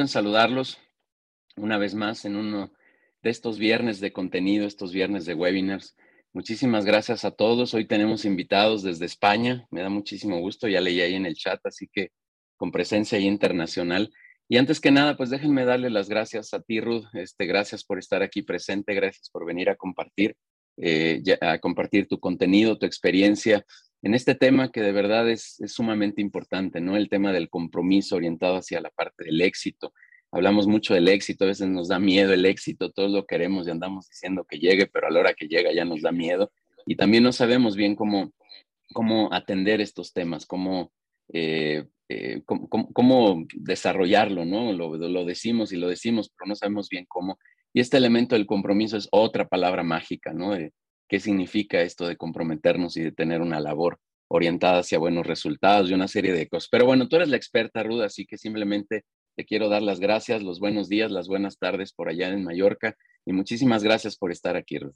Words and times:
en 0.00 0.08
saludarlos 0.08 0.78
una 1.56 1.78
vez 1.78 1.94
más 1.94 2.24
en 2.24 2.36
uno 2.36 2.72
de 3.22 3.30
estos 3.30 3.58
viernes 3.58 4.00
de 4.00 4.12
contenido, 4.12 4.66
estos 4.66 4.92
viernes 4.92 5.24
de 5.24 5.34
webinars. 5.34 5.96
Muchísimas 6.32 6.84
gracias 6.84 7.24
a 7.24 7.30
todos. 7.30 7.74
Hoy 7.74 7.86
tenemos 7.86 8.24
invitados 8.24 8.82
desde 8.82 9.06
España. 9.06 9.66
Me 9.70 9.82
da 9.82 9.88
muchísimo 9.88 10.40
gusto. 10.40 10.68
Ya 10.68 10.80
leí 10.80 11.00
ahí 11.00 11.14
en 11.14 11.26
el 11.26 11.34
chat, 11.34 11.60
así 11.64 11.88
que 11.92 12.10
con 12.56 12.72
presencia 12.72 13.18
ahí 13.18 13.26
internacional. 13.26 14.12
Y 14.48 14.56
antes 14.56 14.80
que 14.80 14.90
nada, 14.90 15.16
pues 15.16 15.30
déjenme 15.30 15.64
darle 15.64 15.90
las 15.90 16.08
gracias 16.08 16.52
a 16.52 16.60
ti, 16.60 16.80
Ruth. 16.80 17.06
Este, 17.14 17.46
gracias 17.46 17.84
por 17.84 17.98
estar 17.98 18.22
aquí 18.22 18.42
presente. 18.42 18.94
Gracias 18.94 19.30
por 19.30 19.46
venir 19.46 19.70
a 19.70 19.76
compartir, 19.76 20.36
eh, 20.76 21.22
a 21.40 21.58
compartir 21.60 22.08
tu 22.08 22.18
contenido, 22.18 22.78
tu 22.78 22.84
experiencia 22.84 23.64
en 24.04 24.14
este 24.14 24.34
tema 24.34 24.70
que 24.70 24.82
de 24.82 24.92
verdad 24.92 25.28
es, 25.28 25.58
sumamente 25.66 26.20
importante, 26.22 26.80
¿no? 26.80 26.96
El 26.96 27.08
tema 27.08 27.32
del 27.32 27.48
compromiso 27.48 28.16
orientado 28.16 28.56
hacia 28.56 28.80
la 28.80 28.90
parte 28.90 29.24
del 29.24 29.40
éxito 29.40 29.92
hablamos 30.34 30.66
mucho 30.66 30.94
del 30.94 31.08
éxito, 31.08 31.44
a 31.44 31.48
veces 31.48 31.68
nos 31.68 31.88
da 31.88 32.00
miedo 32.00 32.32
el 32.32 32.44
éxito, 32.44 32.90
todos 32.90 33.12
lo 33.12 33.24
queremos 33.24 33.68
y 33.68 33.70
andamos 33.70 34.08
diciendo 34.08 34.44
que 34.44 34.58
llegue, 34.58 34.86
pero 34.86 35.06
a 35.06 35.10
la 35.10 35.20
hora 35.20 35.34
que 35.34 35.46
llega 35.46 35.72
ya 35.72 35.84
nos 35.84 36.02
da 36.02 36.10
miedo. 36.10 36.50
Y 36.86 36.96
también 36.96 37.22
no 37.22 37.32
sabemos 37.32 37.76
bien 37.76 37.94
cómo, 37.94 38.32
cómo 38.92 39.32
atender 39.32 39.80
estos 39.80 40.12
temas, 40.12 40.44
cómo, 40.44 40.92
eh, 41.32 41.84
eh, 42.08 42.42
cómo, 42.44 43.46
desarrollarlo, 43.54 44.44
¿no? 44.44 44.72
Lo, 44.72 45.24
decimos 45.24 45.72
y 45.72 45.76
lo 45.76 45.88
decimos, 45.88 46.32
pero 46.36 46.48
no 46.48 46.56
sabemos 46.56 46.88
bien 46.88 47.06
cómo. 47.08 47.38
Y 47.72 47.78
este 47.78 47.96
elemento 47.96 48.34
del 48.34 48.46
compromiso 48.46 48.96
es 48.96 49.06
otra 49.12 49.46
palabra 49.46 49.84
mágica, 49.84 50.32
¿no? 50.32 50.56
¿Qué 51.08 51.20
significa 51.20 51.80
esto 51.80 52.06
de 52.06 52.16
comprometernos 52.16 52.96
y 52.96 53.02
de 53.02 53.12
tener 53.12 53.40
una 53.40 53.60
labor 53.60 53.98
orientada 54.28 54.78
hacia 54.78 54.98
buenos 54.98 55.26
resultados 55.26 55.90
y 55.90 55.94
una 55.94 56.08
serie 56.08 56.32
de 56.32 56.48
cosas? 56.48 56.68
Pero 56.70 56.86
bueno, 56.86 57.08
tú 57.08 57.16
eres 57.16 57.28
la 57.28 57.36
experta, 57.36 57.82
Ruda, 57.82 58.06
así 58.06 58.26
que 58.26 58.38
simplemente 58.38 59.04
te 59.36 59.44
quiero 59.44 59.68
dar 59.68 59.82
las 59.82 60.00
gracias, 60.00 60.42
los 60.42 60.60
buenos 60.60 60.88
días, 60.88 61.10
las 61.10 61.28
buenas 61.28 61.58
tardes 61.58 61.92
por 61.92 62.08
allá 62.08 62.28
en 62.28 62.44
Mallorca 62.44 62.96
y 63.24 63.32
muchísimas 63.32 63.82
gracias 63.82 64.16
por 64.16 64.30
estar 64.30 64.56
aquí, 64.56 64.78
Ruth. 64.78 64.94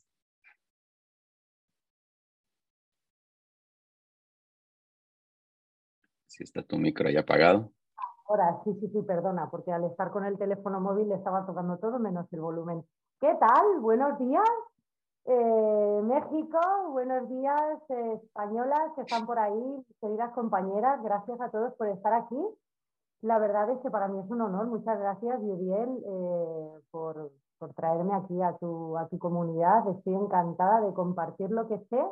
Si 6.26 6.44
está 6.44 6.62
tu 6.62 6.78
micro 6.78 7.08
ahí 7.08 7.16
apagado. 7.16 7.72
Ahora, 8.28 8.60
sí, 8.62 8.72
sí, 8.80 8.88
sí, 8.92 9.02
perdona, 9.02 9.50
porque 9.50 9.72
al 9.72 9.84
estar 9.84 10.10
con 10.10 10.24
el 10.24 10.38
teléfono 10.38 10.80
móvil 10.80 11.10
estaba 11.12 11.44
tocando 11.46 11.78
todo 11.78 11.98
menos 11.98 12.32
el 12.32 12.40
volumen. 12.40 12.84
¿Qué 13.20 13.34
tal? 13.40 13.80
Buenos 13.80 14.18
días. 14.18 14.44
Eh, 15.30 16.00
México, 16.04 16.58
buenos 16.88 17.28
días, 17.28 17.82
eh, 17.90 18.20
españolas 18.24 18.94
que 18.94 19.02
están 19.02 19.26
por 19.26 19.38
ahí, 19.38 19.84
queridas 20.00 20.32
compañeras, 20.32 21.02
gracias 21.02 21.38
a 21.38 21.50
todos 21.50 21.74
por 21.74 21.86
estar 21.88 22.14
aquí. 22.14 22.42
La 23.20 23.38
verdad 23.38 23.68
es 23.68 23.78
que 23.80 23.90
para 23.90 24.08
mí 24.08 24.18
es 24.20 24.30
un 24.30 24.40
honor. 24.40 24.68
Muchas 24.68 24.98
gracias, 24.98 25.38
Yuriel, 25.42 26.02
eh, 26.02 26.80
por, 26.90 27.30
traerme 27.76 28.14
aquí 28.14 28.40
a 28.40 28.56
tu, 28.56 28.96
a 28.96 29.06
tu 29.08 29.18
comunidad. 29.18 29.86
Estoy 29.90 30.14
encantada 30.14 30.80
de 30.80 30.94
compartir 30.94 31.50
lo 31.50 31.68
que 31.68 31.78
sé. 31.90 32.02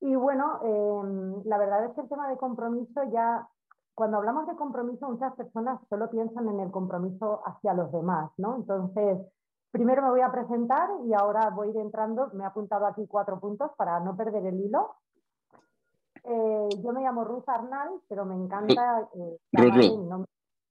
Y 0.00 0.14
bueno, 0.14 0.60
em, 0.62 1.42
la 1.46 1.56
verdad 1.56 1.86
es 1.86 1.92
que 1.94 2.02
el 2.02 2.08
tema 2.10 2.28
de 2.28 2.36
compromiso 2.36 3.04
ya, 3.04 3.48
cuando 3.94 4.18
hablamos 4.18 4.46
de 4.46 4.54
compromiso, 4.54 5.08
muchas 5.08 5.34
personas 5.34 5.80
solo 5.88 6.10
piensan 6.10 6.46
en 6.48 6.60
el 6.60 6.70
compromiso 6.70 7.40
hacia 7.46 7.72
los 7.72 7.90
demás, 7.90 8.30
¿no? 8.36 8.56
Entonces, 8.56 9.18
primero 9.70 10.02
me 10.02 10.10
voy 10.10 10.20
a 10.20 10.32
presentar 10.32 10.88
y 11.06 11.12
ahora 11.14 11.50
voy 11.50 11.68
a 11.68 11.70
ir 11.70 11.76
entrando. 11.78 12.30
Me 12.34 12.44
he 12.44 12.46
apuntado 12.46 12.86
aquí 12.86 13.06
cuatro 13.08 13.38
puntos 13.40 13.70
para 13.76 14.00
no 14.00 14.16
perder 14.16 14.46
el 14.46 14.60
hilo. 14.60 14.96
Eh, 16.24 16.68
yo 16.82 16.92
me 16.92 17.02
llamo 17.02 17.24
Ruth 17.24 17.48
Arnal, 17.48 17.88
pero 18.08 18.24
me 18.24 18.34
encanta. 18.34 19.08
Eh, 19.14 19.38
Ruth, 19.52 20.26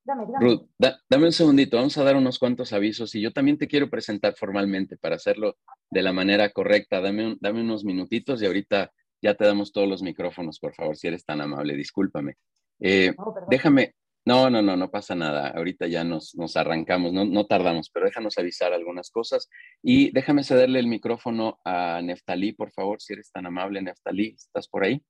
Dame, 0.07 0.25
Ruth 0.39 0.69
dame 1.09 1.25
un 1.25 1.33
segundito, 1.33 1.75
vamos 1.75 1.97
a 1.97 2.03
dar 2.05 2.15
unos 2.15 2.39
cuantos 2.39 2.71
avisos 2.71 3.13
y 3.13 3.21
yo 3.21 3.33
también 3.33 3.57
te 3.57 3.67
quiero 3.67 3.89
presentar 3.89 4.35
formalmente 4.35 4.95
para 4.95 5.15
hacerlo 5.15 5.57
de 5.91 6.01
la 6.01 6.13
manera 6.13 6.49
correcta. 6.51 7.01
Dame, 7.01 7.35
dame 7.41 7.59
unos 7.59 7.83
minutitos 7.83 8.41
y 8.41 8.45
ahorita 8.45 8.89
ya 9.21 9.35
te 9.35 9.43
damos 9.43 9.73
todos 9.73 9.89
los 9.89 10.01
micrófonos, 10.01 10.59
por 10.59 10.73
favor, 10.73 10.95
si 10.95 11.07
eres 11.07 11.25
tan 11.25 11.41
amable, 11.41 11.75
discúlpame. 11.75 12.35
Eh, 12.79 13.13
déjame, 13.49 13.95
no, 14.27 14.49
no, 14.49 14.61
no, 14.61 14.75
no 14.75 14.91
pasa 14.91 15.15
nada. 15.15 15.51
Ahorita 15.51 15.87
ya 15.87 16.03
nos, 16.03 16.35
nos 16.35 16.57
arrancamos, 16.57 17.13
no, 17.13 17.23
no, 17.23 17.45
tardamos, 17.45 17.89
pero 17.89 18.07
déjanos 18.07 18.37
avisar 18.37 18.73
algunas 18.73 19.09
cosas. 19.09 19.49
Y 19.81 20.11
déjame 20.11 20.43
cederle 20.43 20.79
el 20.79 20.87
micrófono 20.87 21.61
a 21.63 22.01
Neftalí, 22.01 22.51
por 22.51 22.69
favor, 22.71 22.99
si 22.99 23.13
eres 23.13 23.31
tan 23.31 23.45
amable, 23.45 23.81
Neftalí, 23.81 24.35
¿estás 24.37 24.67
por 24.67 24.83
ahí? 24.83 25.01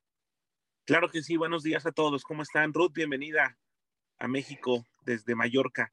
Claro 0.86 1.10
que 1.10 1.24
sí, 1.24 1.36
buenos 1.36 1.64
días 1.64 1.88
a 1.88 1.92
todos. 1.92 2.24
¿Cómo 2.24 2.44
están? 2.44 2.72
Ruth, 2.74 2.92
bienvenida 2.94 3.58
a 4.20 4.28
México 4.28 4.86
desde 5.02 5.34
Mallorca. 5.34 5.92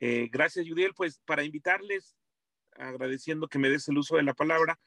Eh, 0.00 0.30
gracias, 0.32 0.66
Judiel, 0.66 0.94
pues 0.96 1.20
para 1.26 1.44
invitarles, 1.44 2.16
agradeciendo 2.78 3.46
que 3.46 3.58
me 3.58 3.68
des 3.68 3.86
el 3.88 3.98
uso 3.98 4.16
de 4.16 4.22
la 4.22 4.32
palabra, 4.32 4.80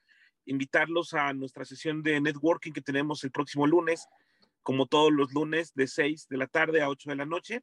invitarlos 0.45 1.13
a 1.13 1.31
nuestra 1.33 1.63
sesión 1.63 2.01
de 2.01 2.19
networking 2.21 2.71
que 2.71 2.81
tenemos 2.81 3.23
el 3.23 3.29
próximo 3.29 3.67
lunes, 3.67 4.07
como 4.67 4.85
todos 4.85 5.13
los 5.13 5.31
lunes, 5.31 5.73
de 5.75 5.87
6 5.87 6.27
de 6.27 6.35
la 6.35 6.45
tarde 6.45 6.81
a 6.81 6.89
8 6.89 7.11
de 7.11 7.15
la 7.15 7.25
noche. 7.25 7.61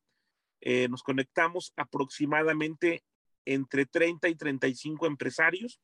Eh, 0.62 0.88
nos 0.88 1.02
conectamos 1.02 1.74
aproximadamente 1.76 3.04
entre 3.44 3.84
30 3.84 4.30
y 4.30 4.34
35 4.34 5.06
empresarios 5.06 5.82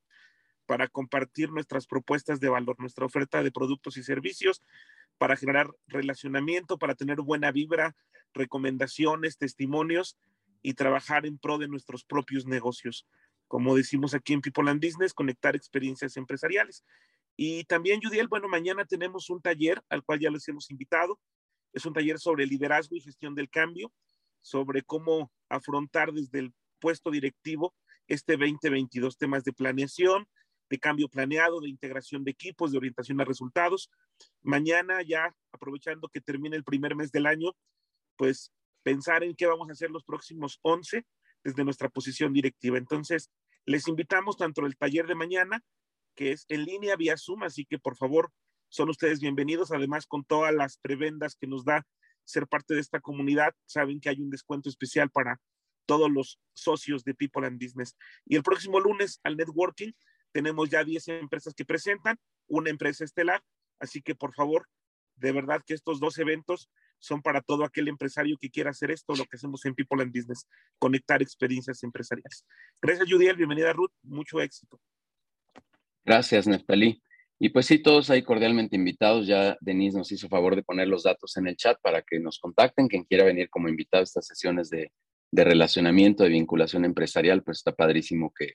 para 0.64 0.88
compartir 0.88 1.50
nuestras 1.50 1.86
propuestas 1.86 2.40
de 2.40 2.48
valor, 2.48 2.76
nuestra 2.78 3.04
oferta 3.04 3.42
de 3.42 3.52
productos 3.52 3.98
y 3.98 4.02
servicios 4.02 4.62
para 5.18 5.36
generar 5.36 5.68
relacionamiento, 5.88 6.78
para 6.78 6.94
tener 6.94 7.20
buena 7.20 7.52
vibra, 7.52 7.94
recomendaciones, 8.32 9.36
testimonios 9.36 10.16
y 10.62 10.72
trabajar 10.72 11.26
en 11.26 11.36
pro 11.36 11.58
de 11.58 11.68
nuestros 11.68 12.02
propios 12.02 12.46
negocios. 12.46 13.06
Como 13.46 13.76
decimos 13.76 14.14
aquí 14.14 14.32
en 14.32 14.40
People 14.40 14.70
and 14.70 14.82
Business, 14.82 15.12
conectar 15.12 15.54
experiencias 15.54 16.16
empresariales. 16.16 16.82
Y 17.42 17.64
también, 17.64 18.02
Judiel, 18.02 18.28
bueno, 18.28 18.48
mañana 18.48 18.84
tenemos 18.84 19.30
un 19.30 19.40
taller 19.40 19.82
al 19.88 20.04
cual 20.04 20.20
ya 20.20 20.28
les 20.28 20.46
hemos 20.48 20.70
invitado. 20.70 21.18
Es 21.72 21.86
un 21.86 21.94
taller 21.94 22.18
sobre 22.18 22.44
liderazgo 22.44 22.96
y 22.96 23.00
gestión 23.00 23.34
del 23.34 23.48
cambio, 23.48 23.90
sobre 24.42 24.82
cómo 24.82 25.32
afrontar 25.48 26.12
desde 26.12 26.40
el 26.40 26.54
puesto 26.78 27.10
directivo 27.10 27.74
este 28.08 28.36
2022 28.36 29.16
temas 29.16 29.42
de 29.42 29.54
planeación, 29.54 30.28
de 30.68 30.78
cambio 30.78 31.08
planeado, 31.08 31.62
de 31.62 31.70
integración 31.70 32.24
de 32.24 32.32
equipos, 32.32 32.72
de 32.72 32.76
orientación 32.76 33.18
a 33.22 33.24
resultados. 33.24 33.90
Mañana 34.42 35.00
ya, 35.00 35.34
aprovechando 35.50 36.10
que 36.10 36.20
termine 36.20 36.56
el 36.56 36.64
primer 36.64 36.94
mes 36.94 37.10
del 37.10 37.24
año, 37.24 37.56
pues 38.16 38.52
pensar 38.82 39.24
en 39.24 39.34
qué 39.34 39.46
vamos 39.46 39.70
a 39.70 39.72
hacer 39.72 39.90
los 39.90 40.04
próximos 40.04 40.58
11 40.60 41.06
desde 41.42 41.64
nuestra 41.64 41.88
posición 41.88 42.34
directiva. 42.34 42.76
Entonces, 42.76 43.30
les 43.64 43.88
invitamos 43.88 44.36
tanto 44.36 44.66
el 44.66 44.76
taller 44.76 45.06
de 45.06 45.14
mañana, 45.14 45.64
que 46.20 46.32
es 46.32 46.44
en 46.50 46.66
línea 46.66 46.96
vía 46.96 47.16
Zoom, 47.16 47.44
así 47.44 47.64
que 47.64 47.78
por 47.78 47.96
favor, 47.96 48.30
son 48.68 48.90
ustedes 48.90 49.20
bienvenidos, 49.20 49.72
además 49.72 50.06
con 50.06 50.22
todas 50.22 50.52
las 50.52 50.76
prebendas 50.76 51.34
que 51.34 51.46
nos 51.46 51.64
da 51.64 51.86
ser 52.24 52.46
parte 52.46 52.74
de 52.74 52.80
esta 52.80 53.00
comunidad, 53.00 53.54
saben 53.64 54.00
que 54.00 54.10
hay 54.10 54.20
un 54.20 54.28
descuento 54.28 54.68
especial 54.68 55.08
para 55.08 55.40
todos 55.86 56.10
los 56.10 56.38
socios 56.52 57.04
de 57.04 57.14
People 57.14 57.46
and 57.46 57.58
Business. 57.58 57.96
Y 58.26 58.36
el 58.36 58.42
próximo 58.42 58.80
lunes 58.80 59.18
al 59.24 59.38
networking 59.38 59.92
tenemos 60.30 60.68
ya 60.68 60.84
10 60.84 61.08
empresas 61.08 61.54
que 61.54 61.64
presentan, 61.64 62.18
una 62.48 62.68
empresa 62.68 63.02
estelar, 63.02 63.42
así 63.78 64.02
que 64.02 64.14
por 64.14 64.34
favor, 64.34 64.68
de 65.16 65.32
verdad 65.32 65.62
que 65.66 65.72
estos 65.72 66.00
dos 66.00 66.18
eventos 66.18 66.68
son 66.98 67.22
para 67.22 67.40
todo 67.40 67.64
aquel 67.64 67.88
empresario 67.88 68.36
que 68.38 68.50
quiera 68.50 68.72
hacer 68.72 68.90
esto, 68.90 69.14
lo 69.14 69.24
que 69.24 69.36
hacemos 69.36 69.64
en 69.64 69.74
People 69.74 70.02
and 70.02 70.14
Business, 70.14 70.46
conectar 70.78 71.22
experiencias 71.22 71.82
empresariales. 71.82 72.44
Gracias, 72.82 73.10
Judiel. 73.10 73.36
Bienvenida, 73.36 73.72
Ruth. 73.72 73.92
Mucho 74.02 74.38
éxito. 74.42 74.78
Gracias, 76.04 76.46
Neftalí. 76.46 77.02
Y 77.42 77.48
pues 77.48 77.66
sí, 77.66 77.78
todos 77.78 78.10
ahí 78.10 78.22
cordialmente 78.22 78.76
invitados. 78.76 79.26
Ya 79.26 79.56
Denise 79.60 79.96
nos 79.96 80.12
hizo 80.12 80.28
favor 80.28 80.56
de 80.56 80.62
poner 80.62 80.88
los 80.88 81.04
datos 81.04 81.36
en 81.38 81.48
el 81.48 81.56
chat 81.56 81.78
para 81.82 82.02
que 82.02 82.20
nos 82.20 82.38
contacten. 82.38 82.86
Quien 82.86 83.04
quiera 83.04 83.24
venir 83.24 83.48
como 83.48 83.68
invitado 83.68 84.02
a 84.02 84.04
estas 84.04 84.26
sesiones 84.26 84.68
de, 84.68 84.92
de 85.32 85.44
relacionamiento, 85.44 86.22
de 86.22 86.28
vinculación 86.28 86.84
empresarial, 86.84 87.42
pues 87.42 87.58
está 87.58 87.72
padrísimo 87.72 88.30
que, 88.38 88.54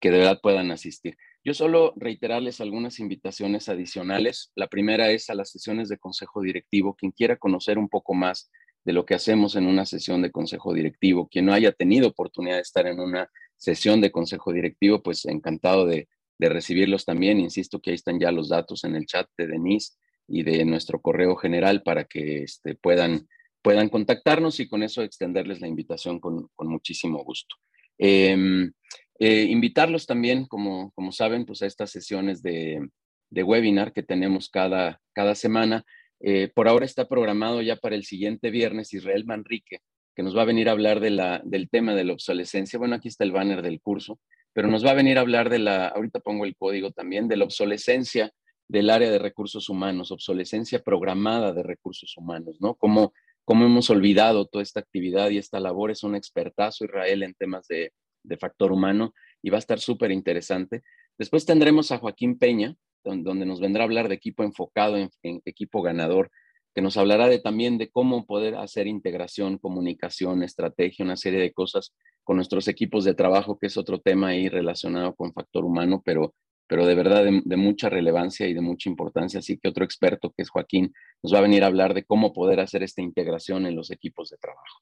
que 0.00 0.10
de 0.10 0.18
verdad 0.18 0.40
puedan 0.42 0.70
asistir. 0.70 1.16
Yo 1.44 1.52
solo 1.52 1.92
reiterarles 1.96 2.62
algunas 2.62 3.00
invitaciones 3.00 3.68
adicionales. 3.68 4.50
La 4.54 4.68
primera 4.68 5.10
es 5.10 5.28
a 5.28 5.34
las 5.34 5.50
sesiones 5.50 5.90
de 5.90 5.98
consejo 5.98 6.40
directivo. 6.40 6.94
Quien 6.94 7.12
quiera 7.12 7.36
conocer 7.36 7.76
un 7.76 7.90
poco 7.90 8.14
más 8.14 8.50
de 8.84 8.94
lo 8.94 9.04
que 9.04 9.14
hacemos 9.14 9.56
en 9.56 9.66
una 9.66 9.84
sesión 9.84 10.22
de 10.22 10.32
consejo 10.32 10.72
directivo, 10.72 11.28
quien 11.28 11.46
no 11.46 11.52
haya 11.52 11.72
tenido 11.72 12.08
oportunidad 12.08 12.56
de 12.56 12.62
estar 12.62 12.86
en 12.86 12.98
una 12.98 13.30
sesión 13.56 14.00
de 14.00 14.10
consejo 14.10 14.52
directivo, 14.52 15.02
pues 15.02 15.24
encantado 15.26 15.86
de, 15.86 16.08
recibirlos 16.48 17.04
también. 17.04 17.40
Insisto 17.40 17.80
que 17.80 17.90
ahí 17.90 17.94
están 17.94 18.18
ya 18.18 18.32
los 18.32 18.48
datos 18.48 18.84
en 18.84 18.96
el 18.96 19.06
chat 19.06 19.28
de 19.36 19.46
Denise 19.46 19.94
y 20.28 20.42
de 20.42 20.64
nuestro 20.64 21.00
correo 21.00 21.36
general 21.36 21.82
para 21.82 22.04
que 22.04 22.42
este, 22.42 22.74
puedan, 22.74 23.28
puedan 23.60 23.88
contactarnos 23.88 24.60
y 24.60 24.68
con 24.68 24.82
eso 24.82 25.02
extenderles 25.02 25.60
la 25.60 25.68
invitación 25.68 26.20
con, 26.20 26.48
muchísimo 26.58 27.22
gusto. 27.24 27.56
Em, 27.98 28.72
eh, 29.18 29.44
invitarlos 29.44 30.06
también, 30.06 30.46
como, 30.46 30.90
como 30.92 31.12
saben, 31.12 31.44
pues 31.44 31.62
a 31.62 31.66
estas 31.66 31.90
sesiones 31.90 32.42
de, 32.42 32.88
webinar 33.30 33.92
que 33.92 34.02
tenemos 34.02 34.48
cada, 34.48 35.00
cada 35.12 35.34
semana. 35.34 35.84
Eh, 36.20 36.50
por 36.54 36.68
ahora 36.68 36.84
está 36.84 37.08
programado 37.08 37.62
ya 37.62 37.76
para 37.76 37.94
el 37.94 38.04
siguiente 38.04 38.50
viernes 38.50 38.92
Israel 38.94 39.24
Manrique, 39.24 39.80
que 40.14 40.22
nos 40.22 40.36
va 40.36 40.42
a 40.42 40.46
venir 40.46 40.68
a 40.68 40.72
hablar 40.72 41.00
de 41.00 41.10
la, 41.10 41.40
del 41.44 41.68
tema 41.68 41.94
de 41.94 42.04
la 42.04 42.12
obsolescencia. 42.12 42.78
Bueno, 42.78 42.94
aquí 42.94 43.08
está 43.08 43.24
el 43.24 43.32
banner 43.32 43.62
del 43.62 43.80
curso, 43.80 44.20
pero 44.52 44.68
nos 44.68 44.84
va 44.84 44.90
a 44.90 44.94
venir 44.94 45.18
a 45.18 45.22
hablar 45.22 45.50
de 45.50 45.58
la, 45.58 45.88
ahorita 45.88 46.20
pongo 46.20 46.44
el 46.44 46.56
código 46.56 46.90
también, 46.90 47.28
de 47.28 47.36
la 47.36 47.44
obsolescencia 47.44 48.32
del 48.68 48.90
área 48.90 49.10
de 49.10 49.18
recursos 49.18 49.68
humanos, 49.68 50.10
obsolescencia 50.10 50.80
programada 50.80 51.52
de 51.52 51.62
recursos 51.62 52.16
humanos, 52.16 52.58
¿no? 52.60 52.74
Cómo, 52.74 53.12
cómo 53.44 53.64
hemos 53.66 53.90
olvidado 53.90 54.46
toda 54.46 54.62
esta 54.62 54.80
actividad 54.80 55.30
y 55.30 55.38
esta 55.38 55.60
labor. 55.60 55.90
Es 55.90 56.02
un 56.04 56.14
expertazo 56.14 56.84
Israel 56.84 57.22
en 57.22 57.34
temas 57.34 57.66
de, 57.68 57.92
de 58.22 58.36
factor 58.36 58.72
humano 58.72 59.12
y 59.42 59.50
va 59.50 59.56
a 59.56 59.58
estar 59.58 59.80
súper 59.80 60.10
interesante. 60.10 60.82
Después 61.18 61.44
tendremos 61.44 61.92
a 61.92 61.98
Joaquín 61.98 62.38
Peña, 62.38 62.74
donde, 63.04 63.44
nos 63.44 63.60
vendrá 63.60 63.82
a 63.82 63.86
hablar 63.86 64.08
de 64.08 64.14
equipo 64.14 64.44
enfocado 64.44 64.96
en, 64.96 65.10
equipo 65.44 65.82
ganador, 65.82 66.30
que 66.74 66.82
nos 66.82 66.96
hablará 66.96 67.28
de, 67.28 67.38
también 67.38 67.76
de 67.78 67.90
cómo 67.90 68.24
poder 68.26 68.54
hacer 68.54 68.86
integración, 68.86 69.58
comunicación, 69.58 70.42
estrategia, 70.42 71.04
una 71.04 71.16
serie 71.16 71.40
de 71.40 71.52
cosas 71.52 71.94
con 72.24 72.36
nuestros 72.36 72.68
equipos 72.68 73.04
de 73.04 73.14
trabajo, 73.14 73.58
que 73.58 73.66
es 73.66 73.76
otro 73.76 74.00
tema 74.00 74.28
ahí 74.28 74.48
relacionado 74.48 75.14
con 75.14 75.32
factor 75.32 75.64
humano, 75.64 76.02
pero, 76.04 76.34
pero 76.66 76.86
de 76.86 76.94
verdad 76.94 77.24
de, 77.24 77.56
mucha 77.56 77.88
relevancia 77.88 78.46
y 78.46 78.54
de 78.54 78.60
mucha 78.60 78.88
importancia. 78.88 79.40
Así 79.40 79.58
que 79.58 79.68
otro 79.68 79.84
experto, 79.84 80.32
que 80.36 80.42
es 80.42 80.50
Joaquín, 80.50 80.92
nos 81.22 81.34
va 81.34 81.38
a 81.38 81.42
venir 81.42 81.64
a 81.64 81.66
hablar 81.66 81.94
de 81.94 82.04
cómo 82.04 82.32
poder 82.32 82.60
hacer 82.60 82.82
esta 82.82 83.02
integración 83.02 83.66
en 83.66 83.76
los 83.76 83.90
equipos 83.90 84.30
de 84.30 84.36
trabajo. 84.38 84.80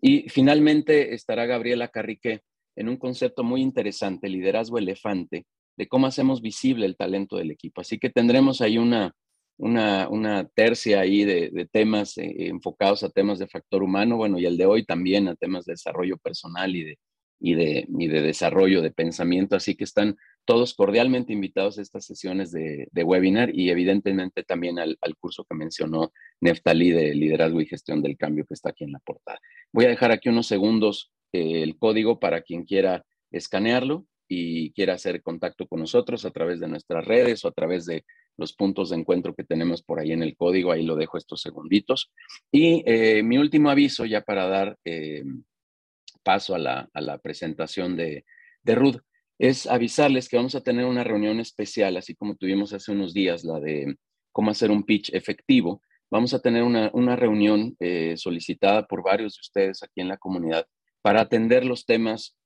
Y 0.00 0.28
finalmente 0.28 1.14
estará 1.14 1.46
Gabriela 1.46 1.88
Carrique 1.88 2.42
en 2.76 2.88
un 2.88 2.96
concepto 2.96 3.44
muy 3.44 3.60
interesante, 3.62 4.28
liderazgo 4.28 4.78
elefante, 4.78 5.46
de 5.76 5.88
cómo 5.88 6.06
hacemos 6.06 6.42
visible 6.42 6.86
el 6.86 6.96
talento 6.96 7.36
del 7.36 7.50
equipo. 7.50 7.80
Así 7.80 7.98
que 7.98 8.10
tendremos 8.10 8.60
ahí 8.60 8.78
una, 8.78 9.14
una, 9.58 10.48
tercia 10.54 11.00
ahí 11.00 11.24
de, 11.24 11.68
temas 11.70 12.18
eh, 12.18 12.48
enfocados 12.48 13.02
a 13.02 13.10
temas 13.10 13.38
de 13.38 13.48
factor 13.48 13.82
humano, 13.82 14.16
bueno, 14.16 14.38
y 14.38 14.46
el 14.46 14.56
de 14.56 14.66
hoy 14.66 14.84
también 14.84 15.28
a 15.28 15.36
temas 15.36 15.64
de 15.64 15.74
desarrollo 15.74 16.16
personal 16.18 16.74
y 16.74 16.84
de, 16.84 16.98
y 17.40 17.54
de, 17.54 17.86
de 17.88 18.22
desarrollo 18.22 18.82
de 18.82 18.90
pensamiento. 18.90 19.56
Así 19.56 19.74
que 19.74 19.84
están 19.84 20.16
todos 20.44 20.74
cordialmente 20.74 21.32
invitados 21.32 21.78
a 21.78 21.82
estas 21.82 22.04
sesiones 22.04 22.52
de, 22.52 22.88
webinar 23.04 23.54
y 23.54 23.70
evidentemente 23.70 24.42
también 24.42 24.78
al, 24.78 24.96
curso 25.18 25.44
que 25.44 25.54
mencionó 25.54 26.12
Neftalí 26.40 26.90
de 26.90 27.14
liderazgo 27.14 27.60
y 27.60 27.66
gestión 27.66 28.02
del 28.02 28.16
cambio 28.16 28.44
que 28.46 28.54
está 28.54 28.70
aquí 28.70 28.84
en 28.84 28.92
la 28.92 28.98
portada. 29.00 29.38
Voy 29.72 29.84
a 29.84 29.88
dejar 29.88 30.12
aquí 30.12 30.28
unos 30.28 30.46
segundos 30.46 31.12
eh, 31.32 31.62
el 31.62 31.76
código 31.78 32.18
para 32.18 32.42
quien 32.42 32.64
quiera 32.64 33.04
escanearlo 33.30 34.06
y 34.28 34.72
quiera 34.72 34.94
hacer 34.94 35.22
contacto 35.22 35.66
con 35.66 35.80
nosotros 35.80 36.24
a 36.24 36.30
través 36.30 36.60
de 36.60 36.68
nuestras 36.68 37.04
redes 37.04 37.44
o 37.44 37.48
a 37.48 37.52
través 37.52 37.86
de 37.86 38.04
los 38.36 38.52
puntos 38.54 38.90
de 38.90 38.96
encuentro 38.96 39.34
que 39.34 39.44
tenemos 39.44 39.82
por 39.82 40.00
ahí 40.00 40.12
en 40.12 40.22
el 40.22 40.36
código, 40.36 40.72
ahí 40.72 40.84
lo 40.84 40.96
dejo 40.96 41.18
estos 41.18 41.40
segunditos. 41.40 42.10
Y 42.50 42.82
eh, 42.86 43.22
mi 43.22 43.38
último 43.38 43.70
aviso 43.70 44.04
ya 44.04 44.22
para 44.22 44.46
dar 44.46 44.78
eh, 44.84 45.24
paso 46.22 46.54
a 46.54 46.58
la, 46.58 47.18
presentación 47.22 47.96
de, 47.96 48.24
de 48.62 48.74
Ruth 48.74 49.00
es 49.38 49.66
avisarles 49.66 50.28
que 50.28 50.36
vamos 50.36 50.54
a 50.54 50.60
tener 50.60 50.84
una 50.84 51.04
reunión 51.04 51.40
especial, 51.40 51.96
así 51.96 52.14
como 52.14 52.36
tuvimos 52.36 52.72
hace 52.72 52.92
unos 52.92 53.12
días 53.12 53.44
la 53.44 53.58
de 53.60 53.96
cómo 54.30 54.50
hacer 54.50 54.70
un 54.70 54.84
pitch 54.84 55.12
efectivo. 55.12 55.82
Vamos 56.10 56.34
a 56.34 56.40
tener 56.40 56.62
una, 56.62 57.16
reunión 57.16 57.74
eh, 57.80 58.14
solicitada 58.16 58.86
por 58.86 59.02
varios 59.02 59.34
de 59.34 59.40
ustedes 59.40 59.82
aquí 59.82 60.00
en 60.00 60.08
la 60.08 60.18
comunidad 60.18 60.66
para 61.00 61.22
atender 61.22 61.64
los 61.64 61.86
temas 61.86 62.36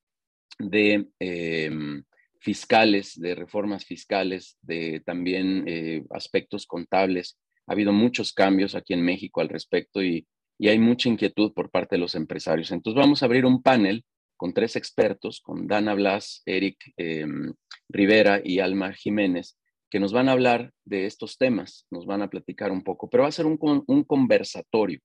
de 0.58 1.08
em, 1.18 2.04
fiscales, 2.46 3.18
de 3.18 3.34
reformas 3.34 3.84
fiscales, 3.84 4.56
de 4.62 5.02
también 5.04 5.64
eh, 5.66 6.04
aspectos 6.10 6.64
contables. 6.64 7.40
Ha 7.66 7.72
habido 7.72 7.92
muchos 7.92 8.32
cambios 8.32 8.76
aquí 8.76 8.94
en 8.94 9.02
México 9.02 9.40
al 9.40 9.48
respecto 9.48 10.00
y, 10.00 10.24
hay 10.60 10.78
mucha 10.78 11.10
inquietud 11.10 11.52
por 11.52 11.70
parte 11.70 11.96
de 11.96 12.00
los 12.00 12.14
empresarios. 12.14 12.70
Entonces 12.70 12.98
vamos 12.98 13.20
a 13.20 13.26
abrir 13.26 13.44
un 13.44 13.62
panel 13.62 14.04
con 14.38 14.54
tres 14.54 14.74
expertos, 14.76 15.40
con 15.42 15.66
Dana 15.66 15.92
Blas, 15.94 16.42
Eric 16.46 16.78
em, 16.96 17.52
Rivera 17.90 18.40
y 18.42 18.60
Alma 18.60 18.94
Jiménez, 18.94 19.58
que 19.90 20.00
nos 20.00 20.12
van 20.12 20.28
a 20.28 20.32
hablar 20.32 20.72
de 20.84 21.04
estos 21.04 21.36
temas, 21.36 21.86
nos 21.90 22.06
van 22.06 22.22
a 22.22 22.30
platicar 22.30 22.70
un 22.70 22.82
poco, 22.82 23.10
pero 23.10 23.24
va 23.24 23.28
a 23.28 23.32
ser 23.32 23.44
un, 23.44 23.58
un 23.86 24.04
conversatorio. 24.04 25.00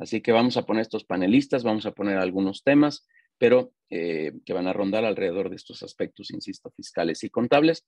Así 0.00 0.22
que 0.22 0.32
vamos 0.32 0.56
a 0.56 0.64
poner 0.64 0.82
estos 0.82 1.04
panelistas, 1.04 1.62
vamos 1.62 1.86
a 1.86 1.92
poner 1.92 2.16
algunos 2.16 2.64
temas 2.64 3.06
pero 3.38 3.72
eh, 3.88 4.32
que 4.44 4.52
van 4.52 4.66
a 4.66 4.72
rondar 4.72 5.04
alrededor 5.04 5.48
de 5.48 5.56
estos 5.56 5.82
aspectos, 5.82 6.30
insisto, 6.30 6.70
fiscales 6.70 7.22
y 7.24 7.30
contables. 7.30 7.84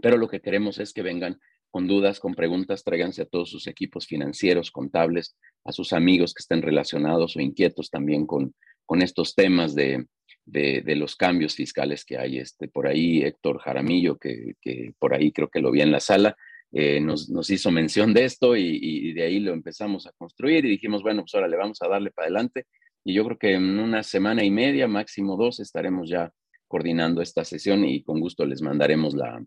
Pero 0.00 0.16
lo 0.16 0.28
que 0.28 0.40
queremos 0.40 0.78
es 0.78 0.92
que 0.92 1.02
vengan 1.02 1.38
con 1.70 1.86
dudas, 1.86 2.18
con 2.18 2.34
preguntas, 2.34 2.82
tráiganse 2.82 3.22
a 3.22 3.26
todos 3.26 3.50
sus 3.50 3.66
equipos 3.66 4.06
financieros, 4.06 4.70
contables, 4.70 5.36
a 5.64 5.72
sus 5.72 5.92
amigos 5.92 6.32
que 6.32 6.40
estén 6.40 6.62
relacionados 6.62 7.36
o 7.36 7.40
inquietos 7.40 7.90
también 7.90 8.26
con, 8.26 8.54
con 8.86 9.02
estos 9.02 9.34
temas 9.34 9.74
de, 9.74 10.06
de, 10.46 10.96
los 10.96 11.14
cambios 11.14 11.54
fiscales 11.54 12.04
que 12.06 12.16
hay. 12.16 12.38
Este, 12.38 12.68
por 12.68 12.86
ahí 12.86 13.22
Héctor 13.22 13.58
Jaramillo, 13.58 14.16
que, 14.16 14.54
que 14.62 14.94
por 14.98 15.14
ahí 15.14 15.30
creo 15.30 15.48
que 15.48 15.60
lo 15.60 15.70
vi 15.70 15.82
en 15.82 15.92
la 15.92 16.00
sala, 16.00 16.36
eh, 16.72 17.00
nos, 17.00 17.28
nos, 17.28 17.50
hizo 17.50 17.70
mención 17.70 18.14
de 18.14 18.24
esto 18.24 18.56
y, 18.56 18.78
y, 18.80 19.12
de 19.12 19.24
ahí 19.24 19.40
lo 19.40 19.52
empezamos 19.52 20.06
a 20.06 20.12
construir 20.12 20.64
y 20.64 20.70
dijimos, 20.70 21.02
bueno, 21.02 21.22
pues 21.22 21.34
ahora 21.34 21.48
le 21.48 21.56
vamos 21.56 21.80
a 21.82 21.88
darle 21.88 22.10
para 22.10 22.26
adelante 22.26 22.66
y 23.08 23.14
yo 23.14 23.24
creo 23.24 23.38
que 23.38 23.54
en 23.54 23.78
una 23.78 24.02
semana 24.02 24.44
y 24.44 24.50
media, 24.50 24.86
máximo 24.86 25.38
dos, 25.38 25.60
estaremos 25.60 26.10
ya 26.10 26.30
coordinando 26.66 27.22
esta 27.22 27.42
sesión 27.42 27.86
y 27.86 28.02
con 28.02 28.20
gusto 28.20 28.44
les 28.44 28.60
mandaremos 28.60 29.14
la, 29.14 29.42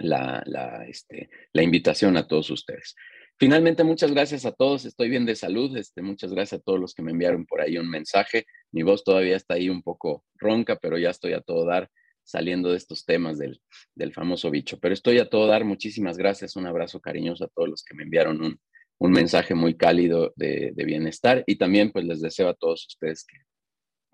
la, 0.00 0.42
la, 0.44 0.84
este, 0.88 1.30
la 1.52 1.62
invitación 1.62 2.16
a 2.16 2.26
todos 2.26 2.50
ustedes. 2.50 2.96
Finalmente, 3.38 3.84
muchas 3.84 4.10
gracias 4.10 4.44
a 4.44 4.50
todos. 4.50 4.86
Estoy 4.86 5.08
bien 5.08 5.24
de 5.24 5.36
salud. 5.36 5.76
Este, 5.76 6.02
muchas 6.02 6.32
gracias 6.32 6.58
a 6.60 6.64
todos 6.64 6.80
los 6.80 6.92
que 6.92 7.04
me 7.04 7.12
enviaron 7.12 7.46
por 7.46 7.60
ahí 7.60 7.78
un 7.78 7.88
mensaje. 7.88 8.44
Mi 8.72 8.82
voz 8.82 9.04
todavía 9.04 9.36
está 9.36 9.54
ahí 9.54 9.68
un 9.68 9.84
poco 9.84 10.24
ronca, 10.34 10.74
pero 10.74 10.98
ya 10.98 11.10
estoy 11.10 11.34
a 11.34 11.42
todo 11.42 11.64
dar 11.66 11.88
saliendo 12.24 12.70
de 12.70 12.78
estos 12.78 13.04
temas 13.04 13.38
del, 13.38 13.62
del 13.94 14.12
famoso 14.12 14.50
bicho. 14.50 14.80
Pero 14.80 14.94
estoy 14.94 15.20
a 15.20 15.30
todo 15.30 15.46
dar. 15.46 15.64
Muchísimas 15.64 16.18
gracias. 16.18 16.56
Un 16.56 16.66
abrazo 16.66 17.00
cariñoso 17.00 17.44
a 17.44 17.48
todos 17.54 17.68
los 17.68 17.84
que 17.84 17.94
me 17.94 18.02
enviaron 18.02 18.42
un, 18.42 18.60
un 19.00 19.12
mensaje 19.12 19.54
muy 19.54 19.76
cálido 19.76 20.32
de, 20.36 20.72
bienestar 20.76 21.42
y 21.46 21.56
también 21.56 21.90
pues 21.90 22.04
les 22.04 22.20
deseo 22.20 22.48
a 22.48 22.54
todos 22.54 22.86
ustedes 22.86 23.24
que, 23.24 23.38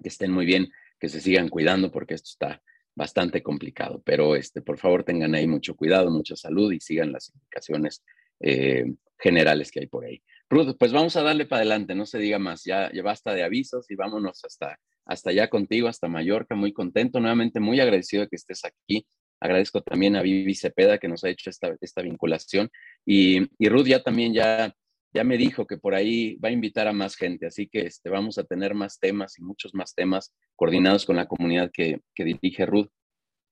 estén 0.09 0.31
muy 0.31 0.47
bien, 0.47 0.69
que 1.01 1.09
se 1.09 1.21
sigan 1.21 1.49
cuidando 1.49 1.91
porque 1.91 2.15
esto 2.15 2.29
está 2.31 2.63
bastante 2.95 3.43
complicado, 3.43 4.01
pero 4.05 4.37
este, 4.37 4.63
por 4.63 4.79
favor 4.79 5.03
tengan 5.03 5.35
ahí 5.35 5.47
mucho 5.47 5.75
cuidado, 5.75 6.11
mucha 6.11 6.37
salud 6.37 6.73
y 6.73 6.81
sigan 6.81 7.13
las 7.13 7.31
indicaciones 7.35 8.05
eh, 8.41 8.85
generales 9.19 9.71
que 9.71 9.81
hay 9.81 9.87
por 9.87 10.05
ahí. 10.05 10.23
Ruth, 10.49 10.77
pues 10.79 10.93
vamos 10.93 11.17
a 11.17 11.23
darle 11.23 11.47
para 11.47 11.61
adelante, 11.63 11.97
no 11.97 12.07
se 12.07 12.19
diga 12.19 12.39
más, 12.39 12.63
ya, 12.65 12.91
ya 12.93 13.03
basta 13.03 13.35
de 13.35 13.43
avisos 13.43 13.91
y 13.91 13.97
vámonos 13.97 14.45
hasta, 14.45 14.79
hasta 15.05 15.31
allá 15.31 15.51
contigo, 15.51 15.89
hasta 15.89 16.09
Mallorca, 16.09 16.55
muy 16.55 16.73
contento, 16.73 17.19
nuevamente 17.19 17.59
muy 17.59 17.81
agradecido 17.81 18.23
de 18.23 18.29
que 18.29 18.37
estés 18.37 18.65
aquí. 18.65 19.05
Agradezco 19.41 19.83
también 19.83 20.17
a 20.17 20.23
Vivi 20.23 20.55
Cepeda 20.55 20.99
que 20.99 21.09
nos 21.09 21.25
ha 21.25 21.29
hecho 21.29 21.51
esta, 21.51 21.77
esta 21.81 22.03
vinculación 22.03 22.71
y, 23.05 23.47
Ruth 23.69 23.87
ya 23.87 24.03
también 24.03 24.33
ya, 24.33 24.75
ya 25.13 25.25
me 25.25 25.37
dijo 25.37 25.67
que 25.67 25.77
por 25.77 25.95
ahí 25.95 26.37
va 26.37 26.49
a 26.49 26.53
invitar 26.53 26.89
a 26.89 26.93
más 26.93 27.17
gente, 27.17 27.47
así 27.47 27.69
que 27.69 27.81
este, 27.81 28.11
vamos 28.11 28.39
a 28.39 28.45
tener 28.45 28.75
más 28.75 28.99
temas 28.99 29.39
y 29.39 29.43
muchos 29.43 29.75
más 29.75 29.95
temas 29.95 30.35
coordinados 30.55 31.05
con 31.05 31.17
la 31.17 31.27
comunidad 31.27 31.71
que, 31.73 32.01
dirige 32.17 32.67
Ruth 32.67 32.89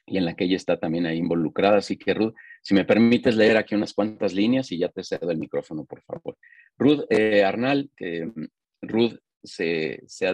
y 0.07 0.19
en 0.19 0.26
la 0.26 0.37
que 0.37 0.45
ella 0.45 0.57
está 0.57 0.79
también 0.79 1.07
ahí 1.07 1.19
involucrada. 1.19 1.79
Así 1.79 1.97
que 1.97 2.12
Ruth, 2.12 2.35
si 2.62 2.75
me 2.75 2.85
permites 2.85 3.37
leer 3.37 3.57
aquí 3.57 3.75
unas 3.75 3.95
cuantas 3.95 4.35
líneas 4.35 4.71
y 4.73 4.79
ya 4.79 4.88
te 4.88 5.03
cedo 5.03 5.31
el 5.31 5.38
micrófono, 5.38 5.85
por 5.87 6.03
favor. 6.03 6.37
Ruth 6.76 7.05
eh, 7.09 7.43
Arnal, 7.43 7.91
que 7.97 8.26
mm, 8.26 8.47
Ruth 8.83 9.19
se, 9.43 10.03
ha 10.26 10.33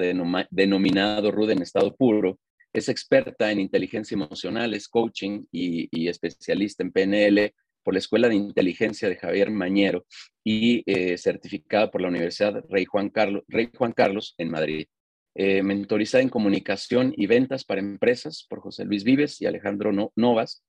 denominado 0.51 1.31
Ruth 1.31 1.51
en 1.51 1.63
estado 1.63 1.95
puro, 1.95 2.39
es 2.73 2.89
experta 2.89 3.51
en 3.51 3.61
inteligencia 3.61 4.15
emocional, 4.15 4.75
es 4.75 4.89
coaching 4.89 5.45
y, 5.51 6.09
especialista 6.09 6.83
en 6.83 6.93
PNL, 6.93 7.55
por 7.83 7.95
la 7.95 7.99
Escuela 7.99 8.29
de 8.29 8.35
Inteligencia 8.35 9.09
de 9.09 9.17
Javier 9.17 9.51
Mañero 9.51 10.07
y 10.45 10.83
eh, 10.87 11.17
certificada 11.17 11.91
por 11.91 12.03
la 12.03 12.09
Universidad 12.09 12.63
Rey 12.69 12.85
Juan 12.85 13.09
Carlos, 13.09 13.43
Rey 13.49 13.71
Juan 13.75 13.93
Carlos 13.93 14.35
en 14.39 14.51
Madrid. 14.51 14.87
Eh, 15.37 15.63
mentorizada 15.63 16.23
en 16.23 16.29
comunicación 16.29 17.15
y 17.17 17.27
ventas 17.27 17.65
para 17.65 17.81
empresas 17.81 18.45
por 18.49 18.61
José 18.61 18.85
Luis 18.85 19.05
Vives 19.05 19.41
y 19.41 19.47
Alejandro 19.47 19.93
Novas. 20.17 20.65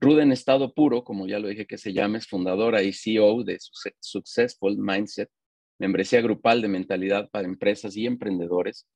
Ruda 0.00 0.22
en 0.22 0.32
estado 0.32 0.72
puro, 0.72 1.02
como 1.02 1.26
ya 1.26 1.38
lo 1.38 1.48
dije 1.48 1.66
que 1.66 1.78
se 1.78 1.92
llama, 1.92 2.18
es 2.18 2.26
fundadora 2.26 2.82
y 2.82 2.92
CEO 2.92 3.42
de 3.42 3.58
Successful 4.00 4.78
Mindset, 4.78 5.30
membresía 5.78 6.20
grupal 6.20 6.62
de 6.62 6.68
mentalidad 6.68 7.28
para 7.30 7.46
empresas 7.46 7.96
y 7.96 8.06
emprendedores. 8.06 8.86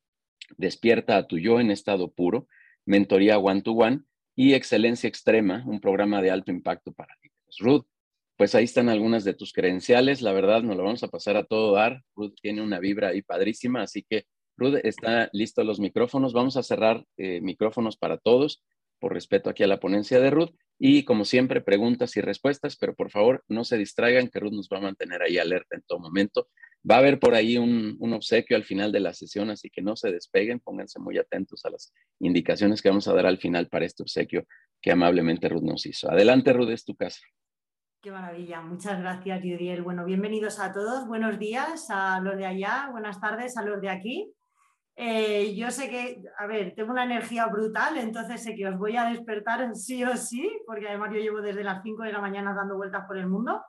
Despierta 0.57 1.17
a 1.17 1.27
tu 1.27 1.39
yo 1.39 1.61
en 1.61 1.71
estado 1.71 2.11
puro, 2.11 2.49
mentoría 2.85 3.39
one-to-one 3.39 3.97
-one, 3.97 4.05
y 4.35 4.55
excelencia 4.55 5.09
extrema, 5.09 5.65
un 5.67 5.81
programa 5.81 6.23
de 6.23 6.31
alto 6.31 6.53
impacto 6.53 6.93
para 6.93 7.17
Ruth, 7.59 7.87
pues 8.37 8.55
ahí 8.55 8.65
están 8.65 8.89
algunas 8.89 9.25
de 9.25 9.35
tus 9.35 9.53
credenciales. 9.53 10.23
La 10.23 10.33
verdad, 10.33 10.63
nos 10.63 10.77
lo 10.77 10.85
vamos 10.85 11.03
a 11.03 11.09
pasar 11.09 11.37
a 11.37 11.45
todo 11.45 11.75
dar. 11.75 12.05
Ruth 12.15 12.35
tiene 12.41 12.63
una 12.63 12.79
vibra 12.79 13.09
ahí 13.09 13.21
padrísima, 13.21 13.83
así 13.83 14.05
que 14.09 14.27
Ruth 14.57 14.77
está 14.85 15.29
listo 15.33 15.65
los 15.65 15.81
micrófonos. 15.81 16.33
Vamos 16.33 16.57
a 16.57 16.63
cerrar 16.63 17.05
eh, 17.17 17.41
micrófonos 17.41 17.97
para 17.97 18.17
todos, 18.17 18.63
por 19.01 19.13
respeto 19.13 19.51
aquí 19.51 19.65
a 19.65 19.67
la 19.67 19.81
ponencia 19.81 20.21
de 20.21 20.31
Ruth. 20.31 20.55
Y 20.79 21.03
como 21.03 21.25
siempre, 21.25 21.61
preguntas 21.61 22.17
y 22.17 22.21
respuestas, 22.21 22.77
pero 22.77 22.95
por 22.95 23.11
favor 23.11 23.45
no 23.49 23.65
se 23.65 23.77
distraigan, 23.77 24.29
que 24.29 24.39
Ruth 24.39 24.53
nos 24.53 24.69
va 24.69 24.79
a 24.79 24.83
mantener 24.83 25.21
ahí 25.23 25.39
alerta 25.39 25.75
en 25.75 25.83
todo 25.83 25.99
momento 25.99 26.49
Va 26.89 26.97
a 26.97 26.99
haber 26.99 27.19
por 27.19 27.35
ahí 27.35 27.59
un, 27.59 27.97
un, 27.99 28.13
obsequio 28.13 28.57
al 28.57 28.65
final 28.65 28.93
de 28.93 29.01
la 29.01 29.13
sesión, 29.13 29.51
así 29.51 29.69
que 29.69 29.83
no 29.83 29.97
se 29.97 30.13
despeguen, 30.13 30.61
pónganse 30.61 30.99
muy 30.99 31.19
atentos 31.19 31.65
a 31.65 31.71
las 31.71 31.93
indicaciones 32.21 32.83
que 32.83 32.89
vamos 32.89 33.09
a 33.09 33.15
dar 33.15 33.27
al 33.27 33.39
final 33.39 33.69
para 33.69 33.85
este 33.85 34.03
obsequio 34.03 34.47
que 34.81 34.93
amablemente 34.93 35.49
Ruth 35.49 35.63
nos 35.63 35.87
hizo. 35.87 36.11
Adelante, 36.11 36.53
Ruth, 36.53 36.71
es 36.71 36.85
tu 36.85 36.95
casa. 36.95 37.21
Qué 38.01 38.13
maravilla, 38.13 38.61
muchas 38.61 39.01
gracias, 39.01 39.43
Yudiel. 39.43 39.83
Bueno, 39.83 40.05
bienvenidos 40.05 40.61
a 40.61 40.73
todos, 40.73 41.09
buenos 41.09 41.39
días 41.39 41.89
a 41.91 42.21
los 42.21 42.37
de 42.37 42.47
allá, 42.47 42.89
buenas 42.93 43.21
tardes 43.21 43.57
a 43.57 43.65
los 43.65 43.81
de 43.81 43.91
aquí. 43.91 44.33
Eh, 44.95 45.55
yo 45.57 45.71
sé 45.71 45.89
que, 45.89 46.23
a 46.39 46.47
ver, 46.47 46.75
tengo 46.75 46.93
una 46.93 47.05
energía 47.05 47.47
brutal, 47.47 47.99
entonces 47.99 48.43
sé 48.43 48.55
que 48.55 48.69
os 48.69 48.79
voy 48.79 48.97
a 48.97 49.11
despertar 49.11 49.75
sí 49.75 50.05
o 50.05 50.17
sí, 50.17 50.49
porque 50.67 50.89
además 50.89 51.11
yo 51.13 51.21
llevo 51.21 51.41
desde 51.41 51.65
las 51.65 51.83
5 51.83 52.05
de 52.05 52.13
la 52.13 52.21
mañana 52.21 52.55
dando 52.55 52.77
vueltas 52.77 53.05
por 53.07 53.19
el 53.19 53.27
mundo. 53.27 53.61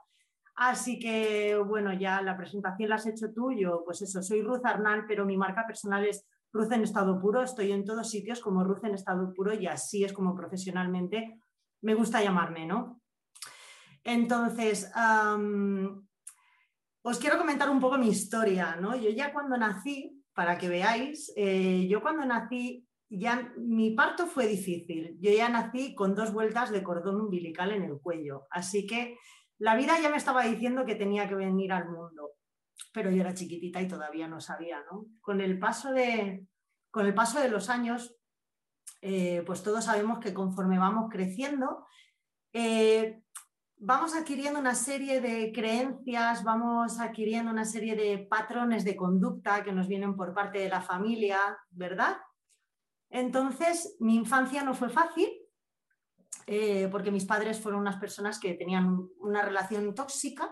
Así 0.61 0.99
que, 0.99 1.55
bueno, 1.55 1.93
ya 1.93 2.21
la 2.21 2.35
presentación 2.35 2.89
la 2.89 2.95
has 2.95 3.07
hecho 3.07 3.31
tú, 3.33 3.53
yo, 3.53 3.81
pues 3.85 4.01
eso, 4.01 4.21
soy 4.21 4.41
Ruth 4.41 4.65
Arnal, 4.65 5.05
pero 5.07 5.25
mi 5.25 5.37
marca 5.37 5.65
personal 5.65 6.05
es 6.05 6.27
Ruth 6.51 6.73
en 6.73 6.83
estado 6.83 7.17
puro, 7.17 7.41
estoy 7.41 7.71
en 7.71 7.85
todos 7.85 8.09
sitios 8.09 8.41
como 8.41 8.65
Ruth 8.65 8.83
en 8.83 8.93
estado 8.93 9.33
puro 9.33 9.53
y 9.53 9.67
así 9.67 10.03
es 10.03 10.11
como 10.11 10.35
profesionalmente 10.35 11.39
me 11.81 11.93
gusta 11.93 12.21
llamarme, 12.21 12.65
¿no? 12.65 13.01
Entonces, 14.03 14.91
os 17.03 17.19
quiero 17.19 17.37
comentar 17.37 17.69
un 17.69 17.79
poco 17.79 17.97
mi 17.97 18.09
historia, 18.09 18.75
¿no? 18.75 18.97
Yo 18.97 19.11
ya 19.11 19.31
cuando 19.31 19.55
nací, 19.55 20.21
para 20.33 20.57
que 20.57 20.67
veáis, 20.67 21.31
eh, 21.37 21.87
yo 21.89 22.01
cuando 22.01 22.25
nací, 22.25 22.85
ya 23.09 23.53
mi 23.57 23.91
parto 23.91 24.27
fue 24.27 24.45
difícil. 24.45 25.17
Yo 25.21 25.31
ya 25.31 25.47
nací 25.47 25.95
con 25.95 26.15
dos 26.15 26.33
vueltas 26.33 26.69
de 26.69 26.83
cordón 26.83 27.21
umbilical 27.21 27.71
en 27.71 27.83
el 27.83 27.97
cuello. 27.99 28.45
Así 28.51 28.85
que 28.85 29.17
la 29.59 29.75
vida 29.75 29.99
ya 30.01 30.09
me 30.09 30.17
estaba 30.17 30.43
diciendo 30.43 30.85
que 30.85 30.95
tenía 30.95 31.27
que 31.27 31.35
venir 31.35 31.71
al 31.71 31.89
mundo. 31.89 32.31
Pero 32.93 33.11
yo 33.11 33.21
era 33.21 33.33
chiquitita 33.33 33.81
y 33.81 33.87
todavía 33.87 34.27
no 34.27 34.39
sabía, 34.39 34.83
¿no? 34.89 35.05
Con 35.21 35.41
el 35.41 35.59
paso 35.59 35.91
de, 35.91 36.47
con 36.89 37.05
el 37.05 37.13
paso 37.13 37.39
de 37.39 37.49
los 37.49 37.69
años, 37.69 38.15
eh, 39.01 39.43
pues 39.45 39.61
todos 39.61 39.85
sabemos 39.85 40.19
que 40.19 40.33
conforme 40.33 40.79
vamos 40.79 41.09
creciendo, 41.11 41.85
eh, 42.53 43.21
vamos 43.77 44.15
adquiriendo 44.15 44.59
una 44.59 44.75
serie 44.75 45.19
de 45.19 45.51
creencias, 45.51 46.43
vamos 46.43 46.99
adquiriendo 46.99 47.51
una 47.51 47.65
serie 47.65 47.95
de 47.95 48.17
patrones 48.29 48.85
de 48.85 48.95
conducta 48.95 49.63
que 49.63 49.73
nos 49.73 49.87
vienen 49.87 50.15
por 50.15 50.33
parte 50.33 50.59
de 50.59 50.69
la 50.69 50.81
familia, 50.81 51.39
¿verdad? 51.69 52.17
Entonces, 53.09 53.97
mi 53.99 54.15
infancia 54.15 54.63
no 54.63 54.73
fue 54.73 54.89
fácil 54.89 55.29
eh, 56.51 56.87
porque 56.91 57.11
mis 57.11 57.25
padres 57.25 57.59
fueron 57.59 57.81
unas 57.81 57.97
personas 57.97 58.39
que 58.39 58.55
tenían 58.55 59.07
una 59.19 59.43
relación 59.43 59.93
tóxica. 59.93 60.51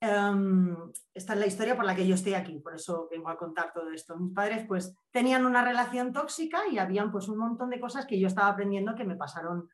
Em, 0.00 0.76
esta 1.12 1.32
es 1.32 1.38
la 1.40 1.46
historia 1.48 1.74
por 1.74 1.84
la 1.84 1.96
que 1.96 2.06
yo 2.06 2.14
estoy 2.14 2.34
aquí, 2.34 2.60
por 2.60 2.76
eso 2.76 3.08
vengo 3.10 3.28
a 3.28 3.36
contar 3.36 3.72
todo 3.72 3.90
esto. 3.90 4.16
Mis 4.16 4.32
padres 4.32 4.64
pues 4.68 4.94
tenían 5.10 5.46
una 5.46 5.64
relación 5.64 6.12
tóxica 6.12 6.68
y 6.70 6.78
habían 6.78 7.10
pues 7.10 7.26
un 7.26 7.38
montón 7.38 7.70
de 7.70 7.80
cosas 7.80 8.06
que 8.06 8.20
yo 8.20 8.28
estaba 8.28 8.50
aprendiendo 8.50 8.94
que 8.94 9.02
me 9.02 9.16
pasaron 9.16 9.68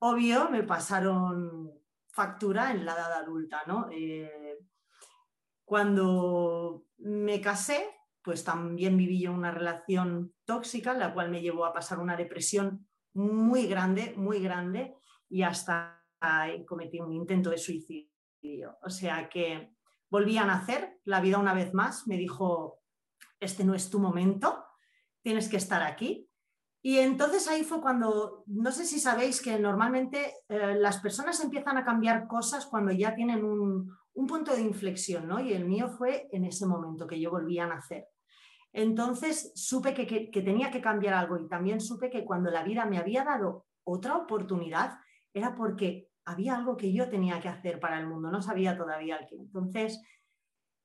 obvio, 0.00 0.50
me 0.50 0.64
pasaron 0.64 1.70
factura 2.08 2.72
en 2.72 2.84
la 2.84 2.94
edad 2.94 3.12
adulta, 3.12 3.62
¿no? 3.68 3.86
Eh, 3.92 4.58
cuando 5.64 6.86
me 6.96 7.40
casé, 7.40 7.86
pues 8.22 8.42
también 8.42 8.96
viví 8.96 9.22
yo 9.22 9.32
una 9.32 9.52
relación 9.52 10.34
tóxica, 10.44 10.94
la 10.94 11.14
cual 11.14 11.30
me 11.30 11.42
llevó 11.42 11.64
a 11.64 11.72
pasar 11.72 12.00
una 12.00 12.16
depresión 12.16 12.87
muy 13.18 13.66
grande, 13.66 14.14
muy 14.16 14.40
grande, 14.40 14.94
y 15.28 15.42
hasta 15.42 16.04
cometí 16.66 17.00
un 17.00 17.12
intento 17.12 17.50
de 17.50 17.58
suicidio. 17.58 18.78
O 18.82 18.90
sea 18.90 19.28
que 19.28 19.74
volví 20.10 20.38
a 20.38 20.44
nacer, 20.44 20.98
la 21.04 21.20
vida 21.20 21.38
una 21.38 21.54
vez 21.54 21.74
más 21.74 22.06
me 22.06 22.16
dijo, 22.16 22.80
este 23.40 23.64
no 23.64 23.74
es 23.74 23.90
tu 23.90 23.98
momento, 23.98 24.64
tienes 25.22 25.48
que 25.48 25.56
estar 25.56 25.82
aquí, 25.82 26.28
y 26.80 26.98
entonces 26.98 27.48
ahí 27.48 27.64
fue 27.64 27.80
cuando, 27.80 28.44
no 28.46 28.70
sé 28.70 28.84
si 28.84 29.00
sabéis 29.00 29.42
que 29.42 29.58
normalmente 29.58 30.34
eh, 30.48 30.76
las 30.76 30.98
personas 30.98 31.42
empiezan 31.42 31.76
a 31.76 31.84
cambiar 31.84 32.28
cosas 32.28 32.66
cuando 32.66 32.92
ya 32.92 33.14
tienen 33.14 33.44
un, 33.44 33.96
punto 34.26 34.52
de 34.54 34.62
inflexión, 34.62 35.28
¿no? 35.28 35.40
Y 35.40 35.52
el 35.52 35.64
mío 35.64 35.88
fue 35.88 36.28
en 36.32 36.44
ese 36.44 36.66
momento 36.66 37.06
que 37.06 37.20
yo 37.20 37.30
volví 37.30 37.58
a 37.58 37.66
nacer. 37.66 38.08
Entonces 38.72 39.52
supe 39.54 39.94
que, 39.94 40.30
tenía 40.42 40.70
que 40.70 40.80
cambiar 40.80 41.14
algo 41.14 41.38
y 41.38 41.48
también 41.48 41.80
supe 41.80 42.10
que 42.10 42.24
cuando 42.24 42.50
la 42.50 42.62
vida 42.62 42.84
me 42.84 42.98
había 42.98 43.24
dado 43.24 43.66
otra 43.84 44.16
oportunidad 44.16 44.98
era 45.32 45.54
porque 45.54 46.10
había 46.24 46.56
algo 46.56 46.76
que 46.76 46.92
yo 46.92 47.08
tenía 47.08 47.40
que 47.40 47.48
hacer 47.48 47.80
para 47.80 47.98
el 47.98 48.06
mundo, 48.06 48.30
no 48.30 48.42
sabía 48.42 48.76
todavía 48.76 49.18
qué. 49.28 49.36
Entonces 49.36 50.02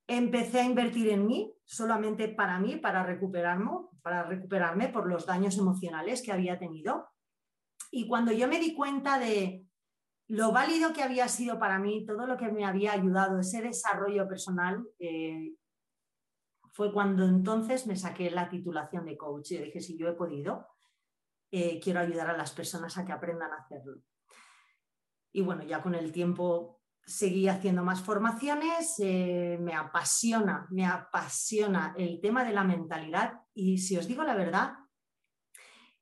empecé 0.08 0.62
a 0.62 0.66
invertir 0.66 1.10
en 1.10 1.28
mí, 1.28 1.54
solamente 1.66 2.30
para 2.30 2.60
mí, 2.60 2.78
para 2.78 3.04
recuperarme, 3.04 3.72
para 4.02 4.24
recuperarme 4.24 4.90
por 4.90 5.08
los 5.08 5.26
daños 5.26 5.58
emocionales 5.58 6.22
que 6.22 6.32
había 6.32 6.58
tenido. 6.58 7.10
Y 7.92 8.08
cuando 8.08 8.32
yo 8.32 8.48
me 8.48 8.60
di 8.60 8.74
cuenta 8.74 9.20
de 9.20 9.66
lo 10.28 10.52
válido 10.52 10.94
que 10.94 11.04
había 11.04 11.28
sido 11.28 11.60
para 11.60 11.80
mí, 11.80 12.06
todo 12.06 12.26
lo 12.26 12.38
que 12.38 12.52
me 12.52 12.66
había 12.66 12.94
ayudado, 12.94 13.40
ese 13.40 13.62
desarrollo 13.62 14.28
personal, 14.28 14.84
eh, 15.00 15.54
fue 16.74 16.92
cuando 16.92 17.24
entonces 17.24 17.86
me 17.86 17.96
saqué 17.96 18.32
la 18.32 18.50
titulación 18.50 19.06
de 19.06 19.16
coach 19.16 19.52
y 19.52 19.60
dije, 19.60 19.80
si 19.80 19.96
yo 19.96 20.08
he 20.08 20.14
podido, 20.14 20.68
eh, 21.52 21.80
quiero 21.80 22.00
ayudar 22.00 22.32
a 22.32 22.38
las 22.38 22.52
personas 22.52 22.98
a 22.98 23.06
que 23.06 23.12
aprendan 23.12 23.52
a 23.52 23.58
hacerlo. 23.58 24.02
Y 25.32 25.42
bueno, 25.42 25.64
ya 25.64 25.84
con 25.84 25.94
el 25.94 26.12
tiempo 26.12 26.82
seguí 27.06 27.48
haciendo 27.48 27.84
más 27.84 28.02
formaciones, 28.02 28.96
eh, 29.00 29.60
me 29.62 29.76
apasiona, 29.76 30.68
me 30.72 30.88
apasiona 30.88 31.94
el 31.96 32.20
tema 32.20 32.44
de 32.44 32.54
la 32.54 32.64
mentalidad 32.64 33.42
y 33.54 33.78
si 33.78 33.96
os 33.96 34.08
digo 34.08 34.24
la 34.24 34.36
verdad, 34.36 34.74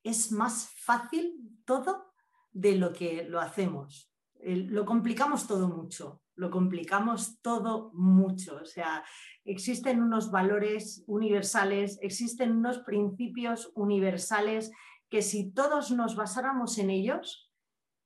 es 0.02 0.32
más 0.32 0.70
fácil 0.74 1.34
todo 1.66 2.14
de 2.50 2.76
lo 2.76 2.94
que 2.94 3.24
lo 3.24 3.40
hacemos. 3.40 4.10
lo 4.42 4.86
complicamos 4.86 5.46
todo 5.46 5.68
mucho, 5.68 6.21
lo 6.34 6.50
complicamos 6.50 7.40
todo 7.42 7.90
mucho. 7.94 8.56
O 8.56 8.64
sea, 8.64 9.04
existen 9.44 10.02
unos 10.02 10.30
valores 10.30 11.04
universales, 11.06 11.98
existen 12.02 12.52
unos 12.52 12.78
principios 12.80 13.70
universales 13.74 14.70
que 15.08 15.22
si 15.22 15.52
todos 15.52 15.90
nos 15.90 16.16
basáramos 16.16 16.78
en 16.78 16.90
ellos, 16.90 17.52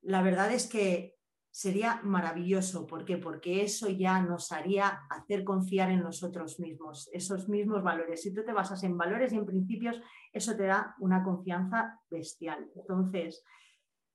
la 0.03 0.23
verdad 0.23 0.53
es 0.53 0.67
que 0.67 1.17
sería 1.57 2.01
maravilloso. 2.03 2.87
¿Por 2.87 3.07
qué? 3.07 3.17
Porque 3.17 3.63
eso 3.63 3.89
ya 3.89 4.21
nos 4.21 4.53
haría 4.53 5.07
hacer 5.09 5.43
confiar 5.43 5.91
en 5.91 6.03
nosotros 6.03 6.61
mismos, 6.61 7.09
esos 7.15 7.49
mismos 7.49 7.83
valores. 7.83 8.23
Si 8.23 8.35
tú 8.35 8.45
te 8.45 8.53
basas 8.53 8.83
en 8.83 8.99
valores 8.99 9.33
y 9.33 9.37
en 9.37 9.47
principios, 9.47 9.99
eso 10.33 10.55
te 10.55 10.65
da 10.65 10.95
una 10.99 11.23
confianza 11.23 11.99
bestial. 12.11 12.71
Entonces, 12.75 13.43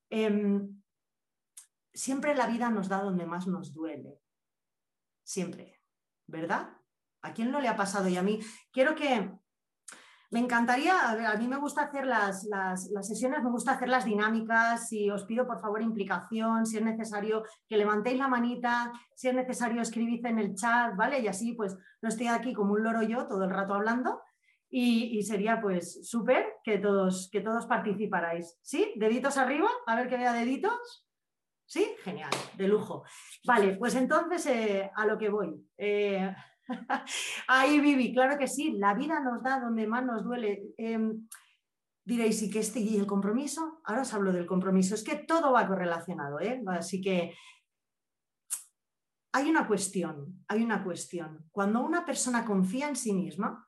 em, 0.09 0.80
siempre 1.93 2.35
la 2.35 2.47
vida 2.47 2.69
nos 2.69 2.89
da 2.89 3.01
donde 3.01 3.25
más 3.25 3.47
nos 3.47 3.73
duele. 3.73 4.21
Siempre, 5.23 5.81
¿verdad? 6.27 6.77
¿A 7.21 7.33
quién 7.33 7.51
no 7.51 7.61
le 7.61 7.67
ha 7.67 7.75
pasado? 7.75 8.09
Y 8.09 8.17
a 8.17 8.23
mí, 8.23 8.39
quiero 8.71 8.95
que 8.95 9.31
me 10.31 10.39
encantaría, 10.39 11.09
a, 11.09 11.35
mí 11.35 11.47
me 11.47 11.57
gusta 11.57 11.83
hacer 11.83 12.05
las, 12.05 12.47
sesiones, 13.01 13.43
me 13.43 13.49
gusta 13.49 13.73
hacer 13.73 13.89
las 13.89 14.05
dinámicas 14.05 14.91
y 14.93 15.09
os 15.11 15.25
pido 15.25 15.45
por 15.45 15.59
favor 15.59 15.81
implicación, 15.81 16.65
si 16.65 16.77
es 16.77 16.83
necesario 16.83 17.43
que 17.67 17.75
levantéis 17.75 18.17
la 18.17 18.29
manita, 18.29 18.93
si 19.13 19.27
es 19.27 19.35
necesario 19.35 19.81
escribid 19.81 20.25
en 20.25 20.39
el 20.39 20.55
chat, 20.55 20.95
¿vale? 20.95 21.19
Y 21.19 21.27
así 21.27 21.51
pues 21.53 21.77
no 22.01 22.07
estoy 22.07 22.27
aquí 22.27 22.53
como 22.53 22.73
un 22.73 22.83
loro 22.83 23.01
yo 23.01 23.27
todo 23.27 23.43
el 23.43 23.49
rato 23.49 23.73
hablando 23.73 24.21
y, 24.69 25.21
sería 25.23 25.59
pues 25.61 26.07
súper 26.09 26.45
que 26.63 26.77
todos, 26.77 27.29
que 27.29 27.41
todos 27.41 27.65
participarais. 27.65 28.57
¿Sí? 28.61 28.93
Deditos 28.95 29.37
arriba, 29.37 29.67
a 29.85 29.95
ver 29.97 30.07
que 30.07 30.17
vea 30.17 30.31
deditos. 30.31 31.05
¿Sí? 31.71 31.95
Genial, 32.03 32.31
de 32.57 32.67
lujo. 32.67 33.05
Vale, 33.45 33.77
pues 33.77 33.95
entonces 33.95 34.45
eh, 34.47 34.91
a 34.93 35.05
lo 35.05 35.17
que 35.17 35.29
voy. 35.29 35.55
Eh, 35.77 36.35
Ahí, 37.47 37.79
Vivi, 37.79 38.13
claro 38.13 38.37
que 38.37 38.45
sí, 38.45 38.73
la 38.73 38.93
vida 38.93 39.21
nos 39.21 39.41
da 39.41 39.61
donde 39.61 39.87
más 39.87 40.03
nos 40.03 40.21
duele. 40.21 40.73
Em, 40.75 41.29
diréis, 42.03 42.41
¿y 42.41 42.49
qué 42.51 42.59
este 42.59 42.81
y 42.81 42.97
el 42.97 43.07
compromiso? 43.07 43.79
Ahora 43.85 44.01
os 44.01 44.13
hablo 44.13 44.33
del 44.33 44.47
compromiso, 44.47 44.95
es 44.95 45.03
que 45.05 45.15
todo 45.15 45.53
va 45.53 45.65
correlacionado, 45.65 46.41
¿eh? 46.41 46.61
Así 46.67 46.99
que 46.99 47.37
hay 49.31 49.49
una 49.49 49.65
cuestión, 49.65 50.43
hay 50.49 50.63
una 50.63 50.83
cuestión. 50.83 51.47
Cuando 51.51 51.79
una 51.85 52.05
persona 52.05 52.43
confía 52.43 52.89
en 52.89 52.97
sí 52.97 53.13
misma, 53.13 53.65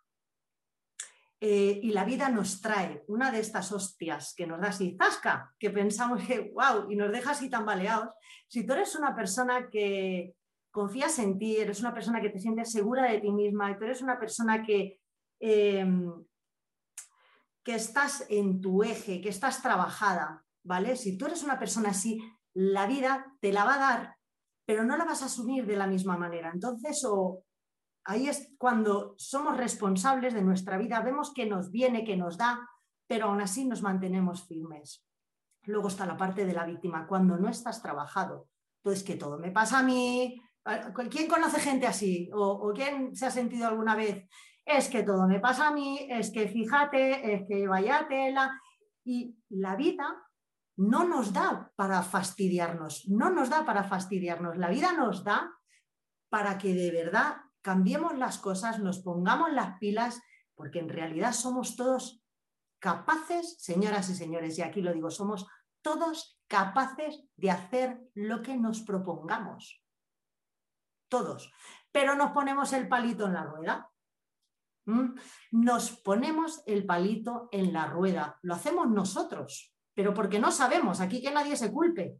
eh, 1.45 1.81
y 1.83 1.91
la 1.91 2.05
vida 2.05 2.29
nos 2.29 2.61
trae 2.61 3.03
una 3.09 3.29
de 3.29 3.41
estas 3.41 3.73
hostias 3.73 4.33
que 4.33 4.47
nos 4.47 4.61
da 4.61 4.69
así, 4.69 4.95
zasca, 4.97 5.53
que 5.59 5.71
pensamos 5.71 6.25
que, 6.25 6.53
wow, 6.53 6.89
y 6.89 6.95
nos 6.95 7.11
deja 7.11 7.31
así 7.31 7.49
tambaleados. 7.49 8.13
Si 8.47 8.65
tú 8.65 8.71
eres 8.71 8.95
una 8.95 9.13
persona 9.13 9.69
que 9.69 10.35
confías 10.71 11.19
en 11.19 11.37
ti, 11.37 11.57
eres 11.57 11.81
una 11.81 11.93
persona 11.93 12.21
que 12.21 12.29
te 12.29 12.39
sientes 12.39 12.71
segura 12.71 13.11
de 13.11 13.19
ti 13.19 13.29
misma 13.29 13.71
y 13.71 13.77
tú 13.77 13.83
eres 13.83 14.01
una 14.01 14.17
persona 14.17 14.63
que, 14.63 15.01
em, 15.41 16.13
que 17.61 17.75
estás 17.75 18.25
en 18.29 18.61
tu 18.61 18.81
eje, 18.81 19.19
que 19.19 19.27
estás 19.27 19.61
trabajada, 19.61 20.45
¿vale? 20.63 20.95
Si 20.95 21.17
tú 21.17 21.25
eres 21.25 21.43
una 21.43 21.59
persona 21.59 21.89
así, 21.89 22.21
la 22.53 22.87
vida 22.87 23.35
te 23.41 23.51
la 23.51 23.65
va 23.65 23.75
a 23.75 23.79
dar, 23.79 24.15
pero 24.65 24.85
no 24.85 24.95
la 24.95 25.03
vas 25.03 25.21
a 25.21 25.25
asumir 25.25 25.65
de 25.65 25.75
la 25.75 25.87
misma 25.87 26.15
manera. 26.15 26.51
Entonces, 26.53 27.03
o, 27.03 27.43
ahí 28.05 28.27
es 28.27 28.53
cuando 28.57 29.15
somos 29.17 29.57
responsables 29.57 30.33
de 30.33 30.41
nuestra 30.41 30.77
vida, 30.77 31.01
vemos 31.01 31.33
que 31.33 31.45
nos 31.45 31.71
viene, 31.71 32.03
que 32.03 32.17
nos 32.17 32.37
da, 32.37 32.67
pero 33.07 33.27
aún 33.27 33.41
así 33.41 33.65
nos 33.65 33.81
mantenemos 33.81 34.47
firmes. 34.47 35.05
Luego 35.63 35.87
está 35.87 36.05
la 36.05 36.17
parte 36.17 36.45
de 36.45 36.53
la 36.53 36.65
víctima, 36.65 37.07
cuando 37.07 37.37
no 37.37 37.49
estás 37.49 37.81
trabajado. 37.81 38.49
Entonces, 38.83 39.03
que 39.03 39.15
todo 39.15 39.39
me 39.39 39.51
pasa 39.51 39.79
a 39.79 39.83
mí. 39.83 40.41
¿Quién 41.09 41.27
conoce 41.29 41.59
gente 41.59 41.87
así? 41.87 42.29
¿O, 42.33 42.41
o 42.41 42.73
quién 42.73 43.15
se 43.15 43.25
ha 43.25 43.31
sentido 43.31 43.67
alguna 43.67 43.95
vez? 43.95 44.27
Es 44.65 44.89
que 44.89 45.03
todo 45.03 45.27
me 45.27 45.39
pasa 45.39 45.69
a 45.69 45.73
mí, 45.73 46.07
es 46.09 46.31
que 46.31 46.47
fíjate, 46.47 47.33
es 47.33 47.43
que 47.47 47.67
vaya 47.67 48.07
tela. 48.07 48.59
Y 49.05 49.37
la 49.49 49.75
vida 49.75 50.23
no 50.77 51.05
nos 51.05 51.33
da 51.33 51.71
para 51.75 52.01
fastidiarnos, 52.01 53.07
no 53.07 53.29
nos 53.29 53.49
da 53.49 53.65
para 53.65 53.83
fastidiarnos. 53.83 54.57
La 54.57 54.69
vida 54.69 54.93
nos 54.93 55.23
da 55.23 55.53
para 56.29 56.57
que 56.57 56.73
de 56.73 56.91
verdad 56.91 57.42
cambiemos 57.63 58.15
las 58.17 58.37
cosas, 58.37 58.79
nos 58.79 58.99
pongamos 58.99 59.51
las 59.51 59.79
pilas, 59.79 60.21
porque 60.53 60.79
en 60.79 60.89
realidad 60.89 61.33
somos 61.33 61.75
todos 61.75 62.23
capaces, 62.77 63.55
señoras 63.59 64.09
y 64.09 64.15
señores, 64.15 64.59
y 64.59 64.61
aquí 64.61 64.81
lo 64.81 64.93
digo, 64.93 65.09
somos 65.09 65.47
todos 65.81 66.39
capaces 66.47 67.23
de 67.37 67.49
hacer 67.49 68.01
lo 68.13 68.41
que 68.41 68.57
nos 68.57 68.81
propongamos. 68.81 69.83
Todos. 71.09 71.51
Pero 71.91 72.15
nos 72.15 72.31
ponemos 72.31 72.73
el 72.73 72.87
palito 72.87 73.27
en 73.27 73.33
la 73.33 73.43
rueda. 73.43 73.89
¿Mm? 74.85 75.15
Nos 75.51 75.91
ponemos 75.91 76.63
el 76.65 76.85
palito 76.85 77.47
en 77.51 77.71
la 77.71 77.85
rueda. 77.87 78.39
Lo 78.41 78.55
hacemos 78.55 78.89
nosotros, 78.89 79.73
pero 79.93 80.13
porque 80.13 80.39
no 80.39 80.51
sabemos. 80.51 80.99
Aquí 80.99 81.21
que 81.21 81.31
nadie 81.31 81.55
se 81.55 81.71
culpe. 81.71 82.17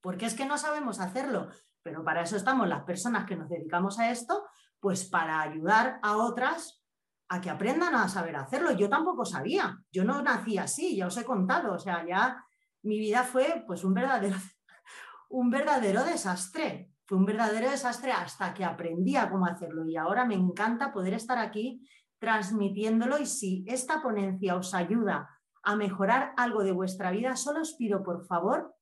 Porque 0.00 0.26
es 0.26 0.34
que 0.34 0.46
no 0.46 0.58
sabemos 0.58 1.00
hacerlo. 1.00 1.48
Pero 1.82 2.04
para 2.04 2.22
eso 2.22 2.36
estamos 2.36 2.68
las 2.68 2.84
personas 2.84 3.26
que 3.26 3.36
nos 3.36 3.48
dedicamos 3.48 3.98
a 4.00 4.10
esto, 4.10 4.44
pues 4.86 5.04
para 5.04 5.40
ayudar 5.40 5.98
a 6.00 6.16
otras 6.16 6.80
a 7.28 7.40
que 7.40 7.50
aprendan 7.50 7.96
a 7.96 8.08
saber 8.08 8.36
hacerlo. 8.36 8.70
Yo 8.70 8.88
tampoco 8.88 9.24
sabía, 9.24 9.76
yo 9.90 10.04
no 10.04 10.22
nací 10.22 10.58
así, 10.58 10.94
ya 10.94 11.08
os 11.08 11.16
he 11.16 11.24
contado, 11.24 11.72
o 11.72 11.78
sea, 11.80 12.06
ya 12.06 12.46
mi 12.84 13.00
vida 13.00 13.24
fue 13.24 13.64
pues 13.66 13.82
un 13.82 13.94
verdadero, 13.94 14.36
un 15.30 15.50
verdadero 15.50 16.04
desastre, 16.04 16.92
fue 17.04 17.18
un 17.18 17.26
verdadero 17.26 17.68
desastre 17.68 18.12
hasta 18.12 18.54
que 18.54 18.64
aprendí 18.64 19.16
a 19.16 19.28
cómo 19.28 19.46
hacerlo 19.46 19.88
y 19.88 19.96
ahora 19.96 20.24
me 20.24 20.36
encanta 20.36 20.92
poder 20.92 21.14
estar 21.14 21.38
aquí 21.38 21.84
transmitiéndolo 22.20 23.18
y 23.18 23.26
si 23.26 23.64
esta 23.66 24.00
ponencia 24.00 24.54
os 24.54 24.72
ayuda 24.72 25.28
a 25.64 25.74
mejorar 25.74 26.32
algo 26.36 26.62
de 26.62 26.70
vuestra 26.70 27.10
vida, 27.10 27.34
solo 27.34 27.62
os 27.62 27.74
pido 27.74 28.04
por 28.04 28.24
favor 28.24 28.72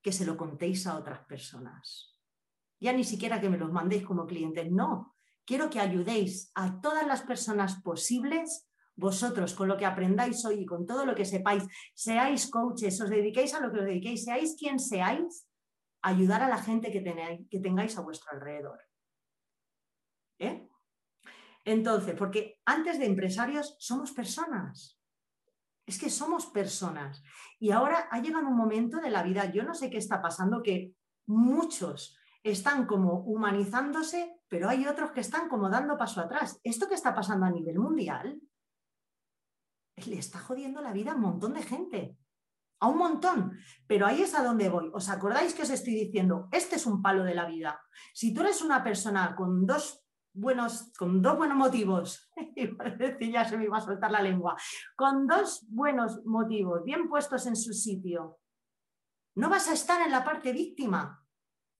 que 0.00 0.12
se 0.12 0.24
lo 0.24 0.36
contéis 0.36 0.86
a 0.86 0.96
otras 0.96 1.26
personas. 1.26 2.09
Ya 2.80 2.92
ni 2.92 3.04
siquiera 3.04 3.40
que 3.40 3.50
me 3.50 3.58
los 3.58 3.70
mandéis 3.70 4.04
como 4.04 4.26
clientes, 4.26 4.70
no, 4.70 5.14
quiero 5.44 5.68
que 5.68 5.80
ayudéis 5.80 6.50
a 6.54 6.80
todas 6.80 7.06
las 7.06 7.22
personas 7.22 7.80
posibles, 7.82 8.66
vosotros, 8.96 9.54
con 9.54 9.68
lo 9.68 9.76
que 9.76 9.86
aprendáis 9.86 10.44
hoy 10.44 10.60
y 10.60 10.66
con 10.66 10.86
todo 10.86 11.04
lo 11.04 11.14
que 11.14 11.24
sepáis, 11.24 11.64
seáis 11.94 12.50
coaches, 12.50 13.00
os 13.00 13.10
dediquéis 13.10 13.54
a 13.54 13.60
lo 13.60 13.72
que 13.72 13.80
os 13.80 13.86
dediquéis, 13.86 14.24
seáis 14.24 14.56
quien 14.58 14.78
seáis, 14.78 15.46
ayudar 16.02 16.42
a 16.42 16.48
la 16.48 16.58
gente 16.58 16.90
que, 16.90 17.02
que 17.50 17.60
tengáis 17.60 17.96
a 17.98 18.02
vuestro 18.02 18.32
alrededor. 18.32 18.80
¿Eh? 20.38 20.68
Entonces, 21.64 22.14
porque 22.16 22.60
antes 22.64 22.98
de 22.98 23.06
empresarios 23.06 23.76
somos 23.78 24.12
personas. 24.12 24.98
Es 25.86 25.98
que 25.98 26.08
somos 26.08 26.46
personas. 26.46 27.22
Y 27.58 27.72
ahora 27.72 28.08
ha 28.10 28.20
llegado 28.20 28.46
un 28.48 28.56
momento 28.56 28.98
de 29.00 29.10
la 29.10 29.22
vida, 29.22 29.50
yo 29.52 29.64
no 29.64 29.74
sé 29.74 29.90
qué 29.90 29.98
está 29.98 30.22
pasando, 30.22 30.62
que 30.62 30.94
muchos 31.26 32.16
están 32.42 32.86
como 32.86 33.20
humanizándose 33.20 34.40
pero 34.50 34.68
hay 34.68 34.84
otros 34.86 35.12
que 35.12 35.20
están 35.20 35.48
como 35.48 35.70
dando 35.70 35.96
paso 35.96 36.20
atrás. 36.20 36.60
Esto 36.64 36.88
que 36.88 36.96
está 36.96 37.14
pasando 37.14 37.46
a 37.46 37.50
nivel 37.50 37.78
mundial 37.78 38.42
le 40.06 40.18
está 40.18 40.40
jodiendo 40.40 40.82
la 40.82 40.92
vida 40.92 41.12
a 41.12 41.14
un 41.14 41.20
montón 41.20 41.54
de 41.54 41.62
gente. 41.62 42.18
A 42.80 42.88
un 42.88 42.98
montón. 42.98 43.56
Pero 43.86 44.06
ahí 44.06 44.22
es 44.22 44.34
a 44.34 44.42
donde 44.42 44.68
voy. 44.68 44.90
¿Os 44.92 45.08
acordáis 45.08 45.54
que 45.54 45.62
os 45.62 45.70
estoy 45.70 45.94
diciendo? 45.94 46.48
Este 46.50 46.76
es 46.76 46.86
un 46.86 47.00
palo 47.00 47.22
de 47.22 47.36
la 47.36 47.46
vida. 47.46 47.80
Si 48.12 48.34
tú 48.34 48.40
eres 48.40 48.60
una 48.60 48.82
persona 48.82 49.36
con 49.36 49.66
dos 49.66 50.04
buenos, 50.32 50.92
con 50.98 51.22
dos 51.22 51.36
buenos 51.36 51.56
motivos, 51.56 52.28
ya 53.20 53.44
se 53.44 53.56
me 53.56 53.64
iba 53.66 53.78
a 53.78 53.82
soltar 53.82 54.10
la 54.10 54.22
lengua, 54.22 54.56
con 54.96 55.28
dos 55.28 55.64
buenos 55.68 56.24
motivos 56.24 56.82
bien 56.82 57.08
puestos 57.08 57.46
en 57.46 57.54
su 57.54 57.72
sitio, 57.72 58.40
no 59.36 59.48
vas 59.48 59.68
a 59.68 59.74
estar 59.74 60.00
en 60.04 60.10
la 60.10 60.24
parte 60.24 60.52
víctima. 60.52 61.19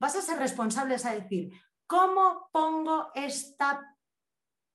Vas 0.01 0.15
a 0.15 0.21
ser 0.21 0.39
responsables 0.39 1.05
a 1.05 1.13
decir, 1.13 1.53
¿Cómo 1.91 2.47
pongo 2.53 3.11
esta 3.13 3.97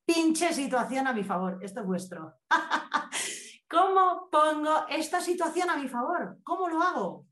pinche 0.04 0.52
situación 0.52 1.06
a 1.06 1.14
mi 1.14 1.24
favor? 1.24 1.58
Esto 1.62 1.80
es 1.80 1.86
vuestro. 1.86 2.34
¿Cómo 3.70 4.28
pongo 4.30 4.86
esta 4.86 5.22
situación 5.22 5.70
a 5.70 5.78
mi 5.78 5.88
favor? 5.88 6.38
¿Cómo 6.44 6.68
lo 6.68 6.82
hago? 6.82 7.26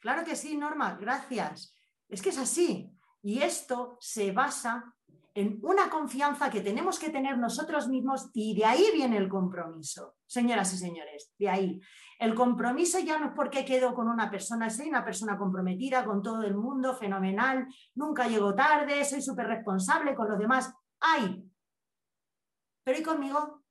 Claro 0.00 0.24
que 0.24 0.34
sí, 0.34 0.56
Norma, 0.56 0.96
gracias. 0.98 1.74
Es 2.08 2.22
que 2.22 2.30
es 2.30 2.38
así. 2.38 2.90
Y 3.20 3.42
esto 3.42 3.98
se 4.00 4.32
basa 4.32 4.94
en 5.34 5.58
una 5.62 5.88
confianza 5.88 6.50
que 6.50 6.60
tenemos 6.60 6.98
que 6.98 7.10
tener 7.10 7.38
nosotros 7.38 7.88
mismos 7.88 8.30
y 8.34 8.54
de 8.54 8.64
ahí 8.64 8.84
viene 8.92 9.16
el 9.16 9.28
compromiso, 9.28 10.16
señoras 10.26 10.72
y 10.74 10.78
señores, 10.78 11.32
de 11.38 11.48
ahí. 11.48 11.80
El 12.18 12.34
compromiso 12.34 12.98
ya 13.00 13.18
no 13.18 13.26
es 13.26 13.32
porque 13.34 13.64
quedo 13.64 13.94
con 13.94 14.08
una 14.08 14.30
persona, 14.30 14.68
soy 14.70 14.88
una 14.88 15.04
persona 15.04 15.38
comprometida 15.38 16.04
con 16.04 16.22
todo 16.22 16.42
el 16.42 16.54
mundo, 16.54 16.94
fenomenal, 16.94 17.66
nunca 17.94 18.28
llego 18.28 18.54
tarde, 18.54 19.04
soy 19.04 19.22
súper 19.22 19.46
responsable 19.46 20.14
con 20.14 20.28
los 20.28 20.38
demás. 20.38 20.72
¡Ay! 21.00 21.50
Pero 22.84 22.98
¿y 22.98 23.02
conmigo? 23.02 23.62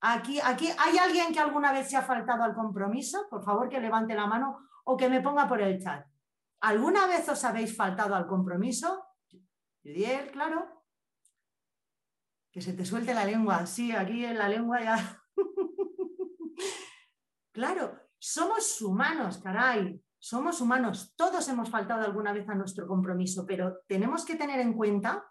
Aquí, 0.00 0.40
aquí, 0.40 0.68
¿hay 0.78 0.98
alguien 0.98 1.32
que 1.32 1.40
alguna 1.40 1.72
vez 1.72 1.88
se 1.88 1.96
ha 1.96 2.02
faltado 2.02 2.42
al 2.42 2.54
compromiso? 2.54 3.26
Por 3.28 3.42
favor, 3.42 3.68
que 3.68 3.80
levante 3.80 4.14
la 4.14 4.26
mano 4.26 4.58
o 4.84 4.96
que 4.96 5.08
me 5.08 5.20
ponga 5.20 5.48
por 5.48 5.60
el 5.60 5.82
chat. 5.82 6.06
¿Alguna 6.60 7.06
vez 7.06 7.28
os 7.28 7.44
habéis 7.44 7.76
faltado 7.76 8.14
al 8.14 8.26
compromiso? 8.26 9.04
Judiel, 9.82 10.30
claro. 10.32 10.84
Que 12.50 12.60
se 12.60 12.72
te 12.72 12.84
suelte 12.84 13.14
la 13.14 13.24
lengua. 13.24 13.66
Sí, 13.66 13.92
aquí 13.92 14.24
en 14.24 14.38
la 14.38 14.48
lengua 14.48 14.82
ya. 14.82 15.22
claro, 17.52 17.96
somos 18.18 18.80
humanos, 18.82 19.38
caray. 19.38 20.02
Somos 20.18 20.60
humanos. 20.60 21.14
Todos 21.16 21.48
hemos 21.48 21.70
faltado 21.70 22.04
alguna 22.04 22.32
vez 22.32 22.48
a 22.48 22.54
nuestro 22.54 22.88
compromiso, 22.88 23.46
pero 23.46 23.78
tenemos 23.86 24.24
que 24.24 24.34
tener 24.34 24.58
en 24.58 24.72
cuenta 24.72 25.30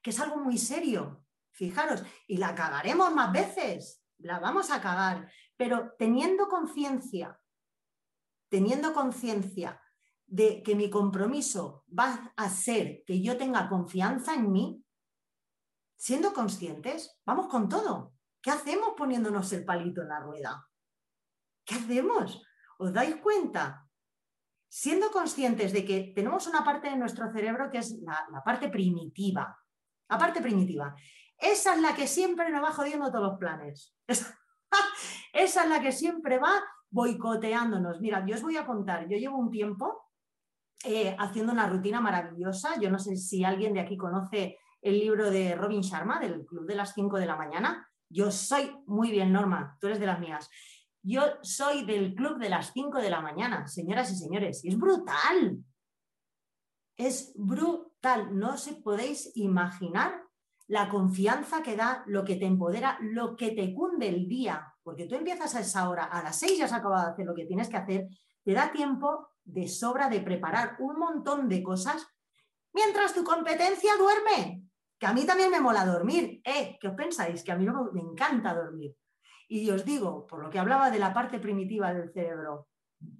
que 0.00 0.10
es 0.10 0.20
algo 0.20 0.36
muy 0.36 0.56
serio. 0.56 1.24
Fijaros, 1.50 2.04
y 2.28 2.36
la 2.36 2.54
cagaremos 2.54 3.12
más 3.12 3.32
veces. 3.32 4.04
La 4.18 4.38
vamos 4.38 4.70
a 4.70 4.80
cagar. 4.80 5.28
Pero 5.56 5.94
teniendo 5.98 6.48
conciencia, 6.48 7.40
teniendo 8.48 8.94
conciencia 8.94 9.82
de 10.32 10.62
que 10.62 10.74
mi 10.74 10.88
compromiso 10.88 11.84
va 11.92 12.32
a 12.36 12.48
ser 12.48 13.04
que 13.04 13.20
yo 13.20 13.36
tenga 13.36 13.68
confianza 13.68 14.32
en 14.32 14.50
mí, 14.50 14.82
siendo 15.94 16.32
conscientes, 16.32 17.20
vamos 17.26 17.48
con 17.48 17.68
todo. 17.68 18.14
¿Qué 18.40 18.50
hacemos 18.50 18.94
poniéndonos 18.96 19.52
el 19.52 19.66
palito 19.66 20.00
en 20.00 20.08
la 20.08 20.20
rueda? 20.20 20.66
¿Qué 21.66 21.74
hacemos? 21.74 22.42
¿Os 22.78 22.94
dais 22.94 23.16
cuenta? 23.16 23.86
Siendo 24.68 25.10
conscientes 25.10 25.70
de 25.70 25.84
que 25.84 26.14
tenemos 26.14 26.46
una 26.46 26.64
parte 26.64 26.88
de 26.88 26.96
nuestro 26.96 27.30
cerebro 27.30 27.70
que 27.70 27.78
es 27.78 28.00
la, 28.00 28.42
parte 28.42 28.70
primitiva, 28.70 29.54
la 30.08 30.16
parte 30.16 30.40
primitiva. 30.40 30.94
Esa 31.36 31.74
es 31.74 31.82
la 31.82 31.94
que 31.94 32.08
siempre 32.08 32.48
nos 32.48 32.64
va 32.64 32.72
jodiendo 32.72 33.12
todos 33.12 33.32
los 33.32 33.38
planes. 33.38 33.94
Esa 35.34 35.64
es 35.64 35.68
la 35.68 35.82
que 35.82 35.92
siempre 35.92 36.38
va 36.38 36.54
boicoteándonos. 36.88 38.00
Mira, 38.00 38.24
yo 38.26 38.34
os 38.34 38.42
voy 38.42 38.56
a 38.56 38.64
contar, 38.64 39.06
yo 39.10 39.18
llevo 39.18 39.36
un 39.36 39.50
tiempo 39.50 40.08
eh, 40.84 41.16
haciendo 41.18 41.52
una 41.52 41.68
rutina 41.68 42.00
maravillosa. 42.00 42.78
Yo 42.80 42.90
no 42.90 42.98
sé 42.98 43.16
si 43.16 43.44
alguien 43.44 43.74
de 43.74 43.80
aquí 43.80 43.96
conoce 43.96 44.58
el 44.80 44.98
libro 44.98 45.30
de 45.30 45.54
Robin 45.54 45.80
Sharma, 45.80 46.18
del 46.18 46.44
Club 46.44 46.66
de 46.66 46.74
las 46.74 46.92
5 46.94 47.18
de 47.18 47.26
la 47.26 47.36
mañana. 47.36 47.88
Yo 48.08 48.30
soy, 48.30 48.70
muy 48.86 49.10
bien, 49.10 49.32
Norma, 49.32 49.76
tú 49.80 49.86
eres 49.86 50.00
de 50.00 50.06
las 50.06 50.20
mías. 50.20 50.50
Yo 51.02 51.22
soy 51.42 51.84
del 51.84 52.14
Club 52.14 52.38
de 52.38 52.48
las 52.48 52.72
5 52.72 52.98
de 52.98 53.10
la 53.10 53.20
mañana, 53.20 53.66
señoras 53.66 54.10
y 54.12 54.16
señores, 54.16 54.64
y 54.64 54.68
es 54.68 54.78
brutal. 54.78 55.64
Es 56.96 57.32
brutal. 57.36 58.38
No 58.38 58.54
os 58.54 58.68
podéis 58.84 59.32
imaginar 59.36 60.22
la 60.66 60.88
confianza 60.88 61.62
que 61.62 61.76
da, 61.76 62.02
lo 62.06 62.24
que 62.24 62.36
te 62.36 62.46
empodera, 62.46 62.98
lo 63.00 63.36
que 63.36 63.50
te 63.50 63.74
cunde 63.74 64.08
el 64.08 64.28
día, 64.28 64.74
porque 64.82 65.06
tú 65.06 65.14
empiezas 65.14 65.54
a 65.54 65.60
esa 65.60 65.88
hora, 65.88 66.04
a 66.04 66.22
las 66.22 66.38
6 66.38 66.58
ya 66.58 66.64
has 66.64 66.72
acabado 66.72 67.06
de 67.06 67.12
hacer 67.12 67.26
lo 67.26 67.34
que 67.34 67.46
tienes 67.46 67.68
que 67.68 67.76
hacer, 67.76 68.08
te 68.44 68.52
da 68.52 68.72
tiempo 68.72 69.31
de 69.44 69.68
sobra 69.68 70.08
de 70.08 70.20
preparar 70.20 70.76
un 70.78 70.98
montón 70.98 71.48
de 71.48 71.62
cosas 71.62 72.06
mientras 72.72 73.14
tu 73.14 73.24
competencia 73.24 73.92
duerme. 73.96 74.64
Que 74.98 75.06
a 75.06 75.12
mí 75.12 75.24
también 75.24 75.50
me 75.50 75.60
mola 75.60 75.84
dormir. 75.84 76.40
¿Eh? 76.44 76.78
¿Qué 76.80 76.88
os 76.88 76.94
pensáis? 76.94 77.42
Que 77.42 77.52
a 77.52 77.56
mí 77.56 77.66
me 77.92 78.00
encanta 78.00 78.54
dormir. 78.54 78.94
Y 79.48 79.68
os 79.70 79.84
digo, 79.84 80.26
por 80.26 80.42
lo 80.42 80.50
que 80.50 80.58
hablaba 80.58 80.90
de 80.90 80.98
la 80.98 81.12
parte 81.12 81.38
primitiva 81.38 81.92
del 81.92 82.12
cerebro, 82.12 82.68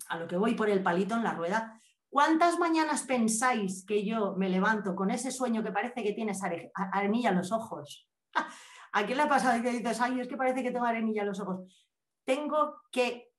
a 0.09 0.19
lo 0.19 0.29
que 0.29 0.37
voy 0.37 0.55
por 0.55 0.71
el 0.71 0.83
palito 0.83 1.17
en 1.17 1.25
la 1.25 1.35
rueda, 1.35 1.83
¿Cuántas 2.13 2.59
mañanas 2.59 3.05
pensáis 3.05 3.87
que 3.87 4.05
yo 4.05 4.35
me 4.37 4.51
levanto 4.51 4.95
con 4.95 5.11
ese 5.11 5.31
sueño 5.31 5.63
que 5.63 5.73
parece 5.73 6.03
que 6.03 6.13
tienes 6.13 6.43
arenilla 6.43 7.31
en 7.31 7.37
los 7.37 7.53
ojos? 7.53 8.07
¿A 8.93 9.07
quién 9.07 9.17
le 9.17 9.23
ha 9.23 9.29
pasado 9.31 9.63
que 9.63 9.71
dices, 9.71 9.99
ay, 9.99 10.21
es 10.21 10.29
que 10.29 10.37
parece 10.37 10.63
que 10.63 10.71
tengo 10.71 10.85
arenilla 10.85 11.23
en 11.23 11.29
los 11.29 11.41
ojos? 11.41 11.89
Tengo 12.27 12.83
que 12.93 13.32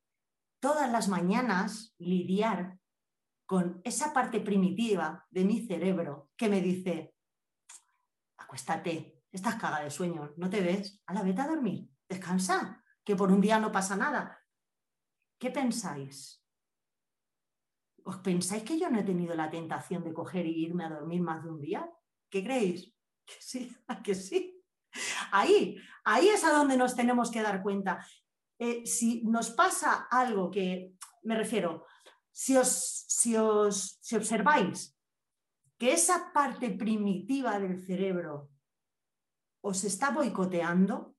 todas 0.64 0.90
las 0.90 1.08
mañanas 1.08 1.94
lidiar 1.98 2.78
con 3.44 3.82
esa 3.84 4.14
parte 4.14 4.40
primitiva 4.40 5.26
de 5.28 5.44
mi 5.44 5.60
cerebro 5.66 6.30
que 6.38 6.48
me 6.48 6.62
dice, 6.62 7.14
acuéstate, 8.38 9.20
estás 9.30 9.56
cagada 9.56 9.84
de 9.84 9.90
sueño, 9.90 10.32
no 10.38 10.48
te 10.48 10.62
ves, 10.62 11.02
a 11.04 11.12
la 11.12 11.22
vete 11.22 11.42
a 11.42 11.48
dormir, 11.48 11.90
descansa, 12.08 12.82
que 13.04 13.14
por 13.14 13.30
un 13.30 13.42
día 13.42 13.60
no 13.60 13.70
pasa 13.70 13.94
nada. 13.94 14.42
¿Qué 15.38 15.50
pensáis? 15.50 16.42
¿Os 18.02 18.16
pensáis 18.20 18.62
que 18.62 18.78
yo 18.78 18.88
no 18.88 19.00
he 19.00 19.04
tenido 19.04 19.34
la 19.34 19.50
tentación 19.50 20.02
de 20.02 20.14
coger 20.14 20.46
y 20.46 20.64
irme 20.64 20.86
a 20.86 20.88
dormir 20.88 21.20
más 21.20 21.44
de 21.44 21.50
un 21.50 21.60
día? 21.60 21.86
¿Qué 22.30 22.42
creéis? 22.42 22.90
Que 23.26 23.34
sí, 23.40 23.76
que 24.02 24.14
sí. 24.14 24.62
Ahí, 25.30 25.76
ahí 26.04 26.28
es 26.28 26.42
a 26.44 26.52
donde 26.52 26.78
nos 26.78 26.94
tenemos 26.94 27.30
que 27.30 27.42
dar 27.42 27.62
cuenta. 27.62 28.02
Eh, 28.64 28.86
si 28.86 29.20
nos 29.24 29.50
pasa 29.50 30.08
algo 30.10 30.50
que, 30.50 30.94
me 31.24 31.36
refiero, 31.36 31.84
si 32.32 32.56
os, 32.56 33.04
si 33.06 33.36
os 33.36 33.98
si 34.00 34.16
observáis 34.16 34.96
que 35.76 35.92
esa 35.92 36.32
parte 36.32 36.70
primitiva 36.70 37.60
del 37.60 37.76
cerebro 37.84 38.48
os 39.60 39.84
está 39.84 40.16
boicoteando, 40.16 41.14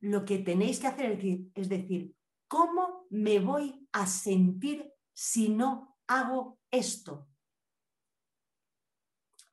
lo 0.00 0.26
que 0.26 0.44
tenéis 0.44 0.78
que 0.78 0.88
hacer 0.88 1.16
es 1.54 1.68
decir, 1.70 2.14
¿cómo 2.48 3.06
me 3.08 3.40
voy 3.40 3.88
a 3.92 4.06
sentir 4.06 4.92
si 5.14 5.48
no 5.48 5.96
hago 6.06 6.60
esto? 6.70 7.28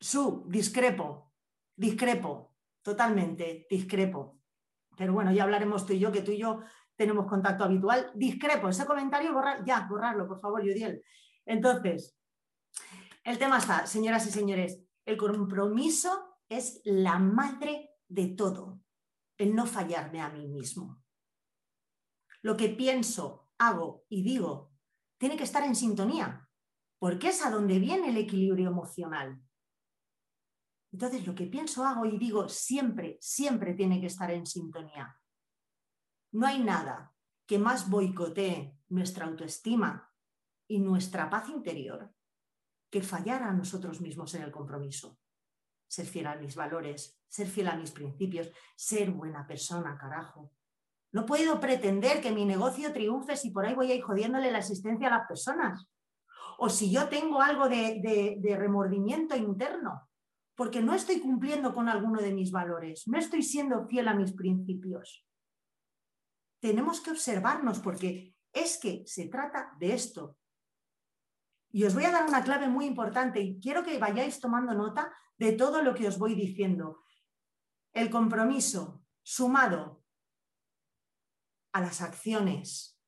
Su, 0.01 0.43
discrepo, 0.49 1.31
discrepo, 1.77 2.57
totalmente 2.81 3.67
discrepo. 3.69 4.39
Pero 4.99 5.13
bueno, 5.13 5.31
ya 5.31 5.43
hablaremos 5.43 5.85
tú 5.85 5.93
y 5.93 5.99
yo, 5.99 6.11
que 6.11 6.21
tú 6.21 6.31
y 6.31 6.39
yo 6.39 6.59
tenemos 6.99 7.27
contacto 7.27 7.63
habitual. 7.63 8.11
Discrepo, 8.13 8.67
ese 8.67 8.85
comentario, 8.85 9.31
borrar, 9.33 9.63
ya, 9.63 9.87
borrarlo, 9.89 10.27
por 10.27 10.37
favor, 10.37 10.61
Yudiel. 10.61 11.01
Entonces, 11.45 12.19
el 13.23 13.39
tema 13.39 13.59
está, 13.59 13.87
señoras 13.87 14.27
y 14.27 14.31
señores, 14.31 14.83
el 15.05 15.15
compromiso 15.15 16.41
es 16.49 16.81
la 16.83 17.17
madre 17.17 17.91
de 18.09 18.27
todo, 18.27 18.81
el 19.37 19.55
no 19.55 19.65
fallarme 19.65 20.19
a 20.19 20.27
mí 20.27 20.45
mismo. 20.49 21.01
Lo 22.41 22.57
que 22.57 22.67
pienso, 22.67 23.49
hago 23.57 24.05
y 24.09 24.21
digo 24.21 24.73
tiene 25.17 25.35
que 25.35 25.43
estar 25.43 25.63
en 25.63 25.75
sintonía, 25.75 26.49
porque 26.97 27.29
es 27.29 27.45
a 27.45 27.49
donde 27.49 27.77
viene 27.77 28.09
el 28.09 28.17
equilibrio 28.17 28.69
emocional. 28.69 29.41
Entonces, 30.93 31.27
lo 31.27 31.35
que 31.35 31.45
pienso, 31.45 31.85
hago 31.85 32.05
y 32.05 32.17
digo 32.17 32.47
siempre, 32.47 33.17
siempre 33.19 33.73
tiene 33.73 33.99
que 33.99 34.07
estar 34.07 34.31
en 34.31 34.45
sintonía. 34.45 35.13
No 36.31 36.45
hay 36.45 36.59
nada 36.63 37.13
que 37.45 37.57
más 37.57 37.89
boicotee 37.89 38.77
nuestra 38.89 39.25
autoestima 39.25 40.13
y 40.67 40.79
nuestra 40.79 41.29
paz 41.29 41.49
interior 41.49 42.13
que 42.89 43.01
fallar 43.01 43.43
a 43.43 43.53
nosotros 43.53 44.01
mismos 44.01 44.33
en 44.35 44.43
el 44.43 44.51
compromiso. 44.51 45.17
Ser 45.87 46.05
fiel 46.05 46.27
a 46.27 46.35
mis 46.35 46.55
valores, 46.55 47.19
ser 47.27 47.47
fiel 47.47 47.67
a 47.67 47.75
mis 47.75 47.91
principios, 47.91 48.51
ser 48.75 49.11
buena 49.11 49.47
persona, 49.47 49.97
carajo. 49.97 50.51
No 51.11 51.25
puedo 51.25 51.59
pretender 51.59 52.21
que 52.21 52.31
mi 52.31 52.45
negocio 52.45 52.93
triunfe 52.93 53.35
si 53.35 53.49
por 53.49 53.65
ahí 53.65 53.73
voy 53.73 53.91
a 53.91 53.95
ir 53.95 54.03
jodiéndole 54.03 54.51
la 54.51 54.59
existencia 54.59 55.07
a 55.07 55.17
las 55.17 55.27
personas. 55.27 55.87
O 56.59 56.69
si 56.69 56.91
yo 56.91 57.09
tengo 57.09 57.41
algo 57.41 57.67
de, 57.67 58.37
de 58.39 58.55
remordimiento 58.57 59.35
interno, 59.35 60.07
porque 60.55 60.81
no 60.81 60.93
estoy 60.93 61.19
cumpliendo 61.19 61.73
con 61.73 61.89
alguno 61.89 62.21
de 62.21 62.33
mis 62.33 62.51
valores, 62.51 63.07
no 63.07 63.17
estoy 63.17 63.41
siendo 63.41 63.87
fiel 63.87 64.07
a 64.07 64.13
mis 64.13 64.33
principios. 64.33 65.25
Tenemos 66.59 67.01
que 67.01 67.11
observarnos 67.11 67.79
porque 67.79 68.35
es 68.53 68.77
que 68.77 69.03
se 69.05 69.27
trata 69.27 69.75
de 69.79 69.93
esto. 69.93 70.37
Y 71.71 71.83
os 71.83 71.93
voy 71.93 72.05
a 72.05 72.11
dar 72.11 72.27
una 72.27 72.43
clave 72.43 72.67
muy 72.67 72.85
importante 72.85 73.39
y 73.39 73.59
quiero 73.59 73.83
que 73.83 73.99
vayáis 73.99 74.39
tomando 74.39 74.73
nota 74.73 75.13
de 75.37 75.53
todo 75.53 75.81
lo 75.81 75.93
que 75.93 76.07
os 76.07 76.17
voy 76.17 76.35
diciendo. 76.35 77.03
El 77.93 78.09
compromiso 78.09 79.03
sumado 79.21 80.03
a 81.71 81.81
las 81.81 82.01
acciones, 82.01 82.99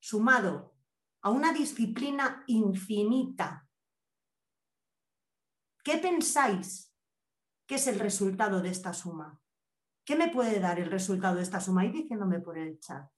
sumado 0.00 0.74
a 1.20 1.30
una 1.30 1.52
disciplina 1.52 2.44
infinita. 2.46 3.68
¿Qué 5.82 5.98
pensáis 5.98 6.94
que 7.66 7.76
es 7.76 7.86
el 7.86 7.98
resultado 7.98 8.60
de 8.62 8.70
esta 8.70 8.94
suma? 8.94 9.43
¿Qué 10.04 10.16
me 10.16 10.28
puede 10.28 10.60
dar 10.60 10.78
el 10.78 10.90
resultado 10.90 11.36
de 11.36 11.42
esta 11.42 11.60
suma? 11.60 11.84
Y 11.86 11.90
diciéndome 11.90 12.40
por 12.40 12.58
el 12.58 12.78
chat. 12.78 13.10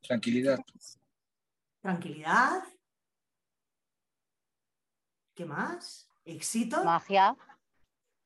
Tranquilidad. 0.00 0.58
Tranquilidad. 1.82 2.64
¿Qué 5.34 5.44
más? 5.44 6.08
Éxito. 6.24 6.82
Magia. 6.84 7.36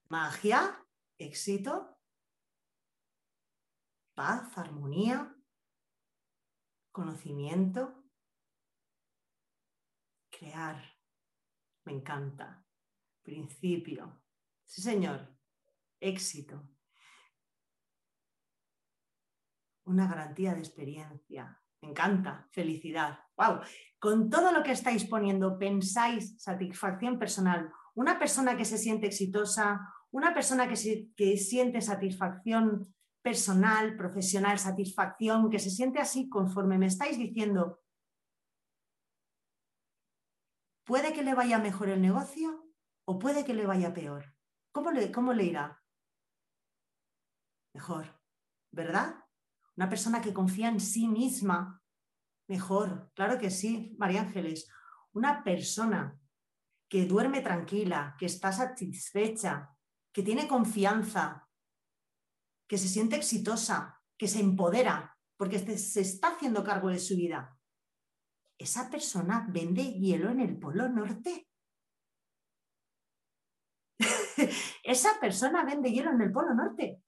Magia. 0.08 0.86
Éxito. 1.18 1.98
Paz, 4.14 4.56
armonía. 4.56 5.34
Conocimiento. 6.92 8.04
Crear. 10.30 10.80
Me 11.84 11.92
encanta. 11.92 12.64
Principio. 13.22 14.22
Sí, 14.64 14.80
señor. 14.80 15.31
Éxito. 16.02 16.68
Una 19.84 20.08
garantía 20.08 20.54
de 20.54 20.60
experiencia. 20.60 21.60
Me 21.80 21.90
encanta, 21.90 22.48
felicidad. 22.50 23.20
¡Wow! 23.36 23.60
Con 23.98 24.28
todo 24.28 24.52
lo 24.52 24.62
que 24.62 24.72
estáis 24.72 25.04
poniendo, 25.04 25.58
pensáis 25.58 26.40
satisfacción 26.42 27.18
personal. 27.18 27.72
Una 27.94 28.18
persona 28.18 28.56
que 28.56 28.64
se 28.64 28.78
siente 28.78 29.06
exitosa, 29.06 29.80
una 30.10 30.34
persona 30.34 30.68
que, 30.68 31.08
que 31.16 31.36
siente 31.36 31.80
satisfacción 31.80 32.94
personal, 33.22 33.96
profesional, 33.96 34.58
satisfacción, 34.58 35.50
que 35.50 35.60
se 35.60 35.70
siente 35.70 36.00
así 36.00 36.28
conforme 36.28 36.78
me 36.78 36.86
estáis 36.86 37.16
diciendo, 37.16 37.80
puede 40.84 41.12
que 41.12 41.22
le 41.22 41.34
vaya 41.34 41.58
mejor 41.58 41.88
el 41.88 42.02
negocio 42.02 42.64
o 43.04 43.18
puede 43.18 43.44
que 43.44 43.54
le 43.54 43.66
vaya 43.66 43.94
peor. 43.94 44.34
¿Cómo 44.72 44.90
le, 44.90 45.12
cómo 45.12 45.32
le 45.32 45.44
irá? 45.44 45.81
Mejor, 47.74 48.20
¿verdad? 48.70 49.16
Una 49.76 49.88
persona 49.88 50.20
que 50.20 50.34
confía 50.34 50.68
en 50.68 50.80
sí 50.80 51.08
misma, 51.08 51.82
mejor, 52.48 53.10
claro 53.14 53.38
que 53.38 53.50
sí, 53.50 53.96
María 53.98 54.22
Ángeles. 54.22 54.68
Una 55.12 55.42
persona 55.42 56.18
que 56.88 57.06
duerme 57.06 57.40
tranquila, 57.40 58.14
que 58.18 58.26
está 58.26 58.52
satisfecha, 58.52 59.70
que 60.12 60.22
tiene 60.22 60.46
confianza, 60.46 61.48
que 62.68 62.76
se 62.76 62.88
siente 62.88 63.16
exitosa, 63.16 64.00
que 64.18 64.28
se 64.28 64.40
empodera, 64.40 65.16
porque 65.36 65.58
se 65.58 66.00
está 66.00 66.28
haciendo 66.28 66.62
cargo 66.62 66.90
de 66.90 66.98
su 66.98 67.16
vida. 67.16 67.58
Esa 68.58 68.90
persona 68.90 69.46
vende 69.50 69.82
hielo 69.82 70.30
en 70.30 70.40
el 70.40 70.58
Polo 70.58 70.88
Norte. 70.88 71.48
Esa 74.84 75.18
persona 75.18 75.64
vende 75.64 75.90
hielo 75.90 76.10
en 76.10 76.20
el 76.20 76.30
Polo 76.30 76.54
Norte. 76.54 77.02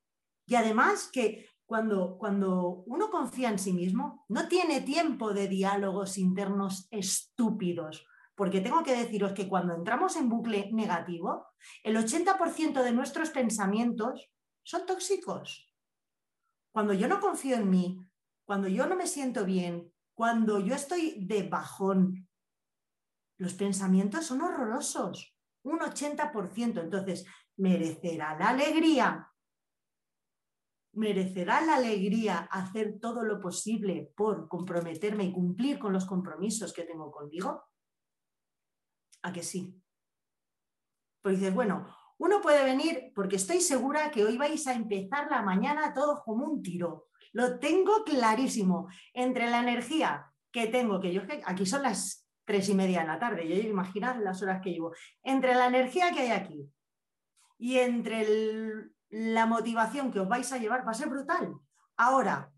Y 0.47 0.55
además 0.55 1.09
que 1.13 1.49
cuando, 1.67 2.19
cuando 2.19 2.85
uno 2.87 3.11
confía 3.11 3.49
en 3.49 3.59
sí 3.59 3.73
mismo, 3.73 4.25
no 4.29 4.49
tiene 4.49 4.83
tiempo 4.83 5.33
de 5.33 5.49
diálogos 5.49 6.19
internos 6.19 6.87
estúpidos. 6.91 8.07
Porque 8.35 8.61
tengo 8.61 8.83
que 8.83 8.97
deciros 8.97 9.33
que 9.33 9.49
cuando 9.49 9.75
entramos 9.75 10.17
en 10.17 10.29
bucle 10.29 10.71
negativo, 10.73 11.47
el 11.83 11.97
80% 11.97 12.83
de 12.83 12.93
nuestros 12.93 13.31
pensamientos 13.31 14.29
son 14.63 14.87
tóxicos. 14.87 15.73
Cuando 16.73 16.93
yo 16.93 17.07
no 17.07 17.21
confío 17.21 17.57
en 17.57 17.71
mí, 17.71 17.99
cuando 18.45 18.69
yo 18.69 18.87
no 18.87 18.97
me 18.97 19.07
siento 19.07 19.45
bien, 19.45 19.93
cuando 20.15 20.61
yo 20.61 20.75
estoy 20.75 21.25
de 21.25 21.49
bajón, 21.49 22.29
los 23.39 23.55
pensamientos 23.55 24.27
son 24.27 24.43
horrorosos, 24.43 25.37
un 25.63 25.79
80%. 25.79 26.81
Entonces, 26.81 27.25
¿merecerá 27.57 28.37
la 28.39 28.51
alegría 28.51 29.29
merecerá 30.97 31.61
la 31.61 31.77
alegría 31.77 32.39
hacer 32.51 32.99
todo 33.01 33.25
lo 33.25 33.41
posible 33.41 34.13
por 34.17 34.49
comprometerme 34.49 35.25
y 35.25 35.33
cumplir 35.33 35.79
con 35.79 35.93
los 35.93 36.07
compromisos 36.07 36.73
que 36.73 36.85
tengo 36.85 37.11
conmigo? 37.11 37.65
¿A 39.23 39.33
que 39.33 39.43
sí? 39.43 39.81
Pues 41.23 41.39
dices, 41.39 41.55
bueno, 41.55 41.87
uno 42.19 42.41
puede 42.41 42.65
venir 42.65 43.13
porque 43.15 43.37
estoy 43.37 43.61
segura 43.61 44.11
que 44.11 44.25
hoy 44.25 44.37
vais 44.37 44.67
a 44.67 44.75
empezar 44.75 45.31
la 45.31 45.43
mañana 45.43 45.95
todos 45.95 46.21
como 46.25 46.47
un 46.47 46.63
tiro. 46.63 47.09
Lo 47.33 47.59
tengo 47.59 48.05
clarísimo. 48.05 48.89
Entre 49.13 49.51
la 49.51 49.61
energía 49.61 50.33
que 50.53 50.69
tengo, 50.69 51.01
que 51.01 51.13
yo 51.13 51.23
aquí 51.47 51.67
son 51.67 51.83
las 51.83 52.29
tres 52.45 52.69
y 52.69 52.75
media 52.75 53.01
de 53.01 53.07
la 53.07 53.19
tarde, 53.19 53.49
yo 53.49 53.57
imaginad 53.57 54.23
las 54.23 54.43
horas 54.43 54.61
que 54.63 54.71
llevo, 54.71 54.93
entre 55.23 55.55
la 55.55 55.67
energía 55.67 56.13
que 56.13 56.21
hay 56.21 56.31
aquí 56.31 56.71
y 57.59 57.79
entre 57.79 58.27
la 59.15 59.47
motivación 59.47 60.11
que 60.11 60.19
os 60.19 60.29
vais 60.29 60.51
a 60.51 60.59
llevar, 60.59 60.85
va 60.85 60.91
a 60.91 61.01
ser 61.01 61.09
brutal. 61.09 61.55
Ahora, 61.97 62.53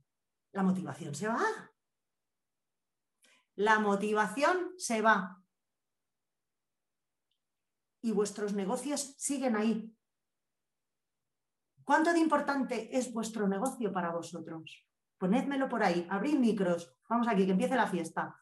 la 0.53 0.63
motivación 0.63 1.15
se 1.15 1.29
va. 1.29 1.45
La 3.57 3.79
motivación 3.79 4.73
se 4.79 5.03
va. 5.03 5.43
Y 8.01 8.13
vuestros 8.13 8.55
negocios 8.55 9.15
siguen 9.19 9.55
ahí. 9.55 9.95
¿Cuánto 11.85 12.15
de 12.15 12.21
importante 12.21 12.97
es 12.97 13.13
vuestro 13.13 13.47
negocio 13.47 13.93
para 13.93 14.13
vosotros? 14.13 14.89
Ponédmelo 15.19 15.69
por 15.69 15.83
ahí, 15.83 16.07
abrid 16.11 16.39
micros. 16.39 16.97
Vamos 17.07 17.29
aquí, 17.29 17.45
que 17.45 17.53
empiece 17.53 17.77
la 17.77 17.87
fiesta. 17.87 18.35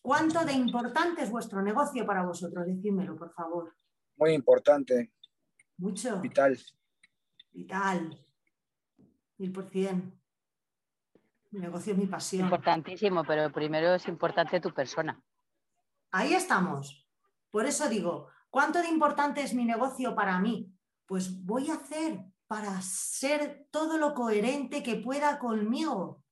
¿Cuánto 0.00 0.46
de 0.46 0.52
importante 0.54 1.22
es 1.22 1.30
vuestro 1.30 1.60
negocio 1.60 2.06
para 2.06 2.24
vosotros? 2.24 2.66
Decídmelo, 2.66 3.16
por 3.16 3.34
favor. 3.34 3.76
Muy 4.16 4.32
importante. 4.32 5.12
Mucho. 5.76 6.20
Vital. 6.20 6.58
Vital. 7.52 8.26
Mil 9.38 9.52
por 9.52 9.68
cien. 9.68 10.18
Mi 11.50 11.60
negocio 11.60 11.92
es 11.92 11.98
mi 11.98 12.06
pasión. 12.06 12.44
Importantísimo, 12.44 13.24
pero 13.24 13.52
primero 13.52 13.94
es 13.94 14.08
importante 14.08 14.60
tu 14.60 14.72
persona. 14.72 15.22
Ahí 16.10 16.34
estamos. 16.34 17.06
Por 17.50 17.66
eso 17.66 17.88
digo, 17.88 18.28
¿cuánto 18.50 18.80
de 18.80 18.88
importante 18.88 19.42
es 19.42 19.54
mi 19.54 19.64
negocio 19.64 20.14
para 20.14 20.38
mí? 20.38 20.72
Pues 21.06 21.44
voy 21.44 21.70
a 21.70 21.74
hacer 21.74 22.24
para 22.46 22.80
ser 22.80 23.66
todo 23.70 23.98
lo 23.98 24.14
coherente 24.14 24.82
que 24.82 24.96
pueda 24.96 25.38
conmigo. 25.38 26.22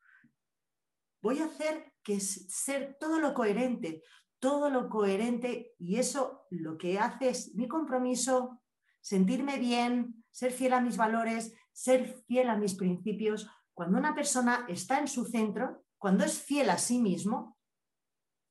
Voy 1.20 1.40
a 1.40 1.46
hacer 1.46 1.94
que 2.02 2.20
ser 2.20 2.96
todo 3.00 3.18
lo 3.18 3.34
coherente, 3.34 4.02
todo 4.44 4.68
lo 4.68 4.90
coherente 4.90 5.72
y 5.78 5.96
eso 5.96 6.46
lo 6.50 6.76
que 6.76 6.98
hace 6.98 7.30
es 7.30 7.54
mi 7.54 7.66
compromiso, 7.66 8.60
sentirme 9.00 9.58
bien, 9.58 10.22
ser 10.30 10.52
fiel 10.52 10.74
a 10.74 10.82
mis 10.82 10.98
valores, 10.98 11.54
ser 11.72 12.22
fiel 12.26 12.50
a 12.50 12.56
mis 12.58 12.74
principios. 12.74 13.48
Cuando 13.72 13.96
una 13.96 14.14
persona 14.14 14.66
está 14.68 14.98
en 14.98 15.08
su 15.08 15.24
centro, 15.24 15.86
cuando 15.96 16.24
es 16.24 16.42
fiel 16.42 16.68
a 16.68 16.76
sí 16.76 16.98
mismo, 16.98 17.56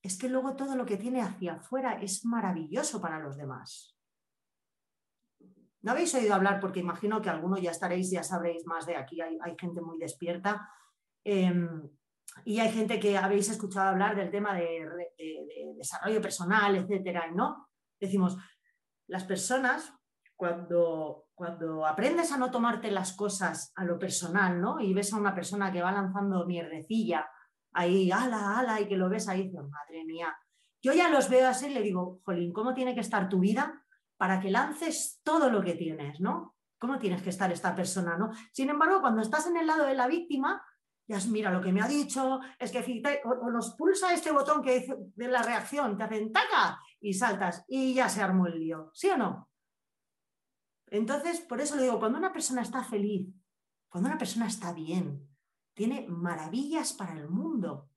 es 0.02 0.18
que 0.18 0.30
luego 0.30 0.56
todo 0.56 0.76
lo 0.76 0.84
que 0.84 0.98
tiene 0.98 1.22
hacia 1.22 1.58
afuera 1.58 2.02
es 2.02 2.26
maravilloso 2.26 3.00
para 3.00 3.20
los 3.20 3.38
demás. 3.38 3.96
No 5.84 5.92
habéis 5.92 6.16
oído 6.16 6.34
hablar, 6.34 6.60
porque 6.60 6.80
imagino 6.80 7.22
que 7.22 7.30
algunos 7.30 7.62
ya 7.62 7.70
estaréis, 7.70 8.10
ya 8.10 8.24
sabréis 8.24 8.66
más 8.66 8.88
de 8.88 8.96
aquí, 8.96 9.22
hay, 9.22 9.38
gente 9.60 9.80
muy 9.80 10.00
despierta. 10.00 10.68
Em, 11.24 11.88
y 12.46 12.60
hay 12.60 12.72
gente 12.72 13.00
que 13.00 13.18
habéis 13.18 13.50
escuchado 13.50 13.90
hablar 13.90 14.16
del 14.16 14.32
tema 14.32 14.54
de, 14.56 14.86
desarrollo 15.78 16.22
personal, 16.22 16.76
etcétera, 16.76 17.32
¿no? 17.34 17.70
Decimos, 18.00 18.38
las 19.08 19.24
personas, 19.24 19.94
cuando, 20.36 21.26
cuando 21.34 21.86
aprendes 21.86 22.32
a 22.32 22.38
no 22.38 22.52
tomarte 22.52 22.92
las 22.92 23.14
cosas 23.14 23.72
a 23.76 23.84
lo 23.86 24.00
personal, 24.00 24.60
¿no? 24.60 24.80
Y 24.80 24.94
ves 24.94 25.14
a 25.14 25.18
una 25.18 25.36
persona 25.36 25.72
que 25.72 25.82
va 25.82 25.92
lanzando 25.92 26.46
mierdecilla 26.46 27.28
ahí, 27.74 28.12
ala, 28.12 28.60
ala, 28.60 28.82
y 28.82 28.88
que 28.88 28.98
lo 28.98 29.10
ves 29.10 29.28
ahí, 29.28 29.44
dices, 29.44 29.62
madre 29.64 30.06
mía. 30.06 30.36
Yo 30.82 30.94
ya 30.94 31.10
los 31.10 31.30
veo 31.30 31.48
así 31.48 31.68
y 31.68 31.74
le 31.74 31.82
digo, 31.82 32.22
Jolín, 32.24 32.54
¿cómo 32.54 32.74
tiene 32.74 32.94
que 32.94 33.02
estar 33.02 33.30
tu 33.30 33.40
vida 33.40 33.84
para 34.18 34.40
que 34.40 34.52
lances 34.52 35.22
todo 35.24 35.50
lo 35.50 35.64
que 35.64 35.74
tienes, 35.74 36.20
¿no? 36.20 36.56
¿Cómo 36.78 37.00
tienes 37.00 37.22
que 37.22 37.30
estar 37.30 37.52
esta 37.52 37.76
persona, 37.76 38.18
¿no? 38.18 38.32
Sin 38.52 38.70
embargo, 38.70 39.02
cuando 39.02 39.22
estás 39.22 39.48
en 39.48 39.58
el 39.58 39.68
lado 39.68 39.86
de 39.86 39.96
la 39.96 40.08
víctima, 40.08 40.62
ya 41.08 41.20
mira 41.28 41.52
lo 41.52 41.62
que 41.62 41.72
me 41.72 41.82
ha 41.82 41.88
dicho, 41.88 42.40
es 42.58 42.72
que 42.72 43.22
o, 43.26 43.52
nos 43.52 43.76
pulsa 43.76 44.14
este 44.14 44.32
botón 44.32 44.62
que 44.62 44.80
dice 44.80 44.96
de 45.16 45.28
la 45.28 45.42
reacción, 45.42 45.98
te 45.98 46.04
hacen 46.04 46.32
taca 46.32 46.80
y 47.00 47.14
saltas 47.14 47.66
y 47.68 47.94
ya 47.94 48.08
se 48.08 48.22
armó 48.22 48.48
el 48.48 48.60
lío, 48.60 48.92
¿sí 48.94 49.10
o 49.10 49.18
no? 49.18 49.50
Entonces, 50.88 51.42
por 51.42 51.60
eso 51.60 51.76
le 51.76 51.84
digo, 51.84 52.00
cuando 52.00 52.20
una 52.20 52.32
persona 52.32 52.62
está 52.62 52.84
feliz, 52.84 53.28
cuando 53.90 54.10
una 54.10 54.18
persona 54.18 54.48
está 54.48 54.74
bien, 54.74 55.28
tiene 55.74 56.06
maravillas 56.08 56.94
para 56.94 57.14
el 57.14 57.30
mundo. 57.30 57.90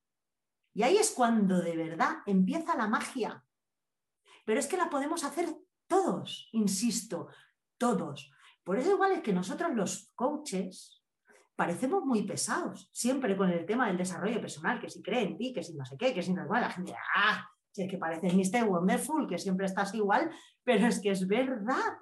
Y 0.72 0.82
ahí 0.82 0.96
es 0.96 1.10
cuando 1.10 1.60
de 1.60 1.76
verdad 1.76 2.18
empieza 2.26 2.76
la 2.76 2.88
magia. 2.88 3.44
Pero 4.44 4.60
es 4.60 4.66
que 4.66 4.76
la 4.76 4.90
podemos 4.90 5.24
hacer 5.24 5.54
todos, 5.86 6.48
insisto, 6.52 7.28
todos. 7.78 8.30
Por 8.64 8.78
eso 8.78 8.92
igual 8.92 9.12
es 9.12 9.20
que 9.20 9.32
nosotros 9.32 9.74
los 9.74 10.12
coaches 10.14 10.95
parecemos 11.56 12.04
muy 12.04 12.22
pesados, 12.22 12.88
siempre 12.92 13.36
con 13.36 13.50
el 13.50 13.64
tema 13.64 13.88
del 13.88 13.96
desarrollo 13.96 14.40
personal, 14.40 14.78
que 14.78 14.90
si 14.90 15.02
cree 15.02 15.22
en 15.22 15.36
ti, 15.38 15.52
que 15.52 15.62
si 15.62 15.74
no 15.74 15.84
sé 15.84 15.96
qué, 15.98 16.12
que 16.14 16.22
si 16.22 16.32
no 16.32 16.42
es 16.42 16.48
la 16.48 16.70
gente, 16.70 16.94
ah, 17.16 17.48
es 17.74 17.90
que 17.90 17.98
pareces 17.98 18.34
Mr. 18.34 18.64
Wonderful, 18.64 19.26
que 19.26 19.38
siempre 19.38 19.66
estás 19.66 19.94
igual, 19.94 20.30
pero 20.62 20.86
es 20.86 21.00
que 21.00 21.10
es 21.10 21.26
verdad, 21.26 21.98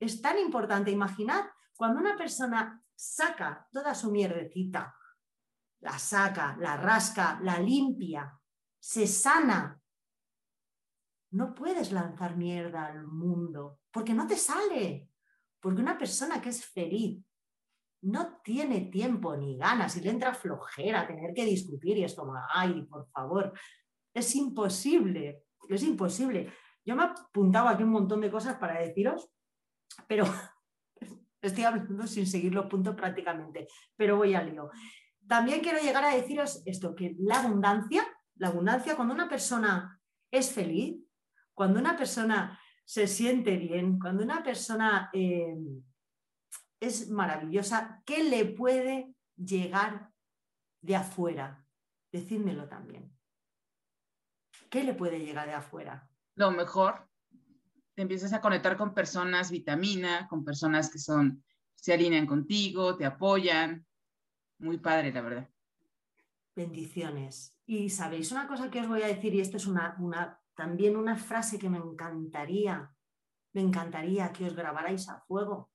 es 0.00 0.20
tan 0.20 0.38
importante. 0.38 0.90
Imaginar 0.90 1.50
cuando 1.76 2.00
una 2.00 2.16
persona 2.16 2.82
saca 2.94 3.68
toda 3.72 3.94
su 3.94 4.10
mierdecita, 4.10 4.94
la 5.80 5.98
saca, 5.98 6.56
la 6.58 6.76
rasca, 6.76 7.38
la 7.42 7.58
limpia, 7.58 8.38
se 8.78 9.06
sana, 9.06 9.80
no 11.30 11.54
puedes 11.54 11.92
lanzar 11.92 12.36
mierda 12.36 12.86
al 12.86 13.06
mundo, 13.06 13.80
porque 13.90 14.14
no 14.14 14.26
te 14.26 14.36
sale. 14.36 15.10
Porque 15.60 15.80
una 15.80 15.98
persona 15.98 16.40
que 16.40 16.50
es 16.50 16.64
feliz 16.64 17.24
no 18.04 18.40
tiene 18.42 18.82
tiempo 18.82 19.36
ni 19.36 19.56
ganas 19.56 19.96
y 19.96 20.00
le 20.00 20.10
entra 20.10 20.34
flojera 20.34 21.06
tener 21.06 21.32
que 21.34 21.44
discutir 21.44 21.96
y 21.98 22.04
es 22.04 22.14
como, 22.14 22.34
ay, 22.52 22.82
por 22.82 23.08
favor, 23.08 23.52
es 24.12 24.34
imposible, 24.36 25.44
es 25.68 25.82
imposible. 25.82 26.52
Yo 26.84 26.94
me 26.94 27.02
he 27.02 27.06
apuntado 27.06 27.68
aquí 27.68 27.82
un 27.82 27.90
montón 27.90 28.20
de 28.20 28.30
cosas 28.30 28.56
para 28.56 28.80
deciros, 28.80 29.30
pero 30.06 30.24
estoy 31.40 31.64
hablando 31.64 32.06
sin 32.06 32.26
seguir 32.26 32.54
los 32.54 32.66
puntos 32.66 32.94
prácticamente, 32.94 33.66
pero 33.96 34.18
voy 34.18 34.34
al 34.34 34.50
lío. 34.50 34.70
También 35.26 35.60
quiero 35.60 35.80
llegar 35.80 36.04
a 36.04 36.14
deciros 36.14 36.62
esto, 36.66 36.94
que 36.94 37.16
la 37.18 37.40
abundancia, 37.40 38.06
la 38.36 38.48
abundancia, 38.48 38.96
cuando 38.96 39.14
una 39.14 39.28
persona 39.28 39.98
es 40.30 40.52
feliz, 40.52 40.96
cuando 41.54 41.80
una 41.80 41.96
persona 41.96 42.60
se 42.84 43.06
siente 43.06 43.56
bien, 43.56 43.98
cuando 43.98 44.22
una 44.22 44.42
persona 44.42 45.08
eh, 45.14 45.56
es 46.86 47.10
maravillosa, 47.10 48.02
¿qué 48.04 48.24
le 48.24 48.44
puede 48.44 49.14
llegar 49.36 50.10
de 50.80 50.96
afuera? 50.96 51.66
Decídmelo 52.12 52.68
también. 52.68 53.12
¿Qué 54.70 54.84
le 54.84 54.94
puede 54.94 55.20
llegar 55.20 55.46
de 55.46 55.54
afuera? 55.54 56.08
Lo 56.36 56.50
mejor, 56.50 57.08
te 57.94 58.02
empiezas 58.02 58.32
a 58.32 58.40
conectar 58.40 58.76
con 58.76 58.94
personas 58.94 59.50
vitamina, 59.50 60.26
con 60.28 60.44
personas 60.44 60.90
que 60.90 60.98
son, 60.98 61.44
se 61.74 61.92
alinean 61.92 62.26
contigo, 62.26 62.96
te 62.96 63.04
apoyan. 63.04 63.86
Muy 64.58 64.78
padre, 64.78 65.12
la 65.12 65.20
verdad. 65.20 65.50
Bendiciones. 66.56 67.56
Y 67.66 67.90
sabéis 67.90 68.30
una 68.32 68.46
cosa 68.46 68.70
que 68.70 68.80
os 68.80 68.88
voy 68.88 69.02
a 69.02 69.06
decir, 69.06 69.34
y 69.34 69.40
esto 69.40 69.56
es 69.56 69.66
una, 69.66 69.96
una 69.98 70.40
también 70.54 70.96
una 70.96 71.16
frase 71.16 71.58
que 71.58 71.68
me 71.68 71.78
encantaría, 71.78 72.92
me 73.52 73.60
encantaría 73.60 74.32
que 74.32 74.46
os 74.46 74.54
grabarais 74.54 75.08
a 75.08 75.20
fuego. 75.20 75.70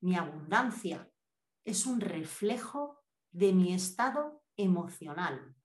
Mi 0.00 0.16
abundancia 0.16 1.10
es 1.64 1.86
un 1.86 2.00
reflejo 2.00 3.02
de 3.30 3.52
mi 3.52 3.74
estado 3.74 4.42
emocional. 4.56 5.56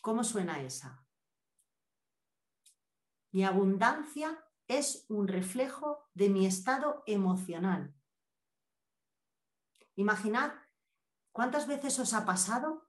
¿Cómo 0.00 0.22
suena 0.24 0.62
esa? 0.62 1.06
Mi 3.32 3.44
abundancia 3.44 4.44
es 4.68 5.06
un 5.08 5.28
reflejo 5.28 6.08
de 6.14 6.28
mi 6.28 6.46
estado 6.46 7.02
emocional. 7.06 7.94
Imaginad 9.96 10.52
¿Cuántas 11.34 11.66
veces 11.66 11.98
os 11.98 12.14
ha 12.14 12.24
pasado 12.24 12.88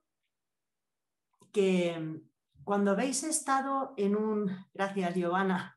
que 1.52 2.22
cuando 2.62 2.92
habéis 2.92 3.24
estado 3.24 3.92
en 3.96 4.14
un, 4.14 4.68
gracias 4.72 5.16
Giovanna, 5.16 5.75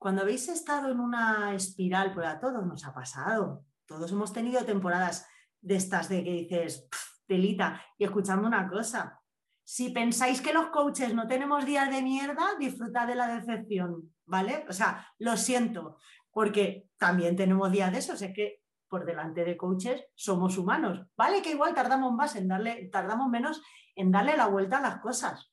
cuando 0.00 0.22
habéis 0.22 0.48
estado 0.48 0.90
en 0.90 0.98
una 0.98 1.54
espiral, 1.54 2.14
pues 2.14 2.26
a 2.26 2.40
todos 2.40 2.64
nos 2.64 2.86
ha 2.86 2.94
pasado, 2.94 3.66
todos 3.84 4.10
hemos 4.10 4.32
tenido 4.32 4.64
temporadas 4.64 5.28
de 5.60 5.76
estas 5.76 6.08
de 6.08 6.24
que 6.24 6.32
dices, 6.32 6.88
telita, 7.26 7.84
y 7.98 8.04
escuchando 8.04 8.48
una 8.48 8.66
cosa, 8.66 9.20
si 9.62 9.90
pensáis 9.90 10.40
que 10.40 10.54
los 10.54 10.68
coaches 10.68 11.12
no 11.12 11.28
tenemos 11.28 11.66
días 11.66 11.90
de 11.90 12.00
mierda, 12.00 12.56
disfrutad 12.58 13.06
de 13.06 13.14
la 13.14 13.28
decepción, 13.28 14.10
¿vale? 14.24 14.64
O 14.70 14.72
sea, 14.72 15.06
lo 15.18 15.36
siento, 15.36 15.98
porque 16.30 16.88
también 16.96 17.36
tenemos 17.36 17.70
días 17.70 17.92
de 17.92 17.98
esos, 17.98 18.22
es 18.22 18.32
que 18.32 18.62
por 18.88 19.04
delante 19.04 19.44
de 19.44 19.58
coaches, 19.58 20.02
somos 20.14 20.56
humanos. 20.56 21.06
Vale 21.14 21.42
que 21.42 21.50
igual 21.50 21.74
tardamos 21.74 22.12
más 22.14 22.36
en 22.36 22.48
darle, 22.48 22.88
tardamos 22.90 23.28
menos 23.28 23.60
en 23.94 24.10
darle 24.10 24.34
la 24.34 24.46
vuelta 24.46 24.78
a 24.78 24.80
las 24.80 24.98
cosas. 25.00 25.49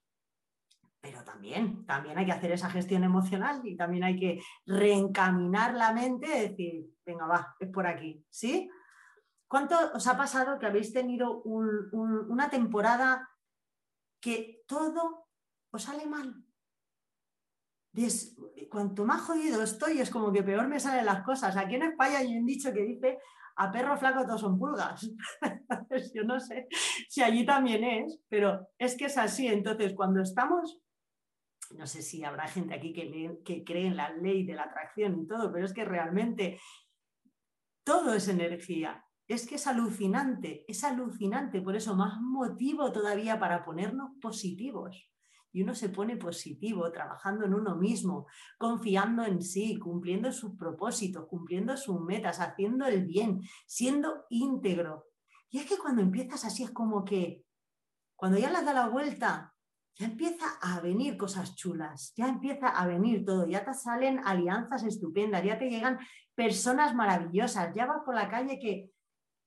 Pero 1.02 1.24
también, 1.24 1.86
también 1.86 2.18
hay 2.18 2.26
que 2.26 2.32
hacer 2.32 2.52
esa 2.52 2.70
gestión 2.70 3.04
emocional 3.04 3.62
y 3.64 3.78
también 3.78 4.04
hay 4.04 4.20
que 4.20 4.42
reencaminar 4.66 5.74
la 5.74 5.94
mente 5.94 6.28
y 6.28 6.50
decir, 6.50 6.86
venga, 7.06 7.28
va, 7.28 7.56
es 7.60 7.70
por 7.70 7.88
aquí, 7.88 8.26
¿sí? 8.30 8.70
¿Cuánto 9.48 9.76
os 9.94 10.06
ha 10.08 10.18
pasado 10.18 10.60
que 10.60 10.66
habéis 10.66 10.92
tenido 10.92 11.42
una 11.44 12.50
temporada 12.50 13.30
que 14.20 14.64
todo 14.68 15.28
os 15.72 15.84
sale 15.84 16.06
mal? 16.06 16.44
cuanto 18.70 19.06
más 19.06 19.22
jodido 19.22 19.64
estoy, 19.64 20.00
es 20.00 20.10
como 20.10 20.32
que 20.32 20.44
peor 20.44 20.68
me 20.68 20.80
salen 20.80 21.06
las 21.06 21.24
cosas. 21.24 21.58
Aquí 21.58 21.76
en 21.76 21.84
España 21.84 22.20
hay 22.20 22.38
un 22.38 22.46
dicho 22.46 22.72
que 22.72 22.84
dice, 22.84 23.20
a 23.56 23.72
perro 23.72 23.98
flaco 23.98 24.26
todos 24.26 24.42
son 24.42 24.60
pulgas. 24.60 25.10
Yo 26.14 26.24
no 26.24 26.40
sé 26.40 26.68
si 27.10 27.24
allí 27.24 27.46
también 27.46 27.84
es, 27.84 28.20
pero 28.30 28.68
es 28.78 28.96
que 28.96 29.06
es 29.06 29.18
así. 29.18 29.48
Entonces, 29.48 29.94
cuando 29.96 30.22
estamos, 30.22 30.80
no 31.76 31.88
sé 31.88 32.02
si 32.02 32.24
habrá 32.24 32.48
gente 32.48 32.74
aquí 32.74 32.94
que, 32.94 33.64
cree 33.64 33.88
en 33.88 33.98
la 33.98 34.10
ley 34.10 34.46
de 34.46 34.56
la 34.56 34.64
atracción 34.64 35.20
y 35.20 35.28
todo, 35.28 35.52
pero 35.52 35.66
es 35.66 35.74
que 35.74 35.86
realmente 35.86 36.60
todo 37.84 38.14
es 38.14 38.28
energía. 38.28 39.04
Es 39.28 39.46
que 39.46 39.56
es 39.56 39.68
alucinante, 39.68 40.64
es 40.70 40.86
alucinante, 40.86 41.62
por 41.62 41.76
eso 41.76 41.96
más 41.96 42.18
motivo 42.22 42.94
todavía 42.94 43.38
para 43.38 43.66
ponernos 43.66 44.12
positivos 44.22 45.12
y 45.58 45.64
uno 45.64 45.74
se 45.74 45.90
pone 45.90 46.18
positivo, 46.18 46.92
trabajando 46.92 47.46
en 47.46 47.56
uno 47.56 47.76
mismo, 47.76 48.28
confiando 48.60 49.26
en 49.26 49.42
sí, 49.42 49.80
cumpliendo 49.80 50.32
sus 50.32 50.56
propósitos, 50.56 51.26
cumpliendo 51.28 51.76
sus 51.78 52.00
metas, 52.00 52.40
haciendo 52.40 52.86
el 52.86 53.06
bien, 53.06 53.42
siendo 53.66 54.26
íntegro. 54.30 55.08
Y 55.50 55.58
es 55.58 55.66
que 55.66 55.78
cuando 55.80 56.04
empiezas 56.04 56.46
así 56.46 56.64
es 56.64 56.70
como 56.70 57.04
que, 57.04 57.44
cuando 58.16 58.38
ya 58.38 58.50
le 58.50 58.64
dado 58.64 58.74
la 58.74 58.90
vuelta, 58.90 59.56
ya 59.98 60.06
empieza 60.06 60.46
a 60.62 60.80
venir 60.80 61.18
cosas 61.18 61.56
chulas, 61.56 62.14
ya 62.16 62.28
empieza 62.28 62.70
a 62.70 62.86
venir 62.86 63.26
todo, 63.26 63.48
ya 63.48 63.66
te 63.66 63.74
salen 63.74 64.22
alianzas 64.26 64.84
estupendas, 64.84 65.44
ya 65.44 65.58
te 65.58 65.70
llegan 65.70 66.00
personas 66.36 66.94
maravillosas, 66.94 67.74
ya 67.74 67.86
vas 67.86 68.04
por 68.06 68.16
la 68.16 68.30
calle 68.30 68.60
que 68.60 68.92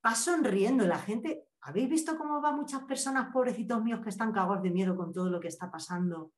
vas 0.02 0.24
sonriendo, 0.24 0.86
la 0.86 0.98
gente 0.98 1.46
¿Habéis 1.62 1.90
visto 1.90 2.16
cómo 2.16 2.40
van 2.40 2.56
muchas 2.56 2.82
personas, 2.84 3.32
pobrecitos 3.32 3.82
míos, 3.82 4.00
que 4.02 4.08
están 4.08 4.32
cagados 4.32 4.62
de 4.62 4.70
miedo 4.70 4.96
con 4.96 5.12
todo 5.12 5.28
lo 5.28 5.40
que 5.40 5.48
está 5.48 5.70
pasando? 5.70 6.32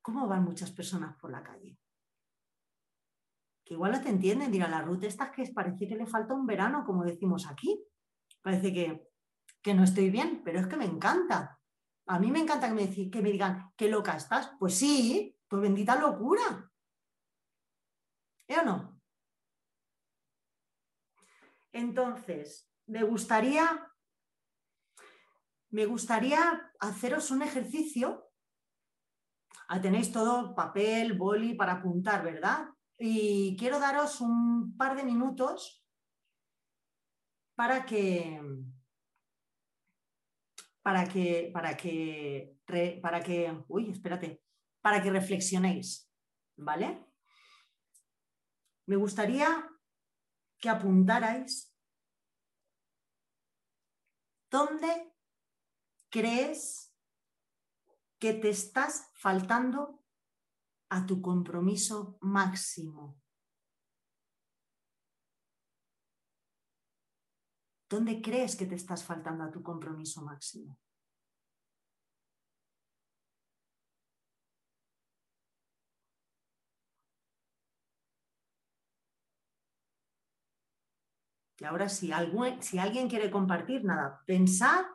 ¿Cómo 0.00 0.26
van 0.26 0.44
muchas 0.44 0.70
personas 0.70 1.16
por 1.16 1.30
la 1.30 1.42
calle? 1.42 1.78
Que 3.64 3.74
igual 3.74 3.92
no 3.92 4.00
te 4.00 4.08
entienden, 4.08 4.50
dirá 4.50 4.68
la 4.68 4.82
ruta 4.82 5.06
esta 5.06 5.30
que 5.30 5.46
parece 5.54 5.86
que 5.86 5.96
le 5.96 6.06
falta 6.06 6.34
un 6.34 6.46
verano, 6.46 6.84
como 6.84 7.04
decimos 7.04 7.46
aquí. 7.46 7.82
Parece 8.40 8.72
que, 8.72 9.08
que 9.62 9.74
no 9.74 9.84
estoy 9.84 10.10
bien, 10.10 10.42
pero 10.42 10.60
es 10.60 10.66
que 10.66 10.76
me 10.76 10.84
encanta. 10.86 11.58
A 12.06 12.18
mí 12.18 12.30
me 12.30 12.40
encanta 12.40 12.68
que 12.68 12.74
me, 12.74 13.22
me 13.22 13.32
digan, 13.32 13.72
qué 13.76 13.88
loca 13.88 14.16
estás. 14.16 14.52
Pues 14.58 14.76
sí, 14.76 15.38
pues 15.48 15.62
bendita 15.62 15.96
locura. 15.96 16.70
¿Eh 18.46 18.58
o 18.58 18.64
no? 18.64 19.00
Entonces, 21.72 22.70
me 22.86 23.02
gustaría 23.02 23.90
me 25.74 25.86
gustaría 25.86 26.70
haceros 26.78 27.32
un 27.32 27.42
ejercicio. 27.42 28.30
Ah, 29.66 29.80
tenéis 29.80 30.12
todo 30.12 30.54
papel, 30.54 31.14
boli 31.14 31.54
para 31.54 31.72
apuntar, 31.72 32.22
¿verdad? 32.22 32.68
Y 32.96 33.56
quiero 33.58 33.80
daros 33.80 34.20
un 34.20 34.76
par 34.76 34.94
de 34.94 35.02
minutos 35.02 35.84
para 37.56 37.84
que 37.84 38.40
para 40.84 41.08
que 41.08 41.50
para 41.52 41.76
que 41.76 42.60
para 43.02 43.20
que 43.22 43.64
uy, 43.68 43.90
espérate, 43.90 44.42
para 44.82 45.02
que 45.02 45.10
reflexionéis, 45.10 46.10
¿vale? 46.56 47.06
Me 48.86 48.96
gustaría 48.96 49.48
que 50.58 50.68
apuntarais 50.68 51.74
dónde 54.50 55.10
crees 56.10 56.94
que 58.18 58.34
te 58.34 58.50
estás 58.50 59.10
faltando 59.14 60.04
a 60.90 61.06
tu 61.06 61.22
compromiso 61.22 62.18
máximo? 62.20 63.23
¿Dónde 67.94 68.20
crees 68.20 68.56
que 68.56 68.66
te 68.66 68.74
estás 68.74 69.04
faltando 69.04 69.44
a 69.44 69.52
tu 69.52 69.62
compromiso 69.62 70.20
máximo? 70.20 70.76
Y 81.60 81.64
ahora 81.64 81.88
si, 81.88 82.10
alguien 82.10 83.08
quiere 83.08 83.30
compartir, 83.30 83.84
nada, 83.84 84.24
pensad 84.26 84.86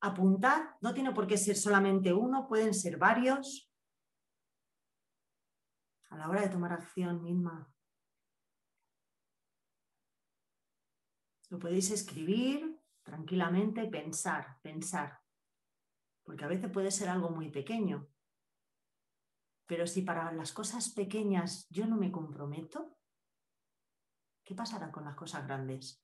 apuntar, 0.00 0.76
no 0.80 0.92
tiene 0.92 1.12
por 1.12 1.28
qué 1.28 1.38
ser 1.38 1.54
solamente 1.54 2.12
uno, 2.12 2.48
pueden 2.48 2.74
ser 2.74 2.96
varios. 2.96 3.70
A 6.10 6.16
la 6.16 6.28
hora 6.28 6.40
de 6.40 6.48
tomar 6.48 6.72
acción, 6.72 7.22
misma. 7.22 7.72
Lo 11.50 11.58
podéis 11.58 11.90
escribir 11.90 12.78
tranquilamente, 13.02 13.86
pensar, 13.86 14.58
pensar. 14.60 15.20
Porque 16.22 16.44
a 16.44 16.48
veces 16.48 16.70
puede 16.70 16.90
ser 16.90 17.08
algo 17.08 17.30
muy 17.30 17.50
pequeño. 17.50 18.08
Pero 19.66 19.86
si 19.86 20.02
para 20.02 20.32
las 20.32 20.52
cosas 20.52 20.90
pequeñas 20.90 21.66
yo 21.70 21.86
no 21.86 21.96
me 21.96 22.12
comprometo, 22.12 22.98
¿qué 24.44 24.54
pasará 24.54 24.90
con 24.90 25.04
las 25.04 25.14
cosas 25.14 25.46
grandes? 25.46 26.02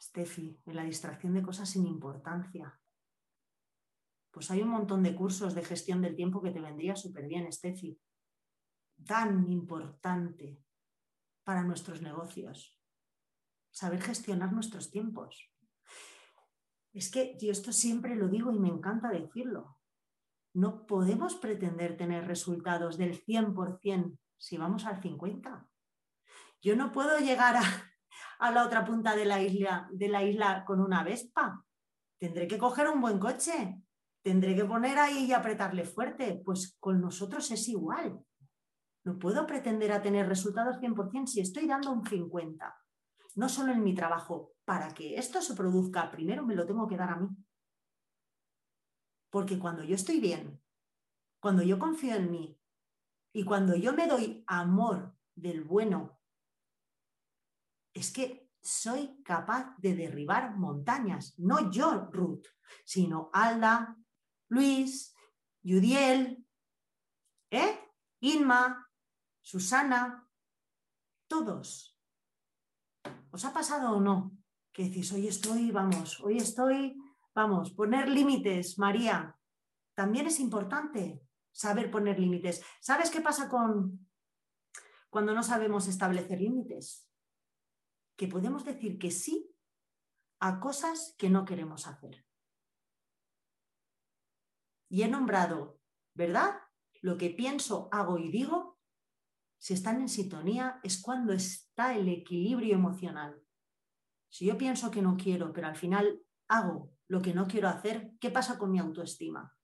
Steffi, 0.00 0.60
en 0.64 0.76
la 0.76 0.84
distracción 0.84 1.34
de 1.34 1.42
cosas 1.42 1.68
sin 1.68 1.86
importancia. 1.86 2.80
Pues 4.30 4.50
hay 4.50 4.62
un 4.62 4.68
montón 4.68 5.02
de 5.02 5.14
cursos 5.14 5.54
de 5.54 5.64
gestión 5.64 6.00
del 6.00 6.14
tiempo 6.14 6.42
que 6.42 6.52
te 6.52 6.60
vendría 6.60 6.94
súper 6.94 7.26
bien, 7.26 7.50
Steffi. 7.52 7.98
Tan 9.04 9.50
importante 9.50 10.62
para 11.44 11.62
nuestros 11.62 12.02
negocios. 12.02 12.80
Saber 13.70 14.02
gestionar 14.02 14.52
nuestros 14.52 14.90
tiempos. 14.90 15.52
Es 16.92 17.10
que 17.10 17.36
yo 17.38 17.52
esto 17.52 17.72
siempre 17.72 18.16
lo 18.16 18.28
digo 18.28 18.50
y 18.52 18.58
me 18.58 18.68
encanta 18.68 19.10
decirlo. 19.10 19.78
No 20.54 20.86
podemos 20.86 21.34
pretender 21.34 21.96
tener 21.96 22.26
resultados 22.26 22.96
del 22.96 23.22
100% 23.22 24.18
si 24.38 24.56
vamos 24.56 24.86
al 24.86 25.00
50%. 25.02 25.68
Yo 26.62 26.74
no 26.74 26.90
puedo 26.90 27.18
llegar 27.18 27.56
a, 28.38 28.50
la 28.50 28.64
otra 28.64 28.84
punta 28.84 29.14
de 29.14 29.26
la 29.26 29.42
isla, 29.42 29.88
de 29.92 30.08
la 30.08 30.24
isla 30.24 30.64
con 30.64 30.80
una 30.80 31.04
Vespa. 31.04 31.62
Tendré 32.18 32.48
que 32.48 32.58
coger 32.58 32.88
un 32.88 33.00
buen 33.00 33.18
coche. 33.18 33.76
Tendré 34.22 34.56
que 34.56 34.64
poner 34.64 34.98
ahí 34.98 35.26
y 35.26 35.32
apretarle 35.32 35.84
fuerte. 35.84 36.40
Pues 36.44 36.76
con 36.80 37.00
nosotros 37.00 37.50
es 37.50 37.68
igual. 37.68 38.18
No 39.06 39.20
puedo 39.20 39.46
pretender 39.46 39.92
a 39.92 40.02
tener 40.02 40.26
resultados 40.26 40.78
100% 40.80 41.28
si 41.28 41.38
estoy 41.38 41.68
dando 41.68 41.92
un 41.92 42.02
50%. 42.02 42.74
No 43.36 43.48
solo 43.48 43.70
en 43.70 43.84
mi 43.84 43.94
trabajo. 43.94 44.54
Para 44.64 44.92
que 44.92 45.14
esto 45.16 45.40
se 45.40 45.54
produzca, 45.54 46.10
primero 46.10 46.44
me 46.44 46.56
lo 46.56 46.66
tengo 46.66 46.88
que 46.88 46.96
dar 46.96 47.10
a 47.10 47.16
mí. 47.16 47.28
Porque 49.30 49.60
cuando 49.60 49.84
yo 49.84 49.94
estoy 49.94 50.18
bien, 50.18 50.60
cuando 51.38 51.62
yo 51.62 51.78
confío 51.78 52.16
en 52.16 52.32
mí 52.32 52.60
y 53.32 53.44
cuando 53.44 53.76
yo 53.76 53.92
me 53.92 54.08
doy 54.08 54.42
amor 54.48 55.16
del 55.36 55.62
bueno 55.62 56.18
es 57.94 58.12
que 58.12 58.50
soy 58.60 59.22
capaz 59.22 59.76
de 59.78 59.94
derribar 59.94 60.56
montañas, 60.56 61.38
no 61.38 61.70
yo, 61.70 62.10
Ruth, 62.10 62.46
sino 62.84 63.30
Alda, 63.32 63.96
Luis, 64.48 65.14
Yudiel, 65.62 66.44
¿eh? 67.52 67.78
Inma, 68.20 68.85
Susana, 69.46 70.28
todos. 71.28 71.96
¿Os 73.30 73.44
ha 73.44 73.52
pasado 73.52 73.96
o 73.96 74.00
no? 74.00 74.36
Que 74.72 74.84
decís, 74.84 75.12
hoy 75.12 75.28
estoy, 75.28 75.70
vamos, 75.70 76.20
hoy 76.20 76.38
estoy, 76.38 77.00
vamos, 77.32 77.70
poner 77.70 78.08
límites, 78.08 78.76
María. 78.76 79.38
También 79.94 80.26
es 80.26 80.40
importante 80.40 81.22
saber 81.52 81.92
poner 81.92 82.18
límites. 82.18 82.64
¿Sabes 82.80 83.10
qué 83.10 83.20
pasa 83.20 83.48
con 83.48 84.08
cuando 85.10 85.32
no 85.32 85.44
sabemos 85.44 85.86
establecer 85.86 86.40
límites? 86.40 87.06
que 88.16 88.26
podemos 88.26 88.64
decir 88.64 88.98
que 88.98 89.10
sí 89.10 89.54
a 90.40 90.58
cosas 90.58 91.14
que 91.18 91.30
no 91.30 91.44
queremos 91.44 91.86
hacer. 91.86 92.26
Y 94.88 95.02
he 95.02 95.08
nombrado, 95.08 95.78
¿verdad? 96.14 96.60
Lo 97.02 97.18
que 97.18 97.30
pienso, 97.30 97.88
hago 97.92 98.18
y 98.18 98.30
digo, 98.30 98.75
si 99.58 99.74
están 99.74 100.00
en 100.00 100.08
sintonía, 100.08 100.80
es 100.82 101.00
cuando 101.00 101.32
está 101.32 101.94
el 101.94 102.08
equilibrio 102.08 102.74
emocional. 102.74 103.40
Si 104.28 104.46
yo 104.46 104.56
pienso 104.58 104.90
que 104.90 105.02
no 105.02 105.16
quiero, 105.16 105.52
pero 105.52 105.66
al 105.66 105.76
final 105.76 106.20
hago 106.48 106.92
lo 107.08 107.22
que 107.22 107.34
no 107.34 107.46
quiero 107.46 107.68
hacer, 107.68 108.12
¿qué 108.20 108.30
pasa 108.30 108.58
con 108.58 108.70
mi 108.70 108.78
autoestima? 108.78 109.56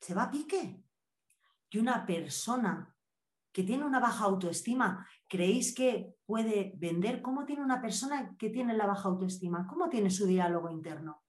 Se 0.00 0.14
va 0.14 0.24
a 0.24 0.30
pique. 0.30 0.82
Y 1.70 1.78
una 1.78 2.06
persona 2.06 2.94
que 3.52 3.64
tiene 3.64 3.84
una 3.84 4.00
baja 4.00 4.24
autoestima, 4.24 5.06
¿creéis 5.28 5.74
que 5.74 6.14
puede 6.26 6.74
vender? 6.76 7.22
¿Cómo 7.22 7.44
tiene 7.44 7.62
una 7.62 7.80
persona 7.80 8.36
que 8.36 8.50
tiene 8.50 8.74
la 8.74 8.86
baja 8.86 9.08
autoestima? 9.08 9.66
¿Cómo 9.66 9.88
tiene 9.88 10.10
su 10.10 10.26
diálogo 10.26 10.70
interno? 10.70 11.24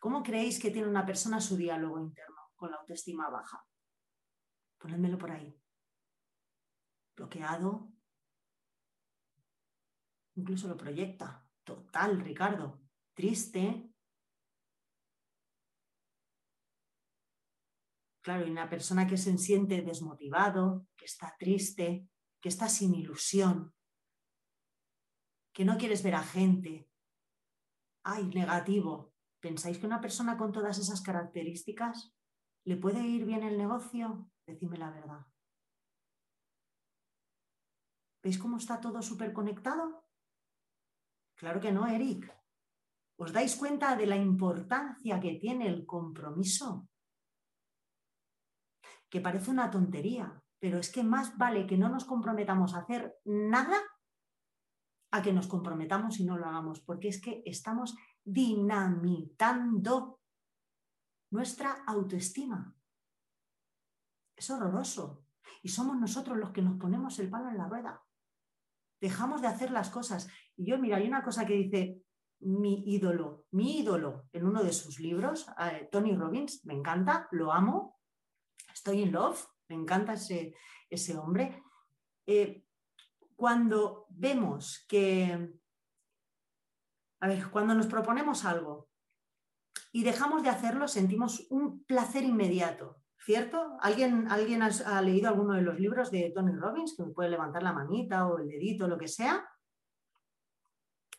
¿Cómo 0.00 0.22
creéis 0.22 0.60
que 0.60 0.70
tiene 0.70 0.88
una 0.88 1.04
persona 1.04 1.40
su 1.40 1.56
diálogo 1.56 2.00
interno 2.00 2.43
con 2.64 2.70
la 2.70 2.78
autoestima 2.78 3.28
baja? 3.28 3.62
Ponedmelo 4.78 5.18
por 5.18 5.30
ahí. 5.30 5.54
Bloqueado. 7.14 7.92
Incluso 10.36 10.66
lo 10.66 10.74
proyecta. 10.74 11.46
Total, 11.62 12.18
Ricardo. 12.20 12.80
Triste. 13.12 13.92
Claro, 18.22 18.46
y 18.46 18.50
una 18.50 18.70
persona 18.70 19.06
que 19.06 19.18
se 19.18 19.36
siente 19.36 19.82
desmotivado, 19.82 20.86
que 20.96 21.04
está 21.04 21.36
triste, 21.38 22.08
que 22.40 22.48
está 22.48 22.70
sin 22.70 22.94
ilusión, 22.94 23.74
que 25.52 25.66
no 25.66 25.76
quieres 25.76 26.02
ver 26.02 26.14
a 26.14 26.22
gente. 26.22 26.88
Ay, 28.04 28.24
negativo. 28.28 29.12
¿Pensáis 29.38 29.76
que 29.76 29.84
una 29.84 30.00
persona 30.00 30.38
con 30.38 30.50
todas 30.50 30.78
esas 30.78 31.02
características 31.02 32.14
le 32.64 32.76
puede 32.76 33.00
ir 33.00 33.24
bien 33.24 33.42
el 33.42 33.58
negocio? 33.58 34.30
Decime 34.46 34.78
la 34.78 34.90
verdad. 34.90 35.26
¿Veis 38.22 38.38
cómo 38.38 38.56
está 38.56 38.80
todo 38.80 39.02
súper 39.02 39.32
conectado? 39.32 40.04
Claro 41.36 41.60
que 41.60 41.72
no, 41.72 41.86
Eric. 41.86 42.32
¿Os 43.16 43.32
dais 43.32 43.54
cuenta 43.56 43.96
de 43.96 44.06
la 44.06 44.16
importancia 44.16 45.20
que 45.20 45.34
tiene 45.34 45.68
el 45.68 45.84
compromiso? 45.86 46.88
Que 49.10 49.20
parece 49.20 49.50
una 49.50 49.70
tontería, 49.70 50.42
pero 50.58 50.78
es 50.78 50.90
que 50.90 51.04
más 51.04 51.36
vale 51.36 51.66
que 51.66 51.76
no 51.76 51.88
nos 51.88 52.04
comprometamos 52.06 52.74
a 52.74 52.80
hacer 52.80 53.14
nada 53.24 53.76
a 55.12 55.22
que 55.22 55.32
nos 55.32 55.46
comprometamos 55.46 56.18
y 56.18 56.24
no 56.24 56.36
lo 56.36 56.46
hagamos, 56.46 56.80
porque 56.80 57.08
es 57.08 57.20
que 57.20 57.42
estamos 57.46 57.94
dinamitando 58.24 60.18
nuestra 61.30 61.84
autoestima. 61.86 62.74
Es 64.36 64.50
horroroso. 64.50 65.24
Y 65.62 65.68
somos 65.68 65.96
nosotros 65.96 66.36
los 66.36 66.50
que 66.50 66.62
nos 66.62 66.78
ponemos 66.78 67.18
el 67.18 67.30
palo 67.30 67.48
en 67.48 67.58
la 67.58 67.68
rueda. 67.68 68.02
Dejamos 69.00 69.40
de 69.42 69.48
hacer 69.48 69.70
las 69.70 69.90
cosas. 69.90 70.28
Y 70.56 70.66
yo, 70.66 70.78
mira, 70.78 70.96
hay 70.96 71.06
una 71.06 71.22
cosa 71.22 71.46
que 71.46 71.54
dice 71.54 72.02
mi 72.40 72.84
ídolo, 72.86 73.46
mi 73.52 73.78
ídolo 73.78 74.28
en 74.32 74.46
uno 74.46 74.62
de 74.62 74.72
sus 74.72 75.00
libros, 75.00 75.46
eh, 75.58 75.88
Tony 75.90 76.14
Robbins, 76.14 76.64
me 76.66 76.74
encanta, 76.74 77.28
lo 77.30 77.52
amo, 77.52 77.98
estoy 78.72 79.00
in 79.00 79.12
love, 79.12 79.42
me 79.68 79.76
encanta 79.76 80.14
ese, 80.14 80.54
ese 80.90 81.16
hombre. 81.16 81.62
Eh, 82.26 82.66
cuando 83.34 84.06
vemos 84.10 84.84
que 84.86 85.54
a 87.24 87.26
ver, 87.26 87.50
cuando 87.50 87.74
nos 87.74 87.86
proponemos 87.86 88.44
algo 88.44 88.90
y 89.94 90.02
dejamos 90.02 90.42
de 90.42 90.48
hacerlo, 90.48 90.88
sentimos 90.88 91.46
un 91.50 91.84
placer 91.84 92.24
inmediato, 92.24 92.96
¿cierto? 93.16 93.76
¿Alguien, 93.80 94.26
alguien 94.28 94.60
ha, 94.60 95.00
leído 95.00 95.28
alguno 95.28 95.54
de 95.54 95.62
los 95.62 95.78
libros 95.78 96.10
de 96.10 96.32
Tony 96.34 96.52
Robbins 96.52 96.96
que 96.96 97.04
me 97.04 97.12
puede 97.12 97.30
levantar 97.30 97.62
la 97.62 97.72
manita 97.72 98.26
o 98.26 98.38
el 98.38 98.48
dedito, 98.48 98.88
lo 98.88 98.98
que 98.98 99.06
sea? 99.06 99.48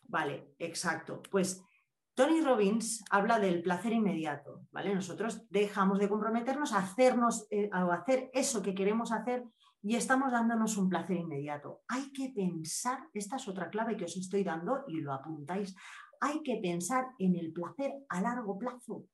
Vale, 0.02 0.54
exacto. 0.58 1.22
Pues 1.30 1.64
Tony 2.12 2.42
Robbins 2.42 3.02
habla 3.08 3.38
del 3.38 3.62
placer 3.62 3.94
inmediato, 3.94 4.66
¿vale? 4.70 4.94
Nosotros 4.94 5.48
dejamos 5.48 5.98
de 5.98 6.10
comprometernos 6.10 6.74
a 6.74 6.80
hacernos, 6.80 7.46
eh, 7.50 7.70
a 7.72 7.90
hacer 7.94 8.30
eso 8.34 8.62
que 8.62 8.74
queremos 8.74 9.10
hacer 9.10 9.42
y 9.82 9.96
estamos 9.96 10.32
dándonos 10.32 10.76
un 10.76 10.90
placer 10.90 11.16
inmediato. 11.16 11.80
Hay 11.88 12.12
que 12.12 12.30
pensar, 12.34 13.08
esta 13.14 13.36
es 13.36 13.48
otra 13.48 13.70
clave 13.70 13.96
que 13.96 14.04
os 14.04 14.16
estoy 14.18 14.44
dando 14.44 14.84
y 14.86 15.00
lo 15.00 15.14
apuntáis, 15.14 15.74
hay 16.20 16.42
que 16.42 16.58
pensar 16.62 17.06
en 17.18 17.36
el 17.36 17.52
placer 17.52 17.92
a 18.08 18.20
largo 18.20 18.58
plazo. 18.58 19.04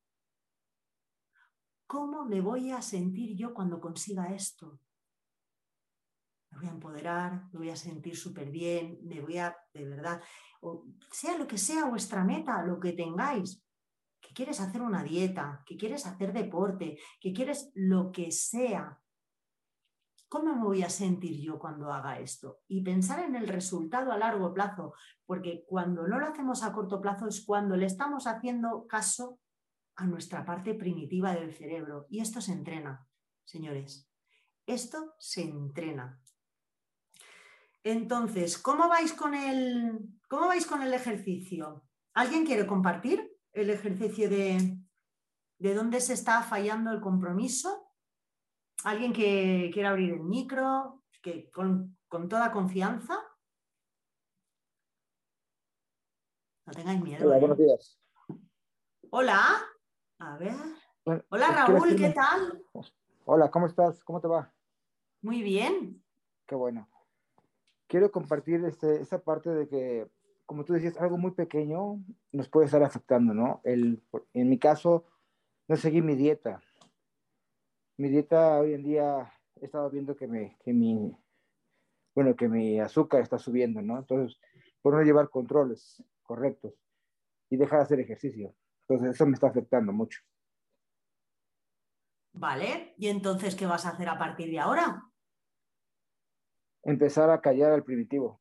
¿Cómo 1.86 2.24
me 2.24 2.40
voy 2.40 2.70
a 2.70 2.80
sentir 2.80 3.36
yo 3.36 3.52
cuando 3.52 3.80
consiga 3.80 4.32
esto? 4.34 4.80
Me 6.50 6.58
voy 6.58 6.66
a 6.68 6.70
empoderar, 6.70 7.44
me 7.52 7.58
voy 7.58 7.70
a 7.70 7.76
sentir 7.76 8.16
súper 8.16 8.50
bien, 8.50 8.98
me 9.02 9.20
voy 9.20 9.38
a, 9.38 9.56
de 9.74 9.84
verdad, 9.88 10.22
o 10.60 10.86
sea 11.10 11.36
lo 11.36 11.46
que 11.46 11.58
sea 11.58 11.86
vuestra 11.86 12.24
meta, 12.24 12.62
lo 12.62 12.78
que 12.78 12.92
tengáis, 12.92 13.62
que 14.20 14.32
quieres 14.32 14.60
hacer 14.60 14.80
una 14.80 15.02
dieta, 15.02 15.62
que 15.66 15.76
quieres 15.76 16.06
hacer 16.06 16.32
deporte, 16.32 16.98
que 17.20 17.32
quieres 17.32 17.70
lo 17.74 18.12
que 18.12 18.30
sea, 18.30 19.01
¿Cómo 20.32 20.54
me 20.54 20.64
voy 20.64 20.82
a 20.82 20.88
sentir 20.88 21.38
yo 21.42 21.58
cuando 21.58 21.92
haga 21.92 22.18
esto? 22.18 22.62
Y 22.66 22.82
pensar 22.82 23.22
en 23.22 23.36
el 23.36 23.46
resultado 23.46 24.12
a 24.12 24.16
largo 24.16 24.54
plazo, 24.54 24.94
porque 25.26 25.62
cuando 25.66 26.08
no 26.08 26.18
lo 26.18 26.26
hacemos 26.26 26.62
a 26.62 26.72
corto 26.72 27.02
plazo 27.02 27.26
es 27.28 27.44
cuando 27.44 27.76
le 27.76 27.84
estamos 27.84 28.26
haciendo 28.26 28.86
caso 28.86 29.40
a 29.94 30.06
nuestra 30.06 30.42
parte 30.46 30.72
primitiva 30.72 31.34
del 31.34 31.52
cerebro. 31.52 32.06
Y 32.08 32.20
esto 32.20 32.40
se 32.40 32.52
entrena, 32.52 33.06
señores. 33.44 34.08
Esto 34.64 35.14
se 35.18 35.42
entrena. 35.42 36.18
Entonces, 37.84 38.56
¿cómo 38.56 38.88
vais 38.88 39.12
con 39.12 39.34
el, 39.34 39.98
cómo 40.30 40.46
vais 40.46 40.64
con 40.64 40.80
el 40.80 40.94
ejercicio? 40.94 41.84
¿Alguien 42.14 42.46
quiere 42.46 42.66
compartir 42.66 43.36
el 43.52 43.68
ejercicio 43.68 44.30
de, 44.30 44.78
de 45.58 45.74
dónde 45.74 46.00
se 46.00 46.14
está 46.14 46.40
fallando 46.40 46.90
el 46.90 47.02
compromiso? 47.02 47.81
Alguien 48.84 49.12
que 49.12 49.70
quiera 49.72 49.90
abrir 49.90 50.14
el 50.14 50.20
micro, 50.20 51.02
que 51.22 51.50
con, 51.50 51.96
toda 52.08 52.52
confianza. 52.52 53.18
No 56.66 56.72
tengáis 56.72 57.02
miedo. 57.02 57.26
Hola, 57.26 57.36
¿eh? 57.36 57.40
buenos 57.40 57.58
días. 57.58 58.00
Hola, 59.10 59.40
a 60.18 60.36
ver. 60.38 60.54
Hola 61.04 61.66
Raúl, 61.66 61.96
¿qué 61.96 62.10
tal? 62.10 62.64
Hola, 63.24 63.50
¿cómo 63.50 63.66
estás? 63.66 64.02
¿Cómo 64.04 64.20
te 64.20 64.28
va? 64.28 64.52
Muy 65.20 65.42
bien. 65.42 66.02
Qué 66.46 66.54
bueno. 66.54 66.88
Quiero 67.88 68.10
compartir 68.10 68.64
este, 68.64 69.00
esa 69.00 69.22
parte 69.22 69.50
de 69.50 69.68
que, 69.68 70.08
como 70.46 70.64
tú 70.64 70.72
decías, 70.72 70.96
algo 70.96 71.18
muy 71.18 71.32
pequeño 71.32 72.02
nos 72.30 72.48
puede 72.48 72.66
estar 72.66 72.82
afectando, 72.82 73.34
¿no? 73.34 73.60
El, 73.64 74.02
en 74.32 74.48
mi 74.48 74.58
caso, 74.58 75.04
no 75.68 75.76
seguí 75.76 76.00
mi 76.00 76.14
dieta 76.14 76.62
mi 77.96 78.08
dieta 78.08 78.58
hoy 78.58 78.74
en 78.74 78.82
día 78.82 79.32
he 79.60 79.66
estado 79.66 79.90
viendo 79.90 80.16
que, 80.16 80.26
me, 80.26 80.56
que 80.64 80.72
mi, 80.72 81.16
bueno, 82.14 82.34
que 82.34 82.48
mi 82.48 82.80
azúcar 82.80 83.22
está 83.22 83.38
subiendo, 83.38 83.82
¿no? 83.82 83.98
Entonces, 83.98 84.38
por 84.80 84.94
no 84.94 85.02
llevar 85.02 85.30
controles 85.30 86.02
correctos 86.22 86.74
y 87.50 87.56
dejar 87.56 87.80
de 87.80 87.84
hacer 87.84 88.00
ejercicio. 88.00 88.54
Entonces, 88.88 89.14
eso 89.14 89.26
me 89.26 89.34
está 89.34 89.48
afectando 89.48 89.92
mucho. 89.92 90.20
Vale, 92.34 92.94
¿y 92.96 93.08
entonces 93.08 93.54
qué 93.54 93.66
vas 93.66 93.84
a 93.84 93.90
hacer 93.90 94.08
a 94.08 94.18
partir 94.18 94.50
de 94.50 94.58
ahora? 94.58 95.02
Empezar 96.82 97.30
a 97.30 97.40
callar 97.40 97.72
al 97.72 97.84
primitivo. 97.84 98.40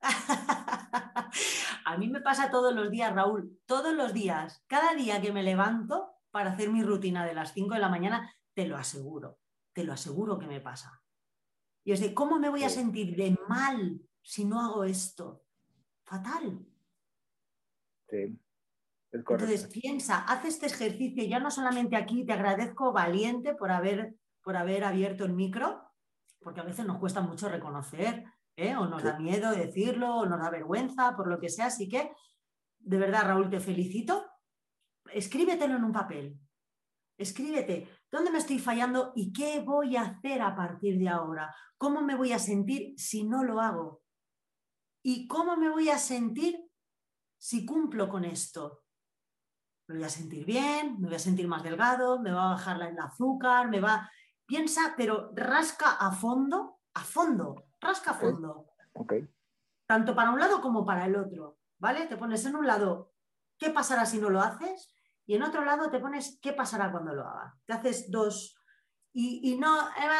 a 1.84 1.96
mí 1.98 2.08
me 2.08 2.20
pasa 2.20 2.50
todos 2.50 2.74
los 2.74 2.90
días, 2.90 3.14
Raúl, 3.14 3.58
todos 3.64 3.94
los 3.94 4.12
días, 4.12 4.64
cada 4.66 4.94
día 4.94 5.22
que 5.22 5.32
me 5.32 5.42
levanto 5.42 6.16
para 6.30 6.50
hacer 6.50 6.68
mi 6.70 6.82
rutina 6.82 7.24
de 7.24 7.34
las 7.34 7.52
5 7.54 7.74
de 7.74 7.80
la 7.80 7.88
mañana, 7.88 8.30
te 8.56 8.66
lo 8.66 8.76
aseguro, 8.76 9.38
te 9.74 9.84
lo 9.84 9.92
aseguro 9.92 10.38
que 10.38 10.46
me 10.46 10.62
pasa. 10.62 11.02
Y 11.84 11.92
es 11.92 12.00
de, 12.00 12.14
¿cómo 12.14 12.38
me 12.38 12.48
voy 12.48 12.64
a 12.64 12.70
sentir 12.70 13.14
de 13.14 13.38
mal 13.48 14.00
si 14.22 14.46
no 14.46 14.60
hago 14.60 14.84
esto? 14.84 15.44
Fatal. 16.04 16.66
Sí. 18.08 18.40
Entonces 19.12 19.66
piensa, 19.66 20.20
haz 20.20 20.46
este 20.46 20.66
ejercicio, 20.66 21.22
ya 21.24 21.38
no 21.38 21.50
solamente 21.50 21.96
aquí, 21.96 22.24
te 22.24 22.32
agradezco 22.32 22.92
valiente 22.92 23.54
por 23.54 23.70
haber, 23.70 24.14
por 24.42 24.56
haber 24.56 24.84
abierto 24.84 25.26
el 25.26 25.34
micro, 25.34 25.82
porque 26.40 26.60
a 26.60 26.64
veces 26.64 26.86
nos 26.86 26.98
cuesta 26.98 27.20
mucho 27.20 27.50
reconocer, 27.50 28.24
¿eh? 28.56 28.74
o 28.74 28.86
nos 28.86 29.02
da 29.02 29.18
miedo 29.18 29.52
decirlo, 29.52 30.16
o 30.16 30.26
nos 30.26 30.40
da 30.40 30.48
vergüenza, 30.48 31.14
por 31.14 31.28
lo 31.28 31.38
que 31.38 31.50
sea. 31.50 31.66
Así 31.66 31.88
que, 31.88 32.10
de 32.78 32.96
verdad, 32.96 33.26
Raúl, 33.26 33.50
te 33.50 33.60
felicito. 33.60 34.24
Escríbetelo 35.12 35.76
en 35.76 35.84
un 35.84 35.92
papel. 35.92 36.38
Escríbete, 37.18 37.88
¿Dónde 38.10 38.30
me 38.30 38.38
estoy 38.38 38.58
fallando 38.58 39.12
y 39.14 39.32
qué 39.32 39.60
voy 39.60 39.96
a 39.96 40.02
hacer 40.02 40.40
a 40.42 40.54
partir 40.54 40.98
de 40.98 41.08
ahora? 41.08 41.54
¿Cómo 41.76 42.02
me 42.02 42.14
voy 42.14 42.32
a 42.32 42.38
sentir 42.38 42.94
si 42.98 43.24
no 43.24 43.42
lo 43.44 43.60
hago? 43.60 44.02
¿Y 45.02 45.26
cómo 45.26 45.56
me 45.56 45.68
voy 45.68 45.88
a 45.90 45.98
sentir 45.98 46.58
si 47.38 47.66
cumplo 47.66 48.08
con 48.08 48.24
esto? 48.24 48.84
Me 49.88 49.96
voy 49.96 50.04
a 50.04 50.08
sentir 50.08 50.44
bien, 50.44 51.00
me 51.00 51.08
voy 51.08 51.16
a 51.16 51.20
sentir 51.20 51.46
más 51.46 51.62
delgado, 51.62 52.20
me 52.20 52.32
va 52.32 52.46
a 52.46 52.54
bajar 52.54 52.80
el 52.82 52.98
azúcar, 52.98 53.68
me 53.68 53.80
va... 53.80 54.10
Piensa, 54.46 54.94
pero 54.96 55.32
rasca 55.34 55.92
a 55.92 56.12
fondo, 56.12 56.80
a 56.94 57.00
fondo, 57.00 57.66
rasca 57.80 58.12
a 58.12 58.14
fondo. 58.14 58.66
Ok. 58.94 59.14
tanto 59.86 60.14
para 60.14 60.30
un 60.30 60.40
lado 60.40 60.60
como 60.60 60.84
para 60.84 61.06
el 61.06 61.16
otro, 61.16 61.58
¿vale? 61.78 62.06
Te 62.06 62.16
pones 62.16 62.44
en 62.46 62.56
un 62.56 62.66
lado, 62.66 63.12
¿qué 63.58 63.70
pasará 63.70 64.06
si 64.06 64.18
no 64.18 64.30
lo 64.30 64.40
haces? 64.40 64.92
Y 65.26 65.34
en 65.34 65.42
otro 65.42 65.64
lado 65.64 65.90
te 65.90 65.98
pones, 65.98 66.38
¿qué 66.40 66.52
pasará 66.52 66.90
cuando 66.90 67.14
lo 67.14 67.26
haga? 67.26 67.54
Te 67.66 67.72
haces 67.72 68.10
dos 68.10 68.56
y, 69.18 69.56
no, 69.58 69.74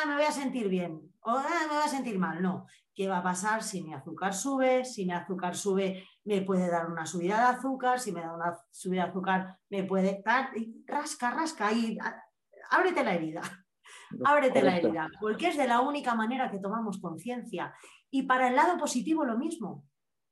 me 0.07 0.15
voy 0.15 0.25
a 0.25 0.33
sentir 0.33 0.71
bien 0.71 1.13
o 1.21 1.39
me 1.39 1.67
voy 1.69 1.85
a 1.85 1.89
sentir 1.89 2.19
mal, 2.19 2.41
no. 2.41 2.67
¿Qué 2.95 3.09
va 3.09 3.19
a 3.19 3.23
pasar 3.23 3.63
si 3.63 3.83
mi 3.83 3.93
azúcar 3.93 4.33
sube? 4.33 4.87
Si 4.87 5.05
mi 5.05 5.13
azúcar 5.13 5.55
sube, 5.55 6.09
me 6.25 6.41
puede 6.41 6.71
dar 6.71 6.91
una 6.91 7.05
subida 7.05 7.37
de 7.37 7.59
azúcar, 7.59 8.01
si 8.01 8.11
me 8.11 8.23
da 8.23 8.33
una 8.33 8.59
subida 8.71 9.05
de 9.05 9.11
azúcar, 9.11 9.59
me 9.69 9.85
puede 9.85 10.23
dar, 10.25 10.51
rasca, 10.87 11.31
rasca, 11.31 11.71
y 11.73 11.99
ábrete 12.71 13.05
la 13.05 13.15
herida. 13.15 13.43
Ábrete 14.25 14.63
la 14.63 14.79
herida, 14.79 15.11
porque 15.21 15.49
es 15.49 15.59
de 15.59 15.69
la 15.69 15.81
única 15.81 16.15
manera 16.15 16.51
que 16.51 16.59
tomamos 16.59 16.99
conciencia. 16.99 17.75
Y 18.11 18.23
para 18.23 18.49
el 18.49 18.57
lado 18.57 18.79
positivo 18.79 19.27
lo 19.27 19.37
mismo. 19.37 19.85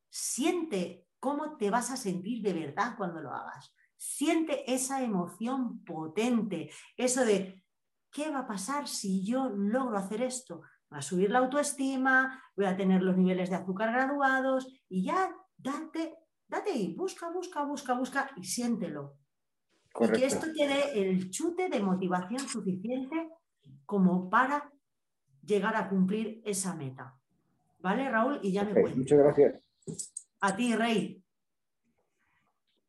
Siente 0.09 1.05
cómo 1.21 1.59
te 1.59 1.69
vas 1.69 1.91
a 1.91 1.99
sentir 1.99 2.43
de 2.43 2.55
verdad 2.55 2.95
cuando 2.97 3.21
lo 3.21 3.31
hagas. 3.31 3.75
Siente 3.97 4.73
esa 4.73 5.03
emoción 5.03 5.85
potente, 5.85 6.71
eso 6.97 7.25
de, 7.25 7.63
¿qué 8.11 8.31
va 8.31 8.41
a 8.41 8.47
pasar 8.47 8.89
si 8.89 9.25
yo 9.25 9.49
logro 9.49 9.97
hacer 9.97 10.23
esto? 10.23 10.63
Va 10.93 10.99
a 10.99 11.03
subir 11.03 11.31
la 11.31 11.39
autoestima, 11.39 12.43
voy 12.57 12.67
a 12.67 12.77
tener 12.77 13.03
los 13.03 13.17
niveles 13.17 13.51
de 13.51 13.57
azúcar 13.57 13.93
graduados 13.93 14.69
y 14.89 15.05
ya 15.05 15.35
date, 15.57 16.15
date 16.47 16.73
y 16.73 16.95
busca, 16.95 17.31
busca, 17.31 17.65
busca, 17.65 17.95
busca 17.95 18.31
y 18.37 18.45
siéntelo. 18.45 19.17
Y 20.01 20.09
que 20.09 20.27
esto 20.27 20.47
te 20.53 20.67
dé 20.67 20.93
el 20.95 21.31
chute 21.31 21.69
de 21.69 21.81
motivación 21.81 22.41
suficiente 22.41 23.31
como 23.87 24.29
para 24.29 24.73
llegar 25.45 25.77
a 25.77 25.89
cumplir 25.89 26.43
esa 26.45 26.75
meta. 26.75 27.17
¿Vale, 27.79 28.11
Raúl? 28.11 28.41
Y 28.43 28.53
ya 28.53 28.65
me 28.65 28.81
voy. 28.81 28.95
Muchas 28.95 29.19
gracias. 29.19 29.61
A 30.41 30.57
ti, 30.57 30.75
Rey. 30.75 31.24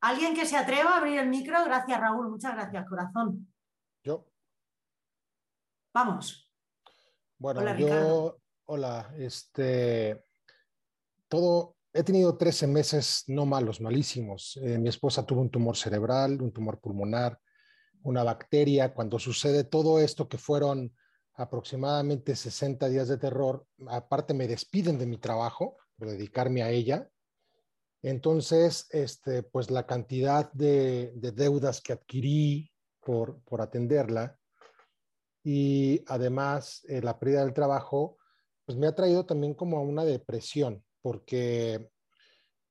¿Alguien 0.05 0.35
que 0.35 0.45
se 0.45 0.55
atreva 0.55 0.91
a 0.91 0.97
abrir 0.97 1.17
el 1.17 1.29
micro? 1.29 1.65
Gracias, 1.65 1.99
Raúl. 1.99 2.29
Muchas 2.29 2.53
gracias, 2.53 2.87
corazón. 2.87 3.51
Yo. 4.03 4.27
Vamos. 5.95 6.53
Bueno, 7.39 7.61
hola, 7.61 7.75
yo, 7.75 8.37
hola, 8.65 9.11
este, 9.17 10.23
todo, 11.27 11.77
he 11.91 12.03
tenido 12.03 12.37
13 12.37 12.67
meses 12.67 13.23
no 13.29 13.47
malos, 13.47 13.81
malísimos. 13.81 14.59
Eh, 14.61 14.77
mi 14.77 14.89
esposa 14.89 15.25
tuvo 15.25 15.41
un 15.41 15.49
tumor 15.49 15.75
cerebral, 15.75 16.39
un 16.39 16.53
tumor 16.53 16.79
pulmonar, 16.79 17.39
una 18.03 18.23
bacteria, 18.23 18.93
cuando 18.93 19.17
sucede 19.17 19.63
todo 19.63 19.99
esto 19.99 20.29
que 20.29 20.37
fueron 20.37 20.95
aproximadamente 21.33 22.35
60 22.35 22.89
días 22.89 23.07
de 23.07 23.17
terror, 23.17 23.65
aparte 23.87 24.35
me 24.35 24.47
despiden 24.47 24.99
de 24.99 25.07
mi 25.07 25.17
trabajo 25.17 25.77
por 25.97 26.09
dedicarme 26.09 26.61
a 26.61 26.69
ella. 26.69 27.09
Entonces, 28.07 28.87
este, 28.91 29.41
pues 29.41 29.71
la 29.71 29.87
cantidad 29.87 30.51
de, 30.53 31.11
deudas 31.33 31.81
que 31.81 31.93
adquirí 31.93 32.71
por, 32.99 33.41
por 33.41 33.61
atenderla 33.61 34.37
y 35.43 36.03
además 36.05 36.85
eh, 36.87 37.01
la 37.01 37.17
pérdida 37.17 37.43
del 37.43 37.55
trabajo, 37.55 38.19
pues 38.63 38.77
me 38.77 38.85
ha 38.85 38.93
traído 38.93 39.25
también 39.25 39.55
como 39.55 39.79
a 39.79 39.81
una 39.81 40.05
depresión, 40.05 40.83
porque 41.01 41.89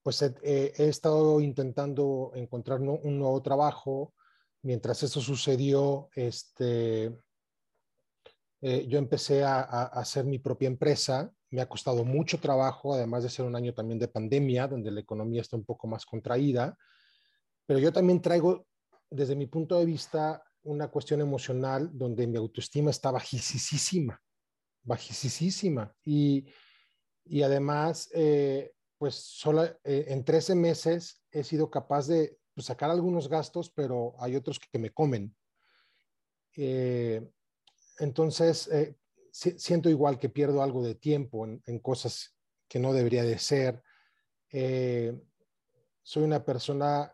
pues 0.05 0.23
he, 0.23 0.73
estado 0.77 1.41
intentando 1.41 2.31
encontrar 2.37 2.81
un 2.81 3.19
nuevo 3.19 3.43
trabajo, 3.43 4.15
mientras 4.63 5.03
eso 5.03 5.21
sucedió, 5.21 6.11
este, 6.15 7.07
eh, 8.61 8.87
yo 8.87 8.99
empecé 8.99 9.43
a, 9.43 9.63
hacer 9.63 10.27
mi 10.27 10.39
propia 10.39 10.69
empresa. 10.69 11.33
Me 11.55 11.61
ha 11.61 11.69
costado 11.69 12.05
mucho 12.05 12.41
trabajo, 12.41 12.95
además 12.95 13.23
de 13.23 13.31
ser 13.31 13.45
un 13.45 13.55
año 13.55 13.73
también 13.73 14.01
de 14.01 14.09
pandemia, 14.09 14.67
donde 14.67 14.91
la 14.91 14.99
economía 14.99 15.41
está 15.41 15.57
un 15.57 15.65
poco 15.65 15.87
más 15.87 16.05
contraída. 16.05 16.77
Pero 17.65 17.79
yo 17.79 17.93
también 17.93 18.21
traigo, 18.21 18.67
desde 19.09 19.37
mi 19.37 19.47
punto 19.47 19.79
de 19.79 19.85
vista, 19.85 20.43
una 20.65 20.89
cuestión 20.89 21.21
emocional 21.21 21.91
donde 21.93 22.27
mi 22.27 22.37
autoestima 22.39 22.91
está 22.91 23.13
bajísima, 23.13 24.21
bajísima. 24.83 25.95
Y, 26.05 26.45
y 27.25 27.43
además, 27.43 28.11
eh, 28.13 28.73
pues 28.99 29.15
solo 29.15 29.63
eh, 29.63 30.07
en 30.09 30.25
13 30.25 30.57
meses 30.57 31.23
he 31.31 31.45
sido 31.45 31.71
capaz 31.71 32.09
de 32.09 32.37
pues, 32.53 32.67
sacar 32.67 32.91
algunos 32.91 33.29
gastos, 33.29 33.71
pero 33.71 34.17
hay 34.19 34.35
otros 34.35 34.59
que, 34.59 34.77
me 34.81 34.91
comen. 34.91 35.37
Eh, 36.57 37.25
entonces, 38.01 38.67
eh, 38.73 38.97
siento 39.35 39.91
igual 39.91 40.19
que 40.19 40.29
pierdo 40.29 40.63
algo 40.63 40.83
de 40.83 40.95
tiempo 40.95 41.45
en, 41.45 41.79
cosas 41.81 42.37
que 42.69 42.79
no 42.79 42.93
debería 42.93 43.25
de 43.25 43.39
ser. 43.39 43.83
Eh, 44.51 45.13
soy 46.03 46.23
una 46.23 46.45
persona 46.45 47.13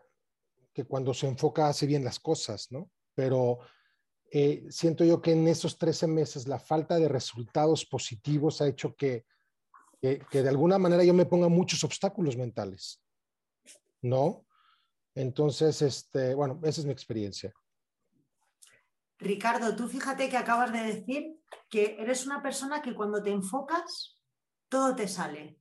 que 0.71 0.83
cuando 0.83 1.13
se 1.13 1.27
enfoca 1.27 1.67
hace 1.67 1.87
bien 1.87 2.03
las 2.03 2.19
cosas, 2.19 2.71
¿no? 2.71 2.91
Pero 3.15 3.59
siento 4.69 5.03
yo 5.03 5.21
que 5.21 5.33
en 5.33 5.47
esos 5.47 5.77
13 5.77 6.07
meses 6.07 6.47
la 6.47 6.59
falta 6.59 6.97
de 6.97 7.09
resultados 7.09 7.85
positivos 7.85 8.61
ha 8.61 8.67
hecho 8.67 8.95
que, 8.95 9.25
que, 9.99 10.19
que 10.29 10.41
de 10.43 10.49
alguna 10.49 10.77
manera 10.77 11.03
yo 11.03 11.13
me 11.13 11.25
ponga 11.25 11.49
muchos 11.49 11.83
obstáculos 11.83 12.37
mentales, 12.37 13.03
¿no? 14.01 14.45
Entonces, 15.15 15.81
este, 15.81 16.33
bueno, 16.33 16.61
esa 16.63 16.81
es 16.81 16.85
mi 16.85 16.93
experiencia. 16.93 17.51
Ricardo, 19.21 19.75
tú 19.75 19.87
fíjate 19.87 20.29
que 20.29 20.37
acabas 20.37 20.73
de 20.73 20.79
decir 20.79 21.39
que 21.69 21.95
eres 21.99 22.25
una 22.25 22.41
persona 22.41 22.81
que 22.81 22.95
cuando 22.95 23.21
te 23.21 23.29
enfocas, 23.29 24.19
todo 24.67 24.95
te 24.95 25.07
sale. 25.07 25.59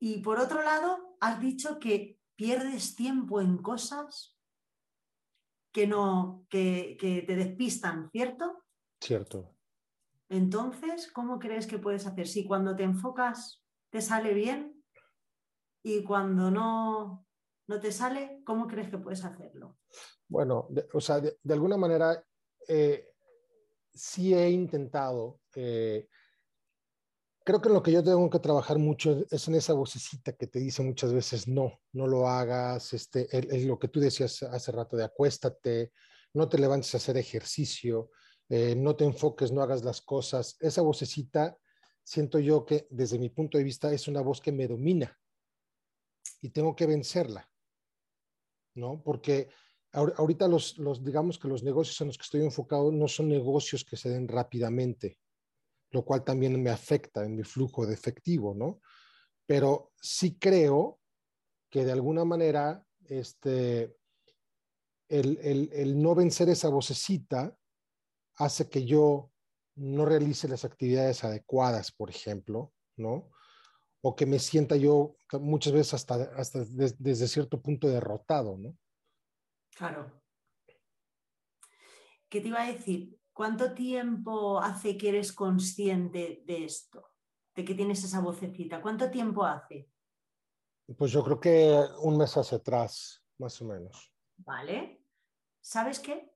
Y 0.00 0.20
por 0.20 0.38
otro 0.38 0.62
lado, 0.62 1.16
has 1.20 1.40
dicho 1.40 1.80
que 1.80 2.20
pierdes 2.36 2.94
tiempo 2.94 3.40
en 3.40 3.58
cosas 3.58 4.38
que 5.72 5.88
no, 5.88 6.46
que, 6.48 6.96
que 7.00 7.22
te 7.22 7.34
despistan, 7.34 8.10
¿cierto? 8.12 8.64
Cierto. 9.00 9.56
Entonces, 10.28 11.10
¿cómo 11.12 11.38
crees 11.38 11.66
que 11.66 11.78
puedes 11.78 12.06
hacer? 12.06 12.28
Si 12.28 12.46
cuando 12.46 12.76
te 12.76 12.84
enfocas 12.84 13.64
te 13.90 14.00
sale 14.00 14.34
bien 14.34 14.84
y 15.82 16.04
cuando 16.04 16.50
no 16.50 17.25
no 17.68 17.80
te 17.80 17.92
sale, 17.92 18.42
¿cómo 18.44 18.66
crees 18.66 18.90
que 18.90 18.98
puedes 18.98 19.24
hacerlo? 19.24 19.78
Bueno, 20.28 20.68
o 20.92 21.00
sea, 21.00 21.20
de, 21.20 21.36
alguna 21.48 21.76
manera 21.76 22.22
eh, 22.68 23.12
sí 23.92 24.34
he 24.34 24.50
intentado. 24.50 25.40
Eh, 25.54 26.08
creo 27.44 27.60
que 27.60 27.68
lo 27.68 27.82
que 27.82 27.92
yo 27.92 28.02
tengo 28.02 28.28
que 28.28 28.38
trabajar 28.38 28.78
mucho 28.78 29.24
es 29.30 29.48
en 29.48 29.54
esa 29.54 29.72
vocecita 29.72 30.32
que 30.32 30.46
te 30.46 30.58
dice 30.58 30.82
muchas 30.82 31.12
veces 31.12 31.48
no, 31.48 31.80
no 31.92 32.06
lo 32.06 32.28
hagas, 32.28 32.92
este, 32.92 33.28
es 33.30 33.64
lo 33.64 33.78
que 33.78 33.88
tú 33.88 34.00
decías 34.00 34.42
hace 34.42 34.72
rato 34.72 34.96
de 34.96 35.04
acuéstate, 35.04 35.92
no 36.34 36.48
te 36.48 36.58
levantes 36.58 36.92
a 36.94 36.98
hacer 36.98 37.16
ejercicio, 37.16 38.10
eh, 38.48 38.74
no 38.76 38.94
te 38.94 39.04
enfoques, 39.04 39.52
no 39.52 39.62
hagas 39.62 39.84
las 39.84 40.00
cosas. 40.00 40.56
Esa 40.60 40.82
vocecita 40.82 41.56
siento 42.04 42.38
yo 42.38 42.64
que 42.64 42.86
desde 42.90 43.18
mi 43.18 43.30
punto 43.30 43.58
de 43.58 43.64
vista 43.64 43.92
es 43.92 44.06
una 44.06 44.20
voz 44.20 44.40
que 44.40 44.52
me 44.52 44.68
domina 44.68 45.16
y 46.40 46.50
tengo 46.50 46.76
que 46.76 46.86
vencerla. 46.86 47.48
¿No? 48.76 49.02
Porque 49.02 49.48
ahorita 49.92 50.46
los, 50.46 50.78
los, 50.78 51.02
digamos 51.04 51.38
que 51.38 51.48
los 51.48 51.62
negocios 51.62 52.00
en 52.00 52.08
los 52.08 52.18
que 52.18 52.24
estoy 52.24 52.42
enfocado 52.42 52.92
no 52.92 53.08
son 53.08 53.28
negocios 53.28 53.84
que 53.84 53.96
se 53.96 54.10
den 54.10 54.28
rápidamente, 54.28 55.18
lo 55.90 56.04
cual 56.04 56.22
también 56.22 56.62
me 56.62 56.70
afecta 56.70 57.24
en 57.24 57.34
mi 57.34 57.42
flujo 57.42 57.86
de 57.86 57.94
efectivo, 57.94 58.54
¿no? 58.54 58.80
Pero 59.46 59.92
sí 60.00 60.36
creo 60.38 61.00
que 61.70 61.84
de 61.84 61.92
alguna 61.92 62.24
manera 62.24 62.84
este, 63.06 63.96
el, 65.08 65.38
el, 65.42 65.70
el 65.72 66.02
no 66.02 66.14
vencer 66.14 66.48
esa 66.48 66.68
vocecita 66.68 67.56
hace 68.36 68.68
que 68.68 68.84
yo 68.84 69.30
no 69.76 70.04
realice 70.04 70.48
las 70.48 70.64
actividades 70.64 71.24
adecuadas, 71.24 71.92
por 71.92 72.10
ejemplo, 72.10 72.72
¿no? 72.96 73.30
O 74.08 74.14
que 74.14 74.24
me 74.24 74.38
sienta 74.38 74.76
yo 74.76 75.16
muchas 75.40 75.72
veces 75.72 75.94
hasta, 75.94 76.14
hasta 76.36 76.60
desde 76.98 77.26
cierto 77.26 77.60
punto 77.60 77.88
derrotado, 77.88 78.56
¿no? 78.56 78.76
Claro. 79.74 80.22
¿Qué 82.28 82.40
te 82.40 82.46
iba 82.46 82.62
a 82.62 82.72
decir? 82.72 83.18
¿Cuánto 83.32 83.74
tiempo 83.74 84.60
hace 84.60 84.96
que 84.96 85.08
eres 85.08 85.32
consciente 85.32 86.44
de 86.46 86.64
esto? 86.64 87.14
De 87.52 87.64
que 87.64 87.74
tienes 87.74 88.04
esa 88.04 88.20
vocecita. 88.20 88.80
¿Cuánto 88.80 89.10
tiempo 89.10 89.44
hace? 89.44 89.90
Pues 90.96 91.10
yo 91.10 91.24
creo 91.24 91.40
que 91.40 91.76
un 92.02 92.16
mes 92.16 92.36
hacia 92.36 92.58
atrás, 92.58 93.24
más 93.38 93.60
o 93.60 93.64
menos. 93.64 94.14
Vale. 94.36 95.02
¿Sabes 95.60 95.98
qué? 95.98 96.32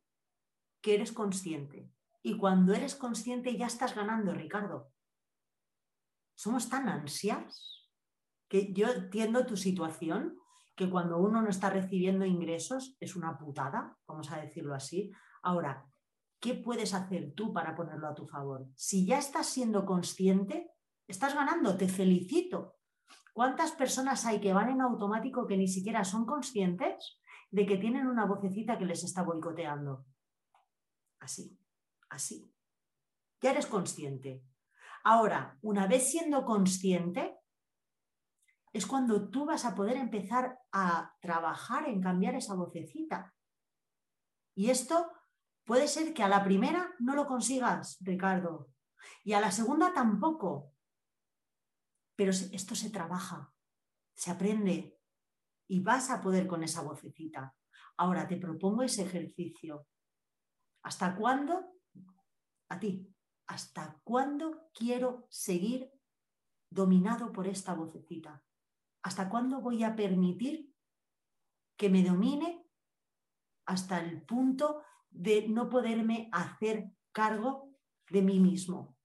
Que 0.80 0.94
eres 0.94 1.12
consciente. 1.12 1.88
Y 2.20 2.36
cuando 2.36 2.74
eres 2.74 2.96
consciente 2.96 3.56
ya 3.56 3.66
estás 3.68 3.94
ganando, 3.94 4.34
Ricardo 4.34 4.90
somos 6.40 6.68
tan 6.68 6.88
ansias 6.88 7.88
que 8.48 8.72
yo 8.72 8.88
entiendo 8.88 9.46
tu 9.46 9.56
situación, 9.56 10.36
que 10.74 10.88
cuando 10.88 11.18
uno 11.18 11.42
no 11.42 11.50
está 11.50 11.70
recibiendo 11.70 12.24
ingresos 12.24 12.96
es 13.00 13.14
una 13.16 13.38
putada, 13.38 13.98
vamos 14.06 14.32
a 14.32 14.40
decirlo 14.40 14.74
así. 14.74 15.12
Ahora, 15.42 15.86
¿qué 16.40 16.54
puedes 16.54 16.94
hacer 16.94 17.32
tú 17.34 17.52
para 17.52 17.74
ponerlo 17.74 18.08
a 18.08 18.14
tu 18.14 18.26
favor? 18.26 18.66
Si 18.74 19.06
ya 19.06 19.18
estás 19.18 19.46
siendo 19.46 19.84
consciente, 19.84 20.70
Estás 21.10 21.34
ganando, 21.34 21.76
te 21.76 21.88
felicito. 21.88 22.76
¿Cuántas 23.32 23.72
personas 23.72 24.24
hay 24.26 24.40
que 24.40 24.52
van 24.52 24.70
en 24.70 24.80
automático 24.80 25.44
que 25.44 25.56
ni 25.56 25.66
siquiera 25.66 26.04
son 26.04 26.24
conscientes 26.24 27.18
de 27.50 27.66
que 27.66 27.78
tienen 27.78 28.06
una 28.06 28.26
vocecita 28.26 28.78
que 28.78 28.84
les 28.84 29.02
está 29.02 29.24
boicoteando? 29.24 30.06
Así, 31.18 31.58
así. 32.10 32.54
Ya 33.40 33.50
eres 33.50 33.66
consciente. 33.66 34.44
Ahora, 35.04 35.58
una 35.62 35.86
vez 35.86 36.10
siendo 36.10 36.44
consciente, 36.44 37.38
es 38.72 38.86
cuando 38.86 39.30
tú 39.30 39.46
vas 39.46 39.64
a 39.64 39.74
poder 39.74 39.96
empezar 39.96 40.58
a 40.72 41.14
trabajar 41.20 41.88
en 41.88 42.00
cambiar 42.00 42.34
esa 42.34 42.54
vocecita. 42.54 43.34
Y 44.54 44.70
esto 44.70 45.10
puede 45.64 45.88
ser 45.88 46.14
que 46.14 46.22
a 46.22 46.28
la 46.28 46.44
primera 46.44 46.94
no 46.98 47.14
lo 47.14 47.26
consigas, 47.26 47.98
Ricardo, 48.00 48.70
y 49.24 49.32
a 49.32 49.40
la 49.40 49.50
segunda 49.50 49.92
tampoco. 49.92 50.72
Pero 52.16 52.30
esto 52.30 52.74
se 52.74 52.90
trabaja, 52.90 53.52
se 54.14 54.30
aprende 54.30 54.98
y 55.66 55.80
vas 55.80 56.10
a 56.10 56.20
poder 56.20 56.46
con 56.46 56.62
esa 56.62 56.82
vocecita. 56.82 57.54
Ahora 57.96 58.28
te 58.28 58.36
propongo 58.36 58.82
ese 58.82 59.02
ejercicio. 59.02 59.86
¿Hasta 60.82 61.14
cuándo? 61.16 61.74
A 62.68 62.78
ti. 62.78 63.06
¿Hasta 63.50 64.00
cuándo 64.04 64.70
quiero 64.72 65.26
seguir 65.28 65.90
dominado 66.70 67.32
por 67.32 67.48
esta 67.48 67.74
vocecita? 67.74 68.44
¿Hasta 69.02 69.28
cuándo 69.28 69.60
voy 69.60 69.82
a 69.82 69.96
permitir 69.96 70.72
que 71.76 71.90
me 71.90 72.04
domine 72.04 72.64
hasta 73.66 73.98
el 73.98 74.22
punto 74.22 74.82
de 75.10 75.48
no 75.48 75.68
poderme 75.68 76.28
hacer 76.30 76.92
cargo 77.10 77.74
de 78.08 78.22
mí 78.22 78.38
mismo? 78.38 78.96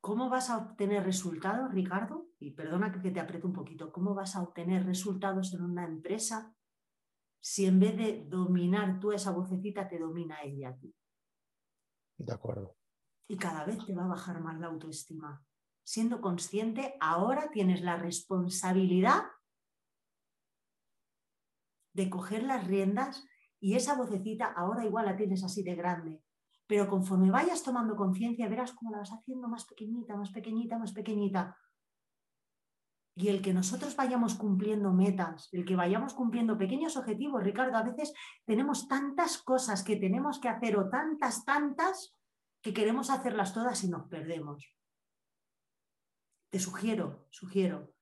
¿Cómo 0.00 0.30
vas 0.30 0.48
a 0.48 0.56
obtener 0.56 1.04
resultados, 1.04 1.70
Ricardo? 1.74 2.30
Y 2.38 2.52
perdona 2.52 2.90
que 2.90 3.10
te 3.10 3.20
apriete 3.20 3.46
un 3.46 3.52
poquito. 3.52 3.92
¿Cómo 3.92 4.14
vas 4.14 4.34
a 4.34 4.42
obtener 4.42 4.86
resultados 4.86 5.52
en 5.52 5.62
una 5.62 5.84
empresa 5.84 6.56
si 7.42 7.66
en 7.66 7.78
vez 7.78 7.96
de 7.96 8.24
dominar 8.24 9.00
tú 9.00 9.12
esa 9.12 9.32
vocecita, 9.32 9.88
te 9.88 9.98
domina 9.98 10.40
ella 10.42 10.70
a 10.70 10.76
ti? 10.78 10.94
De 12.16 12.32
acuerdo. 12.32 12.78
Y 13.28 13.36
cada 13.36 13.64
vez 13.64 13.84
te 13.84 13.94
va 13.94 14.04
a 14.04 14.08
bajar 14.08 14.40
más 14.40 14.58
la 14.58 14.68
autoestima 14.68 15.44
siendo 15.84 16.20
consciente, 16.20 16.94
ahora 17.00 17.50
tienes 17.50 17.82
la 17.82 17.96
responsabilidad 17.96 19.22
de 21.92 22.08
coger 22.08 22.44
las 22.44 22.66
riendas 22.66 23.26
y 23.60 23.74
esa 23.74 23.94
vocecita 23.94 24.46
ahora 24.46 24.84
igual 24.84 25.06
la 25.06 25.16
tienes 25.16 25.44
así 25.44 25.62
de 25.62 25.74
grande. 25.74 26.22
Pero 26.66 26.88
conforme 26.88 27.30
vayas 27.30 27.62
tomando 27.62 27.96
conciencia, 27.96 28.48
verás 28.48 28.72
cómo 28.72 28.90
la 28.90 28.98
vas 28.98 29.12
haciendo 29.12 29.48
más 29.48 29.66
pequeñita, 29.66 30.16
más 30.16 30.30
pequeñita, 30.30 30.78
más 30.78 30.92
pequeñita. 30.92 31.56
Y 33.14 33.28
el 33.28 33.42
que 33.42 33.52
nosotros 33.52 33.94
vayamos 33.94 34.34
cumpliendo 34.34 34.92
metas, 34.92 35.48
el 35.52 35.64
que 35.64 35.76
vayamos 35.76 36.14
cumpliendo 36.14 36.56
pequeños 36.56 36.96
objetivos, 36.96 37.42
Ricardo, 37.42 37.76
a 37.76 37.82
veces 37.82 38.12
tenemos 38.46 38.88
tantas 38.88 39.38
cosas 39.38 39.84
que 39.84 39.96
tenemos 39.96 40.40
que 40.40 40.48
hacer 40.48 40.78
o 40.78 40.88
tantas, 40.88 41.44
tantas, 41.44 42.16
que 42.62 42.72
queremos 42.72 43.10
hacerlas 43.10 43.52
todas 43.52 43.84
y 43.84 43.88
nos 43.88 44.08
perdemos 44.08 44.72
te 46.52 46.58
sugiero, 46.58 47.26
sugiero, 47.30 47.94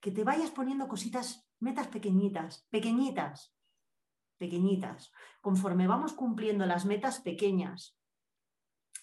que 0.00 0.10
te 0.10 0.24
vayas 0.24 0.50
poniendo 0.50 0.88
cositas, 0.88 1.48
metas 1.60 1.86
pequeñitas, 1.86 2.66
pequeñitas, 2.68 3.54
pequeñitas. 4.36 5.12
Conforme 5.40 5.86
vamos 5.86 6.12
cumpliendo 6.12 6.66
las 6.66 6.86
metas 6.86 7.20
pequeñas, 7.20 7.96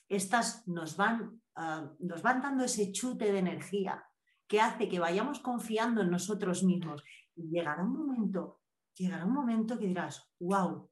estas 0.10 0.68
nos 0.68 0.98
van, 0.98 1.42
ah, 1.56 1.90
nos 2.00 2.22
van 2.22 2.42
dando 2.42 2.66
ese 2.66 2.92
chute 2.92 3.32
de 3.32 3.40
energía 3.40 4.06
que 4.52 4.60
hace 4.60 4.90
que 4.90 5.00
vayamos 5.00 5.40
confiando 5.40 6.02
en 6.02 6.12
nosotros 6.12 6.62
mismos. 6.62 7.02
Y 7.38 7.50
llegará 7.50 7.84
un 7.84 7.94
momento, 7.94 8.60
llegará 8.98 9.24
un 9.24 9.32
momento 9.32 9.80
que 9.80 9.88
dirás, 9.88 10.30
wow, 10.42 10.92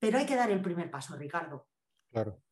pero 0.00 0.18
hay 0.18 0.26
que 0.26 0.34
dar 0.34 0.50
el 0.50 0.60
primer 0.60 0.90
paso, 0.90 1.16
Ricardo. 1.16 1.68
Claro. 2.10 2.42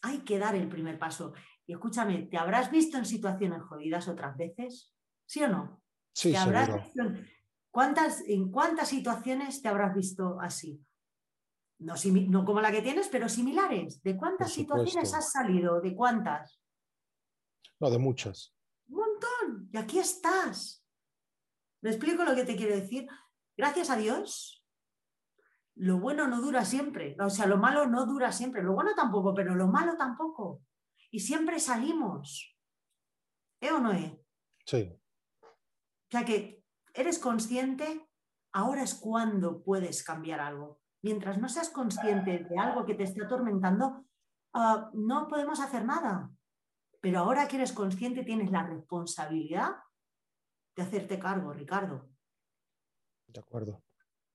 Hay 0.00 0.20
que 0.20 0.38
dar 0.38 0.54
el 0.54 0.66
primer 0.66 0.98
paso. 0.98 1.34
Y 1.66 1.74
escúchame, 1.74 2.22
¿te 2.22 2.38
habrás 2.38 2.70
visto 2.70 2.96
en 2.96 3.04
situaciones 3.04 3.60
jodidas 3.60 4.08
otras 4.08 4.34
veces? 4.38 4.94
¿Sí 5.26 5.42
o 5.42 5.48
no? 5.48 5.82
Sí, 6.14 6.34
en, 6.34 7.28
¿cuántas, 7.70 8.26
¿En 8.26 8.50
cuántas 8.50 8.88
situaciones 8.88 9.60
te 9.60 9.68
habrás 9.68 9.94
visto 9.94 10.40
así? 10.40 10.82
No, 11.80 11.92
no, 12.30 12.44
como 12.46 12.62
la 12.62 12.72
que 12.72 12.80
tienes, 12.80 13.08
pero 13.08 13.28
similares. 13.28 14.02
¿De 14.02 14.16
cuántas 14.16 14.54
situaciones 14.54 15.12
has 15.12 15.30
salido? 15.30 15.82
¿De 15.82 15.94
cuántas? 15.94 16.62
No, 17.78 17.90
de 17.90 17.98
muchas. 17.98 18.54
Un 18.90 18.96
montón. 18.96 19.70
Y 19.72 19.76
aquí 19.76 19.98
estás. 19.98 20.84
¿Me 21.82 21.90
explico 21.90 22.24
lo 22.24 22.34
que 22.34 22.44
te 22.44 22.56
quiero 22.56 22.74
decir? 22.74 23.06
Gracias 23.56 23.90
a 23.90 23.96
Dios, 23.96 24.64
lo 25.76 25.98
bueno 25.98 26.28
no 26.28 26.42
dura 26.42 26.64
siempre. 26.64 27.16
O 27.20 27.30
sea, 27.30 27.46
lo 27.46 27.56
malo 27.56 27.86
no 27.86 28.04
dura 28.04 28.32
siempre. 28.32 28.62
Lo 28.62 28.74
bueno 28.74 28.94
tampoco, 28.94 29.34
pero 29.34 29.54
lo 29.54 29.68
malo 29.68 29.96
tampoco 29.96 30.62
y 31.10 31.20
siempre 31.20 31.58
salimos. 31.58 32.56
¿Eh 33.60 33.72
o 33.72 33.80
no 33.80 33.92
es? 33.92 34.12
Sí. 34.64 34.96
O 35.42 36.10
sea 36.10 36.24
que 36.24 36.64
eres 36.94 37.18
consciente, 37.18 38.08
ahora 38.52 38.82
es 38.82 38.94
cuando 38.94 39.62
puedes 39.62 40.02
cambiar 40.02 40.40
algo. 40.40 40.80
Mientras 41.02 41.38
no 41.38 41.48
seas 41.48 41.70
consciente 41.70 42.46
de 42.48 42.58
algo 42.58 42.84
que 42.84 42.94
te 42.94 43.04
esté 43.04 43.24
atormentando, 43.24 44.04
ah, 44.54 44.90
no 44.92 45.28
podemos 45.28 45.60
hacer 45.60 45.84
nada. 45.84 46.30
Pero 47.00 47.20
ahora 47.20 47.48
que 47.48 47.56
eres 47.56 47.72
consciente, 47.72 48.24
tienes 48.24 48.50
la 48.50 48.62
responsabilidad 48.62 49.76
de 50.76 50.82
hacerte 50.82 51.18
cargo, 51.18 51.52
Ricardo. 51.52 52.10
De 53.26 53.40
acuerdo. 53.40 53.82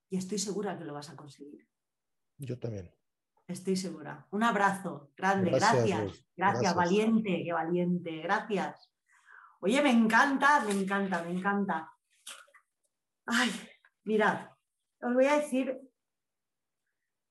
Y 0.10 0.18
estoy 0.18 0.40
segura 0.40 0.78
que 0.78 0.86
lo 0.86 0.94
vas 0.94 1.10
a 1.10 1.16
conseguir. 1.16 1.68
Yo 2.38 2.58
también. 2.60 2.94
Estoy 3.48 3.76
segura. 3.76 4.28
Un 4.32 4.44
abrazo 4.44 5.12
grande, 5.16 5.52
gracias. 5.52 6.26
Gracias, 6.36 6.76
valiente, 6.76 7.44
qué 7.44 7.54
valiente, 7.54 8.22
gracias. 8.22 8.92
Oye, 9.60 9.82
me 9.82 9.92
encanta, 9.92 10.62
me 10.62 10.72
encanta, 10.72 11.24
me 11.24 11.32
encanta. 11.32 11.92
Ay, 13.28 13.52
mirad, 14.04 14.50
os 15.02 15.14
voy 15.14 15.26
a 15.26 15.38
decir, 15.38 15.80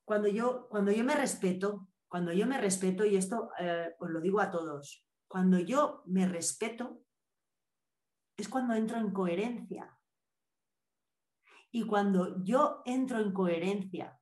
cuando 0.05 0.29
yo, 0.29 0.69
cuando 0.69 0.93
yo 0.93 1.05
me 1.05 1.15
respeto, 1.15 1.89
cuando 2.09 2.33
yo 2.33 2.47
me 2.47 2.61
respeto, 2.61 3.05
y 3.05 3.17
esto 3.17 3.51
eh, 3.59 3.95
os 3.99 4.11
lo 4.11 4.21
digo 4.21 4.41
a 4.41 4.51
todos, 4.51 5.04
cuando 5.29 5.59
yo 5.59 6.03
me 6.07 6.27
respeto, 6.27 7.03
es 8.37 8.49
cuando 8.49 8.75
entro 8.75 8.99
en 8.99 9.13
coherencia. 9.13 9.99
Y 11.71 11.87
cuando 11.87 12.43
yo 12.45 12.83
entro 12.85 13.21
en 13.21 13.33
coherencia 13.33 14.21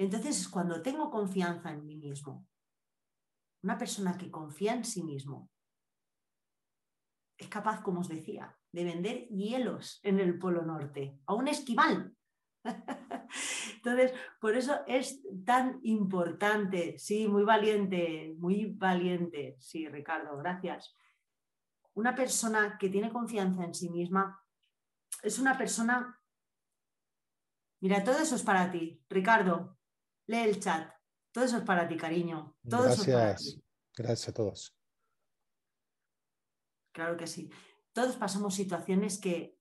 entonces 0.00 0.40
es 0.40 0.48
cuando 0.48 0.80
tengo 0.80 1.10
confianza 1.10 1.70
en 1.70 1.84
mí 1.84 1.94
mismo. 1.98 2.48
Una 3.62 3.76
persona 3.76 4.16
que 4.16 4.30
confía 4.30 4.72
en 4.72 4.86
sí 4.86 5.02
mismo 5.02 5.50
es 7.36 7.48
capaz, 7.48 7.82
como 7.82 8.00
os 8.00 8.08
decía, 8.08 8.58
de 8.72 8.84
vender 8.84 9.28
hielos 9.28 10.00
en 10.02 10.18
el 10.18 10.38
Polo 10.38 10.62
Norte, 10.62 11.20
a 11.26 11.34
un 11.34 11.48
esquimal. 11.48 12.16
Entonces, 13.76 14.12
por 14.40 14.56
eso 14.56 14.80
es 14.86 15.20
tan 15.44 15.80
importante, 15.82 16.98
sí, 16.98 17.26
muy 17.28 17.44
valiente, 17.44 18.34
muy 18.38 18.66
valiente, 18.66 19.56
sí, 19.58 19.88
Ricardo, 19.88 20.36
gracias. 20.36 20.96
Una 21.94 22.14
persona 22.14 22.76
que 22.78 22.88
tiene 22.88 23.12
confianza 23.12 23.64
en 23.64 23.74
sí 23.74 23.88
misma 23.90 24.42
es 25.22 25.38
una 25.38 25.56
persona... 25.56 26.16
Mira, 27.80 28.04
todo 28.04 28.18
eso 28.18 28.36
es 28.36 28.42
para 28.42 28.70
ti, 28.70 29.02
Ricardo 29.08 29.80
lee 30.30 30.48
el 30.48 30.60
chat. 30.60 30.90
Todo 31.32 31.44
eso 31.44 31.58
es 31.58 31.64
para 31.64 31.86
ti, 31.88 31.96
cariño. 31.96 32.56
Gracias. 32.62 33.60
Gracias 33.96 34.28
a 34.28 34.32
todos. 34.32 34.76
Claro 36.92 37.16
que 37.16 37.26
sí. 37.26 37.50
Todos 37.92 38.16
pasamos 38.16 38.54
situaciones 38.54 39.18
que, 39.18 39.58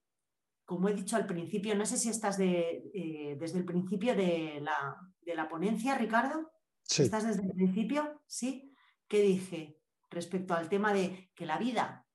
como 0.70 0.88
he 0.88 0.94
dicho 0.94 1.16
al 1.16 1.26
principio, 1.26 1.74
no 1.74 1.84
sé 1.84 1.98
si 1.98 2.10
estás 2.10 2.38
de, 2.38 2.92
eh, 2.94 3.36
desde 3.40 3.58
el 3.58 3.66
principio 3.66 4.14
de 4.16 4.62
la, 4.62 5.50
ponencia, 5.50 5.98
Ricardo. 5.98 6.52
Sí. 6.84 7.02
¿Estás 7.02 7.26
desde 7.26 7.42
el 7.42 7.54
principio? 7.54 8.22
Sí. 8.28 8.72
¿Qué 9.08 9.24
dije 9.24 9.80
respecto 10.12 10.54
al 10.54 10.70
tema 10.70 10.94
de 10.94 11.32
que 11.34 11.48
la 11.48 11.58
vida, 11.58 12.06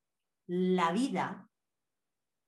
la 0.47 0.93
vida 0.93 1.51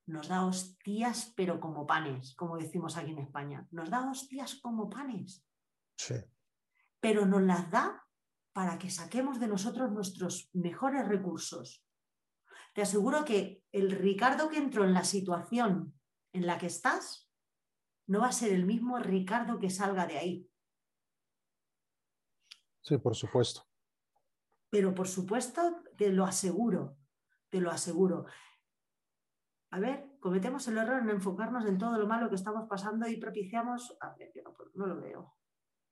nos 0.06 0.28
da 0.28 0.46
hostias, 0.46 1.32
pero 1.34 1.58
como 1.58 1.88
panes, 1.88 2.36
como 2.36 2.56
decimos 2.56 2.96
aquí 2.96 3.10
en 3.10 3.18
España. 3.18 3.66
Nos 3.72 3.90
da 3.90 4.08
hostias 4.08 4.60
como 4.62 4.88
panes. 4.88 5.44
Pero 7.00 7.26
nos 7.26 7.42
las 7.42 7.68
da 7.68 8.06
para 8.52 8.78
que 8.78 8.90
saquemos 8.90 9.40
de 9.40 9.48
nosotros 9.48 9.90
nuestros 9.90 10.50
mejores 10.52 11.08
recursos. 11.08 11.84
Te 12.74 12.82
aseguro 12.82 13.24
que 13.24 13.64
el 13.72 13.90
Ricardo 13.90 14.48
que 14.48 14.58
entró 14.58 14.84
en 14.84 14.94
la 14.94 15.02
situación 15.02 15.95
en 16.36 16.46
la 16.46 16.58
que 16.58 16.66
estás 16.66 17.30
no 18.06 18.20
va 18.20 18.28
a 18.28 18.32
ser 18.32 18.52
el 18.52 18.66
mismo 18.66 18.98
Ricardo 18.98 19.58
que 19.58 19.70
salga 19.70 20.06
de 20.06 20.18
ahí. 20.18 20.50
Sí, 22.82 22.98
por 22.98 23.16
supuesto. 23.16 23.62
Pero 24.70 24.94
por 24.94 25.08
supuesto, 25.08 25.82
te 25.96 26.12
lo 26.12 26.24
aseguro, 26.24 26.98
te 27.48 27.60
lo 27.60 27.70
aseguro. 27.70 28.26
A 29.70 29.80
ver, 29.80 30.16
cometemos 30.20 30.68
el 30.68 30.78
error 30.78 31.02
en 31.02 31.10
enfocarnos 31.10 31.66
en 31.66 31.78
todo 31.78 31.98
lo 31.98 32.06
malo 32.06 32.28
que 32.28 32.36
estamos 32.36 32.68
pasando 32.68 33.08
y 33.08 33.16
propiciamos... 33.16 33.96
A 34.00 34.14
ver, 34.14 34.32
no, 34.44 34.56
no 34.74 34.86
lo 34.86 35.00
veo. 35.00 35.36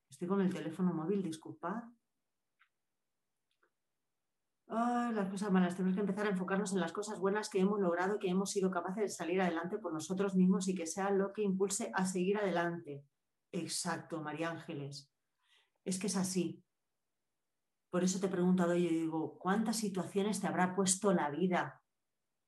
Estoy 0.09 0.29
con 0.29 0.41
el 0.41 0.53
teléfono 0.53 0.93
móvil, 0.93 1.23
disculpad 1.23 1.83
las 4.69 5.29
cosas 5.29 5.51
malas. 5.53 5.77
Tenemos 5.77 5.95
que 5.95 6.01
empezar 6.01 6.27
a 6.27 6.31
enfocarnos 6.31 6.73
en 6.73 6.81
las 6.81 6.93
cosas 6.93 7.19
buenas 7.19 7.49
que 7.49 7.61
hemos 7.61 7.81
logrado, 7.81 8.19
que 8.19 8.29
hemos 8.29 8.51
sido 8.51 8.71
capaces 8.71 9.03
de 9.03 9.09
salir 9.09 9.41
adelante 9.41 9.79
por 9.79 9.93
nosotros 9.93 10.35
mismos 10.35 10.69
y 10.69 10.75
que 10.75 10.87
sea 10.87 11.11
lo 11.11 11.33
que 11.33 11.43
impulse 11.43 11.91
a 11.95 12.07
seguir 12.07 12.39
adelante. 12.39 13.05
Exacto, 13.53 14.21
María 14.21 14.51
Ángeles. 14.51 15.11
Es 15.85 15.99
que 15.99 16.09
es 16.09 16.17
así. 16.17 16.63
Por 17.91 18.03
eso 18.03 18.19
te 18.19 18.27
he 18.27 18.31
preguntado 18.31 18.75
yo 18.75 18.89
digo, 18.89 19.39
¿cuántas 19.39 19.77
situaciones 19.77 20.41
te 20.41 20.49
habrá 20.49 20.75
puesto 20.75 21.13
la 21.13 21.31
vida? 21.31 21.81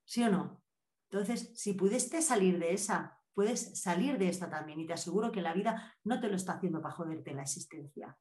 ¿Sí 0.04 0.22
o 0.24 0.30
no? 0.30 0.62
Entonces, 1.08 1.52
si 1.54 1.74
pudiste 1.74 2.20
salir 2.20 2.58
de 2.58 2.74
esa, 2.74 3.20
puedes 3.32 3.80
salir 3.80 4.18
de 4.18 4.28
esta 4.28 4.50
también 4.50 4.80
y 4.80 4.86
te 4.86 4.94
aseguro 4.94 5.30
que 5.30 5.42
la 5.42 5.54
vida 5.54 5.94
no 6.02 6.18
te 6.20 6.28
lo 6.28 6.34
está 6.34 6.54
haciendo 6.54 6.82
para 6.82 6.94
joderte 6.94 7.32
la 7.32 7.42
existencia. 7.42 8.18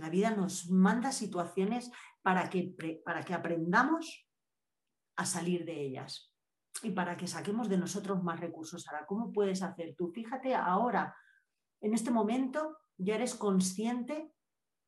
La 0.00 0.08
vida 0.08 0.30
nos 0.30 0.70
manda 0.70 1.12
situaciones 1.12 1.90
para 2.22 2.48
que, 2.48 2.74
para 3.04 3.22
que 3.22 3.34
aprendamos 3.34 4.26
a 5.16 5.26
salir 5.26 5.66
de 5.66 5.78
ellas 5.78 6.32
y 6.82 6.92
para 6.92 7.18
que 7.18 7.26
saquemos 7.26 7.68
de 7.68 7.76
nosotros 7.76 8.22
más 8.22 8.40
recursos. 8.40 8.88
Ahora, 8.88 9.04
¿cómo 9.04 9.30
puedes 9.30 9.62
hacer 9.62 9.94
tú? 9.94 10.10
Fíjate 10.10 10.54
ahora, 10.54 11.14
en 11.82 11.92
este 11.92 12.10
momento 12.10 12.78
ya 12.96 13.16
eres 13.16 13.34
consciente 13.34 14.32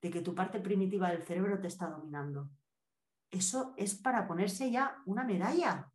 de 0.00 0.10
que 0.10 0.22
tu 0.22 0.34
parte 0.34 0.60
primitiva 0.60 1.10
del 1.10 1.24
cerebro 1.24 1.60
te 1.60 1.68
está 1.68 1.88
dominando. 1.88 2.48
Eso 3.30 3.74
es 3.76 3.94
para 3.94 4.26
ponerse 4.26 4.70
ya 4.70 4.96
una 5.04 5.24
medalla. 5.24 5.92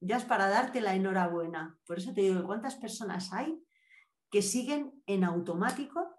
Ya 0.00 0.16
es 0.16 0.24
para 0.24 0.48
darte 0.48 0.80
la 0.80 0.94
enhorabuena. 0.94 1.78
Por 1.86 1.98
eso 1.98 2.14
te 2.14 2.22
digo, 2.22 2.44
¿cuántas 2.44 2.76
personas 2.76 3.30
hay 3.34 3.62
que 4.30 4.40
siguen 4.40 5.02
en 5.04 5.24
automático 5.24 6.09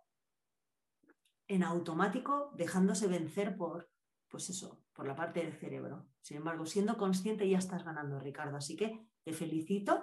en 1.52 1.64
automático 1.64 2.52
dejándose 2.56 3.08
vencer 3.08 3.58
por, 3.58 3.90
pues 4.30 4.50
eso, 4.50 4.86
por 4.94 5.06
la 5.06 5.16
parte 5.16 5.42
del 5.42 5.54
cerebro. 5.54 6.08
Sin 6.22 6.38
embargo, 6.38 6.66
siendo 6.66 6.98
consciente 6.98 7.48
ya 7.50 7.58
estás 7.58 7.84
ganando, 7.84 8.20
Ricardo. 8.20 8.56
Así 8.56 8.78
que 8.78 9.06
te 9.26 9.34
felicito, 9.34 10.02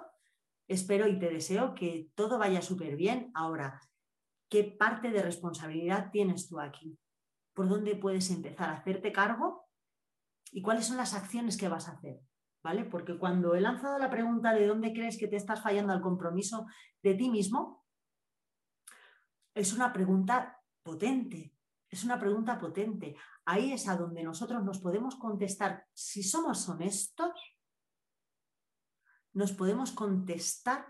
espero 0.67 1.07
y 1.07 1.17
te 1.17 1.29
deseo 1.29 1.73
que 1.73 2.11
todo 2.13 2.37
vaya 2.37 2.61
súper 2.61 2.95
bien. 2.95 3.31
Ahora, 3.33 3.81
¿qué 4.47 4.63
parte 4.63 5.09
de 5.09 5.23
responsabilidad 5.23 6.11
tienes 6.11 6.47
tú 6.47 6.59
aquí? 6.59 6.99
¿Por 7.55 7.67
dónde 7.67 7.95
puedes 7.95 8.29
empezar 8.29 8.69
a 8.69 8.77
hacerte 8.77 9.11
cargo? 9.11 9.67
¿Y 10.51 10.61
cuáles 10.61 10.85
son 10.85 10.97
las 10.97 11.15
acciones 11.15 11.57
que 11.57 11.67
vas 11.67 11.87
a 11.87 11.93
hacer? 11.93 12.19
¿Vale? 12.61 12.85
Porque 12.85 13.17
cuando 13.17 13.55
he 13.55 13.61
lanzado 13.61 13.97
la 13.97 14.11
pregunta 14.11 14.53
de 14.53 14.67
dónde 14.67 14.93
crees 14.93 15.17
que 15.17 15.27
te 15.27 15.37
estás 15.37 15.63
fallando 15.63 15.93
al 15.93 16.01
compromiso 16.01 16.67
de 17.01 17.15
ti 17.15 17.29
mismo, 17.29 17.87
es 19.55 19.73
una 19.73 19.91
pregunta 19.91 20.58
potente. 20.89 21.53
Es 21.87 22.03
una 22.03 22.19
pregunta 22.19 22.57
potente. 22.57 23.15
Ahí 23.45 23.73
es 23.73 23.87
a 23.87 23.95
donde 23.95 24.23
nosotros 24.23 24.63
nos 24.63 24.79
podemos 24.79 25.15
contestar, 25.15 25.85
si 25.93 26.23
somos 26.23 26.67
honestos, 26.67 27.31
nos 29.33 29.51
podemos 29.51 29.91
contestar 29.91 30.87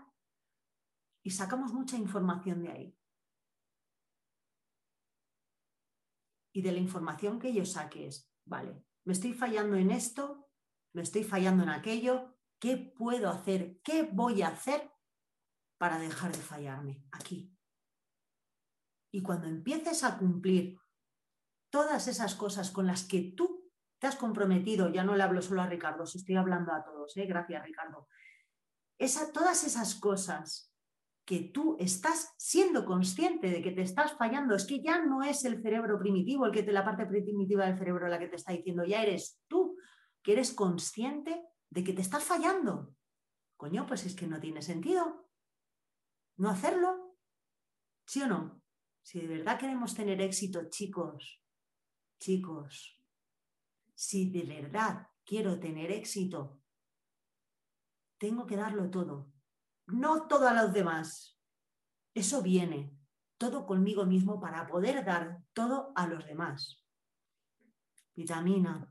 y 1.22 1.30
sacamos 1.30 1.72
mucha 1.74 1.96
información 1.98 2.62
de 2.62 2.70
ahí. 2.70 2.98
Y 6.52 6.62
de 6.62 6.72
la 6.72 6.78
información 6.78 7.38
que 7.38 7.52
yo 7.52 7.64
saque 7.66 8.06
es, 8.06 8.32
vale, 8.46 8.82
me 9.04 9.12
estoy 9.12 9.34
fallando 9.34 9.76
en 9.76 9.90
esto, 9.90 10.48
me 10.94 11.02
estoy 11.02 11.24
fallando 11.24 11.62
en 11.62 11.68
aquello, 11.68 12.38
¿qué 12.58 12.76
puedo 12.78 13.28
hacer? 13.28 13.80
¿Qué 13.82 14.02
voy 14.02 14.40
a 14.40 14.48
hacer 14.48 14.90
para 15.78 15.98
dejar 15.98 16.32
de 16.32 16.42
fallarme 16.42 17.04
aquí? 17.12 17.54
Y 19.10 19.22
cuando 19.22 19.46
empieces 19.46 20.04
a 20.04 20.18
cumplir 20.18 20.78
todas 21.70 22.08
esas 22.08 22.34
cosas 22.34 22.70
con 22.70 22.86
las 22.86 23.04
que 23.04 23.32
tú 23.36 23.70
te 23.98 24.06
has 24.06 24.16
comprometido, 24.16 24.90
ya 24.90 25.04
no 25.04 25.14
le 25.14 25.22
hablo 25.22 25.42
solo 25.42 25.62
a 25.62 25.66
Ricardo, 25.66 26.04
os 26.04 26.16
estoy 26.16 26.36
hablando 26.36 26.72
a 26.72 26.82
todos, 26.82 27.16
¿eh? 27.16 27.26
gracias 27.26 27.64
Ricardo, 27.64 28.08
todas 29.32 29.64
esas 29.64 29.94
cosas 29.94 30.72
que 31.24 31.40
tú 31.40 31.76
estás 31.78 32.34
siendo 32.38 32.84
consciente 32.84 33.50
de 33.50 33.62
que 33.62 33.72
te 33.72 33.82
estás 33.82 34.12
fallando, 34.14 34.56
es 34.56 34.66
que 34.66 34.82
ya 34.82 35.04
no 35.04 35.22
es 35.22 35.44
el 35.44 35.62
cerebro 35.62 35.98
primitivo, 35.98 36.46
el 36.46 36.52
que 36.52 36.62
te, 36.62 36.72
la 36.72 36.84
parte 36.84 37.06
primitiva 37.06 37.66
del 37.66 37.78
cerebro 37.78 38.08
la 38.08 38.18
que 38.18 38.28
te 38.28 38.36
está 38.36 38.52
diciendo, 38.52 38.84
ya 38.84 39.02
eres 39.02 39.38
tú 39.46 39.76
que 40.22 40.32
eres 40.32 40.52
consciente 40.52 41.42
de 41.68 41.84
que 41.84 41.92
te 41.92 42.00
estás 42.00 42.24
fallando. 42.24 42.94
Coño, 43.56 43.86
pues 43.86 44.06
es 44.06 44.14
que 44.14 44.26
no 44.26 44.40
tiene 44.40 44.62
sentido 44.62 45.30
no 46.40 46.48
hacerlo. 46.48 47.16
¿Sí 48.06 48.22
o 48.22 48.26
no? 48.26 48.59
Si 49.02 49.20
de 49.20 49.26
verdad 49.26 49.58
queremos 49.58 49.94
tener 49.94 50.20
éxito, 50.20 50.68
chicos, 50.68 51.42
chicos, 52.18 53.00
si 53.94 54.30
de 54.30 54.42
verdad 54.44 55.08
quiero 55.24 55.58
tener 55.58 55.90
éxito, 55.90 56.60
tengo 58.18 58.46
que 58.46 58.56
darlo 58.56 58.90
todo. 58.90 59.32
No 59.86 60.26
todo 60.28 60.48
a 60.48 60.54
los 60.54 60.72
demás. 60.72 61.38
Eso 62.14 62.42
viene, 62.42 62.96
todo 63.38 63.66
conmigo 63.66 64.04
mismo 64.04 64.40
para 64.40 64.66
poder 64.66 65.04
dar 65.04 65.42
todo 65.52 65.92
a 65.96 66.06
los 66.06 66.24
demás. 66.26 66.84
Vitamina, 68.14 68.89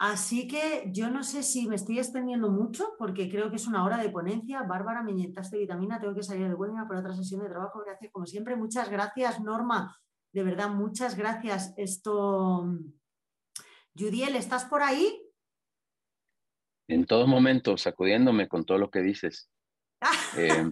Así 0.00 0.46
que 0.46 0.90
yo 0.92 1.10
no 1.10 1.24
sé 1.24 1.42
si 1.42 1.66
me 1.66 1.74
estoy 1.74 1.98
extendiendo 1.98 2.50
mucho, 2.50 2.94
porque 2.98 3.28
creo 3.28 3.50
que 3.50 3.56
es 3.56 3.66
una 3.66 3.84
hora 3.84 3.98
de 3.98 4.10
ponencia. 4.10 4.62
Bárbara, 4.62 5.02
me 5.02 5.10
inyectaste 5.10 5.58
vitamina, 5.58 5.98
tengo 5.98 6.14
que 6.14 6.22
salir 6.22 6.46
de 6.48 6.54
webinar 6.54 6.86
para 6.86 7.00
otra 7.00 7.14
sesión 7.14 7.42
de 7.42 7.48
trabajo. 7.48 7.82
Gracias, 7.84 8.12
como 8.12 8.24
siempre. 8.24 8.54
Muchas 8.54 8.90
gracias, 8.90 9.40
Norma. 9.40 9.98
De 10.32 10.44
verdad, 10.44 10.70
muchas 10.70 11.16
gracias. 11.16 11.74
Esto. 11.76 12.64
Judiel, 13.98 14.36
¿estás 14.36 14.66
por 14.66 14.82
ahí? 14.82 15.20
En 16.88 17.04
todo 17.04 17.26
momento, 17.26 17.76
sacudiéndome 17.76 18.48
con 18.48 18.64
todo 18.64 18.78
lo 18.78 18.90
que 18.90 19.00
dices. 19.00 19.50
Eh, 20.36 20.70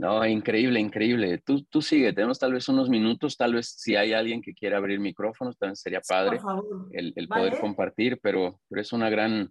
no, 0.00 0.24
increíble, 0.26 0.80
increíble. 0.80 1.38
Tú, 1.44 1.62
tú 1.64 1.82
sigue, 1.82 2.14
tenemos 2.14 2.38
tal 2.38 2.54
vez 2.54 2.66
unos 2.68 2.88
minutos, 2.88 3.36
tal 3.36 3.54
vez 3.54 3.66
si 3.76 3.96
hay 3.96 4.14
alguien 4.14 4.40
que 4.40 4.54
quiera 4.54 4.78
abrir 4.78 4.98
micrófonos, 4.98 5.58
también 5.58 5.76
sería 5.76 6.00
padre 6.00 6.38
el, 6.92 7.12
el 7.14 7.28
poder 7.28 7.58
compartir, 7.60 8.18
pero, 8.22 8.60
pero 8.68 8.80
es 8.80 8.92
una 8.92 9.10
gran, 9.10 9.50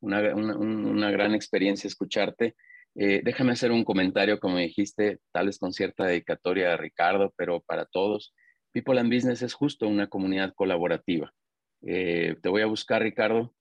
una, 0.00 0.34
una, 0.36 0.56
una 0.56 1.10
gran 1.10 1.34
experiencia 1.34 1.88
escucharte. 1.88 2.54
Eh, 2.94 3.22
déjame 3.24 3.52
hacer 3.52 3.72
un 3.72 3.84
comentario, 3.84 4.38
como 4.38 4.58
dijiste, 4.58 5.18
tal 5.32 5.46
vez 5.46 5.58
con 5.58 5.72
cierta 5.72 6.04
dedicatoria 6.04 6.72
a 6.72 6.76
Ricardo, 6.76 7.34
pero 7.36 7.60
para 7.60 7.84
todos, 7.84 8.34
People 8.72 9.00
and 9.00 9.12
Business 9.12 9.42
es 9.42 9.52
justo 9.52 9.88
una 9.88 10.06
comunidad 10.06 10.54
colaborativa. 10.54 11.32
Eh, 11.82 12.36
te 12.40 12.48
voy 12.48 12.62
a 12.62 12.66
buscar, 12.66 13.02
Ricardo, 13.02 13.52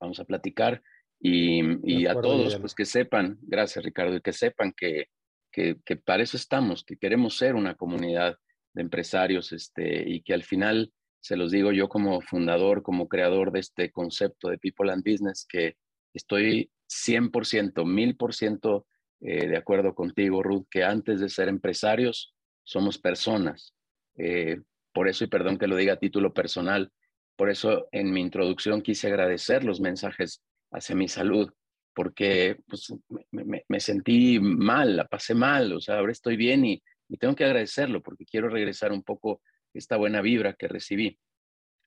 vamos 0.00 0.20
a 0.20 0.24
platicar 0.24 0.82
y, 1.20 1.60
y 1.82 2.06
a 2.06 2.14
todos, 2.14 2.56
pues 2.56 2.74
que 2.74 2.84
sepan, 2.84 3.38
gracias 3.42 3.84
Ricardo, 3.84 4.16
y 4.16 4.20
que 4.20 4.32
sepan 4.32 4.72
que 4.76 5.08
que, 5.56 5.96
para 5.96 6.22
eso 6.22 6.36
estamos, 6.36 6.84
que 6.84 6.98
queremos 6.98 7.38
ser 7.38 7.54
una 7.54 7.74
comunidad 7.76 8.38
de 8.74 8.82
empresarios 8.82 9.52
este, 9.52 10.06
y 10.06 10.20
que 10.20 10.34
al 10.34 10.42
final, 10.42 10.92
se 11.20 11.36
los 11.36 11.50
digo 11.50 11.72
yo 11.72 11.88
como 11.88 12.20
fundador, 12.20 12.82
como 12.82 13.08
creador 13.08 13.52
de 13.52 13.60
este 13.60 13.90
concepto 13.90 14.48
de 14.48 14.58
People 14.58 14.92
and 14.92 15.02
Business, 15.02 15.46
que 15.48 15.76
estoy 16.12 16.70
100%, 16.88 17.72
1000% 17.72 18.84
eh, 19.20 19.48
de 19.48 19.56
acuerdo 19.56 19.94
contigo, 19.94 20.42
Ruth, 20.42 20.66
que 20.70 20.84
antes 20.84 21.20
de 21.20 21.30
ser 21.30 21.48
empresarios 21.48 22.34
somos 22.62 22.98
personas. 22.98 23.74
Eh, 24.18 24.60
por 24.92 25.08
eso, 25.08 25.24
y 25.24 25.28
perdón 25.28 25.56
que 25.56 25.68
lo 25.68 25.76
diga 25.76 25.94
a 25.94 25.98
título 25.98 26.34
personal, 26.34 26.92
por 27.34 27.48
eso 27.48 27.88
en 27.92 28.12
mi 28.12 28.20
introducción 28.20 28.82
quise 28.82 29.06
agradecer 29.06 29.64
los 29.64 29.80
mensajes 29.80 30.42
hacia 30.70 30.94
mi 30.94 31.08
salud, 31.08 31.50
porque 31.96 32.58
pues, 32.68 32.92
me, 33.30 33.80
sentí 33.80 34.38
mal, 34.38 34.96
la 34.96 35.06
pasé 35.06 35.34
mal, 35.34 35.72
o 35.72 35.80
sea, 35.80 35.96
ahora 35.96 36.12
estoy 36.12 36.36
bien 36.36 36.66
y, 36.66 36.82
tengo 37.18 37.34
que 37.34 37.44
agradecerlo 37.44 38.02
porque 38.02 38.26
quiero 38.26 38.48
regresar 38.48 38.92
un 38.92 39.02
poco 39.02 39.40
esta 39.72 39.96
buena 39.96 40.20
vibra 40.20 40.54
que 40.54 40.68
recibí. 40.68 41.18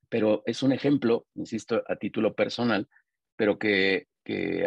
Pero 0.08 0.42
es 0.46 0.64
un 0.64 0.72
ejemplo, 0.72 1.28
insisto, 1.36 1.84
a 1.88 1.98
título 1.98 2.34
personal, 2.34 2.88
pero 3.36 3.60
que, 3.60 4.08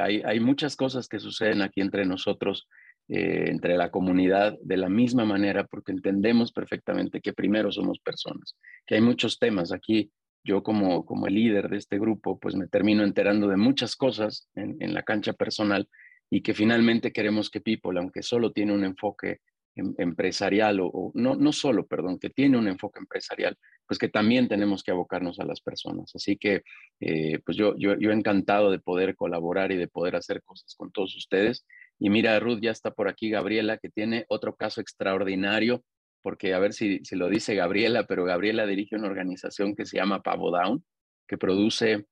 hay, 0.00 0.40
muchas 0.40 0.76
cosas 0.76 1.08
que 1.08 1.18
suceden 1.18 1.62
aquí 1.62 1.80
entre 1.80 2.04
nosotros, 2.04 2.68
eh, 3.08 3.46
entre 3.48 3.76
la 3.76 3.90
comunidad, 3.90 4.58
de 4.62 4.76
la 4.76 4.88
misma 4.88 5.24
manera, 5.24 5.66
porque 5.66 5.90
entendemos 5.90 6.52
perfectamente 6.52 7.20
que 7.20 7.32
primero 7.32 7.72
somos 7.72 7.98
personas, 7.98 8.56
que 8.86 8.96
hay 8.96 9.00
muchos 9.00 9.38
temas 9.38 9.72
aquí 9.72 10.12
yo 10.44 10.62
como, 10.62 11.04
como 11.04 11.26
el 11.26 11.34
líder 11.34 11.68
de 11.68 11.78
este 11.78 11.98
grupo, 11.98 12.38
pues 12.38 12.54
me 12.54 12.66
termino 12.66 13.04
enterando 13.04 13.48
de 13.48 13.56
muchas 13.56 13.96
cosas 13.96 14.48
en, 14.54 14.92
la 14.92 15.02
cancha 15.02 15.32
personal 15.32 15.88
y 16.30 16.42
que 16.42 16.54
finalmente 16.54 17.12
queremos 17.12 17.50
que 17.50 17.60
People, 17.60 17.98
aunque 17.98 18.22
solo 18.22 18.52
tiene 18.52 18.72
un 18.72 18.84
enfoque 18.84 19.40
em, 19.76 19.94
empresarial 19.98 20.80
o, 20.80 21.12
no, 21.14 21.36
no 21.36 21.52
solo, 21.52 21.86
perdón, 21.86 22.18
que 22.18 22.30
tiene 22.30 22.58
un 22.58 22.68
enfoque 22.68 22.98
empresarial, 23.00 23.56
pues 23.86 23.98
que 23.98 24.08
también 24.08 24.48
tenemos 24.48 24.82
que 24.82 24.90
abocarnos 24.90 25.38
a 25.38 25.44
las 25.44 25.60
personas. 25.60 26.12
Así 26.14 26.36
que, 26.36 26.62
eh, 27.00 27.38
pues 27.44 27.56
yo, 27.56 27.76
yo, 27.76 27.96
yo 27.98 28.10
encantado 28.10 28.70
de 28.70 28.78
poder 28.78 29.14
colaborar 29.14 29.70
y 29.70 29.76
de 29.76 29.88
poder 29.88 30.16
hacer 30.16 30.42
cosas 30.42 30.74
con 30.76 30.90
todos 30.90 31.14
ustedes. 31.16 31.66
Y 31.98 32.10
mira, 32.10 32.38
Ruth, 32.40 32.60
ya 32.60 32.70
está 32.70 32.90
por 32.90 33.08
aquí 33.08 33.30
Gabriela, 33.30 33.78
que 33.78 33.88
tiene 33.88 34.24
otro 34.28 34.56
caso 34.56 34.80
extraordinario, 34.80 35.84
porque 36.22 36.54
a 36.54 36.58
ver 36.58 36.72
si, 36.72 37.04
si 37.04 37.16
lo 37.16 37.28
dice 37.28 37.54
Gabriela, 37.54 38.06
pero 38.06 38.24
Gabriela 38.24 38.66
dirige 38.66 38.96
una 38.96 39.08
organización 39.08 39.74
que 39.74 39.84
se 39.84 39.96
llama 39.96 40.22
Pavo 40.22 40.50
Down, 40.50 40.84
que 41.26 41.36
produce 41.36 42.06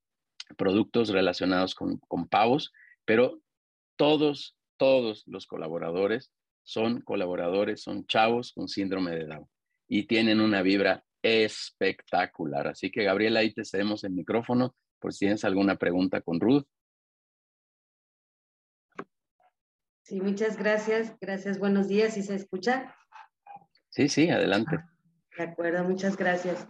productos 0.57 1.11
relacionados 1.11 1.75
con, 1.75 1.99
con 2.09 2.29
pavos, 2.29 2.73
pero 3.05 3.41
todos, 3.97 4.57
todos 4.77 5.25
los 5.27 5.47
colaboradores 5.47 6.33
son 6.63 7.01
colaboradores, 7.01 7.83
son 7.83 8.07
chavos 8.07 8.53
con 8.53 8.69
síndrome 8.69 9.13
de 9.13 9.27
Down 9.27 9.49
y 9.89 10.05
tienen 10.05 10.41
una 10.41 10.63
vibra 10.63 11.05
espectacular. 11.23 12.69
Así 12.69 12.91
que 12.91 13.05
Gabriela, 13.05 13.41
ahí 13.41 13.53
te 13.53 13.65
cedemos 13.65 14.05
el 14.05 14.13
micrófono 14.13 14.75
por 14.99 15.13
si 15.13 15.21
tienes 15.21 15.45
alguna 15.45 15.77
pregunta 15.77 16.21
con 16.21 16.41
Ruth. 16.41 16.67
Sí, 20.03 20.21
muchas 20.21 20.57
gracias. 20.57 21.17
Gracias, 21.21 21.59
buenos 21.59 21.89
días. 21.89 22.15
¿Sí 22.15 22.23
se 22.23 22.35
escucha? 22.35 22.95
Sí, 23.91 24.09
sí, 24.09 24.30
adelante. 24.30 24.78
De 25.36 25.45
acuerdo, 25.45 25.84
muchas 25.84 26.16
gracias. 26.16 26.66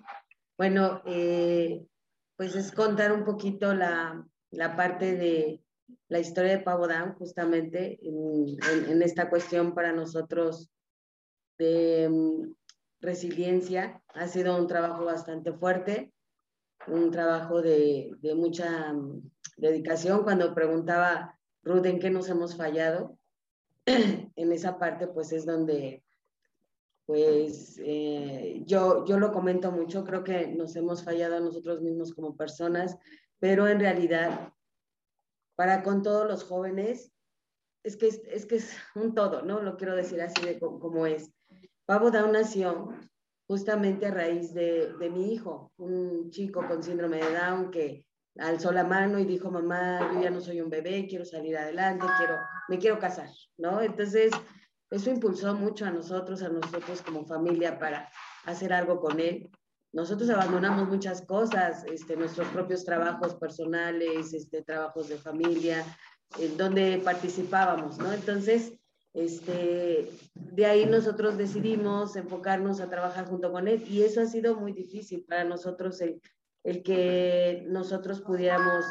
Bueno, 0.58 1.02
eh, 1.06 1.86
pues 2.36 2.54
es 2.54 2.72
contar 2.72 3.12
un 3.12 3.24
poquito 3.24 3.74
la, 3.74 4.26
la 4.50 4.76
parte 4.76 5.16
de, 5.16 5.62
la 6.08 6.18
historia 6.18 6.56
de 6.56 6.62
Pavo 6.62 6.86
justamente 7.18 7.98
en, 8.02 9.02
esta 9.02 9.30
cuestión 9.30 9.74
para 9.74 9.92
nosotros 9.92 10.70
de 11.58 12.08
mm, 12.10 12.52
resiliencia. 13.00 14.02
Ha 14.14 14.26
sido 14.28 14.56
un 14.56 14.66
trabajo 14.66 15.04
bastante 15.04 15.52
fuerte, 15.52 16.12
un 16.86 17.10
trabajo 17.10 17.62
de, 17.62 18.16
mucha 18.36 18.92
mm, 18.92 19.30
dedicación. 19.56 20.22
Cuando 20.22 20.54
preguntaba 20.54 21.38
Ruth 21.62 21.86
en 21.86 21.98
qué 21.98 22.10
nos 22.10 22.28
hemos 22.28 22.56
fallado, 22.56 23.16
en 23.86 24.52
esa 24.52 24.78
parte 24.78 25.06
pues 25.06 25.32
es 25.32 25.46
donde 25.46 26.02
pues 27.10 27.80
eh, 27.82 28.62
yo, 28.66 29.04
yo 29.04 29.18
lo 29.18 29.32
comento 29.32 29.72
mucho, 29.72 30.04
creo 30.04 30.22
que 30.22 30.46
nos 30.46 30.76
hemos 30.76 31.02
fallado 31.02 31.38
a 31.38 31.40
nosotros 31.40 31.80
mismos 31.80 32.14
como 32.14 32.36
personas, 32.36 32.96
pero 33.40 33.66
en 33.66 33.80
realidad 33.80 34.52
para 35.56 35.82
con 35.82 36.04
todos 36.04 36.28
los 36.28 36.44
jóvenes, 36.44 37.12
es 37.82 37.96
que 37.96 38.06
es, 38.06 38.46
que 38.46 38.54
es 38.54 38.76
un 38.94 39.12
todo, 39.12 39.42
¿no? 39.42 39.60
Lo 39.60 39.76
quiero 39.76 39.96
decir 39.96 40.22
así 40.22 40.40
de 40.46 40.60
como 40.60 41.04
es. 41.04 41.32
Pavo 41.84 42.12
Down 42.12 42.30
nació 42.30 42.90
justamente 43.48 44.06
a 44.06 44.12
raíz 44.12 44.54
de, 44.54 44.92
de, 45.00 45.10
mi 45.10 45.32
hijo, 45.32 45.72
un 45.78 46.30
chico 46.30 46.64
con 46.68 46.80
síndrome 46.80 47.16
de 47.16 47.34
Down 47.34 47.72
que 47.72 48.06
alzó 48.38 48.70
la 48.70 48.84
mano 48.84 49.18
y 49.18 49.24
dijo, 49.24 49.50
mamá, 49.50 50.12
yo 50.14 50.22
ya 50.22 50.30
no 50.30 50.40
soy 50.40 50.60
un 50.60 50.70
bebé, 50.70 51.08
quiero 51.08 51.24
salir 51.24 51.56
adelante, 51.56 52.06
quiero, 52.18 52.36
me 52.68 52.78
quiero 52.78 53.00
casar, 53.00 53.30
¿no? 53.58 53.82
Entonces, 53.82 54.30
eso 54.90 55.10
impulsó 55.10 55.54
mucho 55.54 55.86
a 55.86 55.90
nosotros, 55.90 56.42
a 56.42 56.48
nosotros 56.48 57.02
como 57.02 57.24
familia 57.24 57.78
para 57.78 58.10
hacer 58.44 58.72
algo 58.72 59.00
con 59.00 59.20
él 59.20 59.50
nosotros 59.92 60.30
abandonamos 60.30 60.88
muchas 60.88 61.22
cosas, 61.22 61.84
este, 61.86 62.16
nuestros 62.16 62.46
propios 62.48 62.84
trabajos 62.84 63.34
personales, 63.34 64.32
este, 64.32 64.62
trabajos 64.62 65.08
de 65.08 65.16
familia, 65.16 65.84
en 66.38 66.56
donde 66.56 67.00
participábamos, 67.04 67.98
¿no? 67.98 68.12
Entonces, 68.12 68.72
este, 69.14 70.08
de 70.34 70.66
ahí 70.66 70.86
nosotros 70.86 71.36
decidimos 71.36 72.14
enfocarnos 72.14 72.80
a 72.80 72.88
trabajar 72.88 73.26
junto 73.26 73.50
con 73.50 73.66
él 73.66 73.84
y 73.88 74.02
eso 74.02 74.20
ha 74.20 74.26
sido 74.26 74.54
muy 74.54 74.72
difícil 74.72 75.24
para 75.28 75.42
nosotros 75.42 76.00
el, 76.00 76.22
el 76.62 76.84
que 76.84 77.64
nosotros 77.66 78.20
pudiéramos 78.20 78.84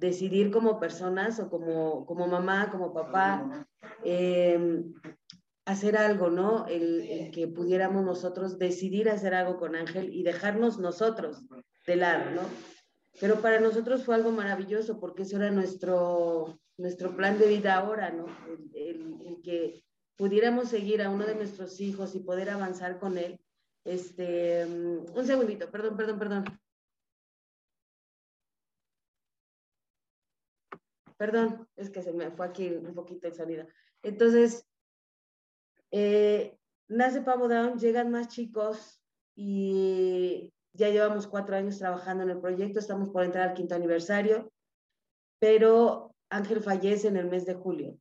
decidir 0.00 0.50
como 0.50 0.80
personas 0.80 1.38
o 1.38 1.50
como, 1.50 2.06
como 2.06 2.26
mamá, 2.26 2.70
como 2.70 2.92
papá, 2.92 3.66
eh, 4.02 4.82
hacer 5.66 5.96
algo, 5.96 6.30
¿no? 6.30 6.66
El, 6.66 7.30
que 7.32 7.46
pudiéramos 7.46 8.04
nosotros 8.04 8.58
decidir 8.58 9.08
hacer 9.08 9.34
algo 9.34 9.58
con 9.58 9.76
Ángel 9.76 10.12
y 10.12 10.22
dejarnos 10.22 10.78
nosotros 10.78 11.44
de 11.86 11.96
lado, 11.96 12.30
¿no? 12.30 12.42
Pero 13.20 13.40
para 13.42 13.60
nosotros 13.60 14.04
fue 14.04 14.14
algo 14.14 14.32
maravilloso 14.32 14.98
porque 14.98 15.22
eso 15.22 15.36
era 15.36 15.50
nuestro, 15.50 16.58
nuestro 16.78 17.14
plan 17.14 17.38
de 17.38 17.48
vida 17.48 17.76
ahora, 17.76 18.10
¿no? 18.10 18.26
El, 18.74 19.40
que 19.44 19.84
pudiéramos 20.16 20.68
seguir 20.68 21.00
a 21.02 21.10
uno 21.10 21.24
de 21.24 21.34
nuestros 21.34 21.80
hijos 21.80 22.14
y 22.14 22.20
poder 22.20 22.50
avanzar 22.50 22.98
con 22.98 23.16
él. 23.16 23.40
Este, 23.84 24.66
un 24.66 25.24
segundito, 25.26 25.70
perdón, 25.70 25.96
perdón, 25.96 26.18
perdón. 26.18 26.59
Perdón, 31.20 31.68
es 31.76 31.90
que 31.90 32.00
se 32.00 32.14
me 32.14 32.30
fue 32.30 32.46
aquí 32.46 32.70
un 32.70 32.94
poquito 32.94 33.28
el 33.28 33.34
sonido. 33.34 33.66
Entonces, 34.02 34.66
eh, 35.90 36.56
nace 36.88 37.20
Pavo 37.20 37.46
Down, 37.46 37.78
llegan 37.78 38.10
más 38.10 38.28
chicos 38.28 39.02
y 39.36 40.50
ya 40.72 40.88
llevamos 40.88 41.26
cuatro 41.26 41.56
años 41.56 41.76
trabajando 41.76 42.22
en 42.24 42.30
el 42.30 42.40
proyecto, 42.40 42.78
estamos 42.78 43.10
por 43.10 43.22
entrar 43.22 43.50
al 43.50 43.54
quinto 43.54 43.74
aniversario, 43.74 44.50
pero 45.38 46.14
Ángel 46.30 46.62
fallece 46.62 47.08
en 47.08 47.18
el 47.18 47.28
mes 47.28 47.44
de 47.44 47.52
julio 47.52 47.98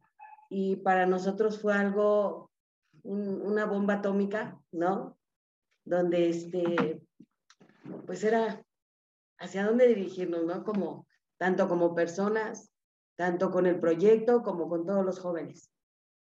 y 0.49 0.77
para 0.77 1.05
nosotros 1.05 1.59
fue 1.59 1.73
algo, 1.73 2.49
una 3.03 3.65
bomba 3.65 3.95
atómica, 3.95 4.57
¿no? 4.71 5.19
Donde 5.83 6.29
este, 6.29 7.01
pues 8.05 8.23
era 8.23 8.63
hacia 9.39 9.65
dónde 9.65 9.87
dirigirnos, 9.89 10.45
¿no? 10.45 10.63
Como, 10.63 11.05
tanto 11.37 11.67
como 11.67 11.93
personas, 11.93 12.71
tanto 13.19 13.51
con 13.51 13.65
el 13.65 13.81
proyecto 13.81 14.43
como 14.43 14.69
con 14.69 14.85
todos 14.85 15.05
los 15.05 15.19
jóvenes. 15.19 15.69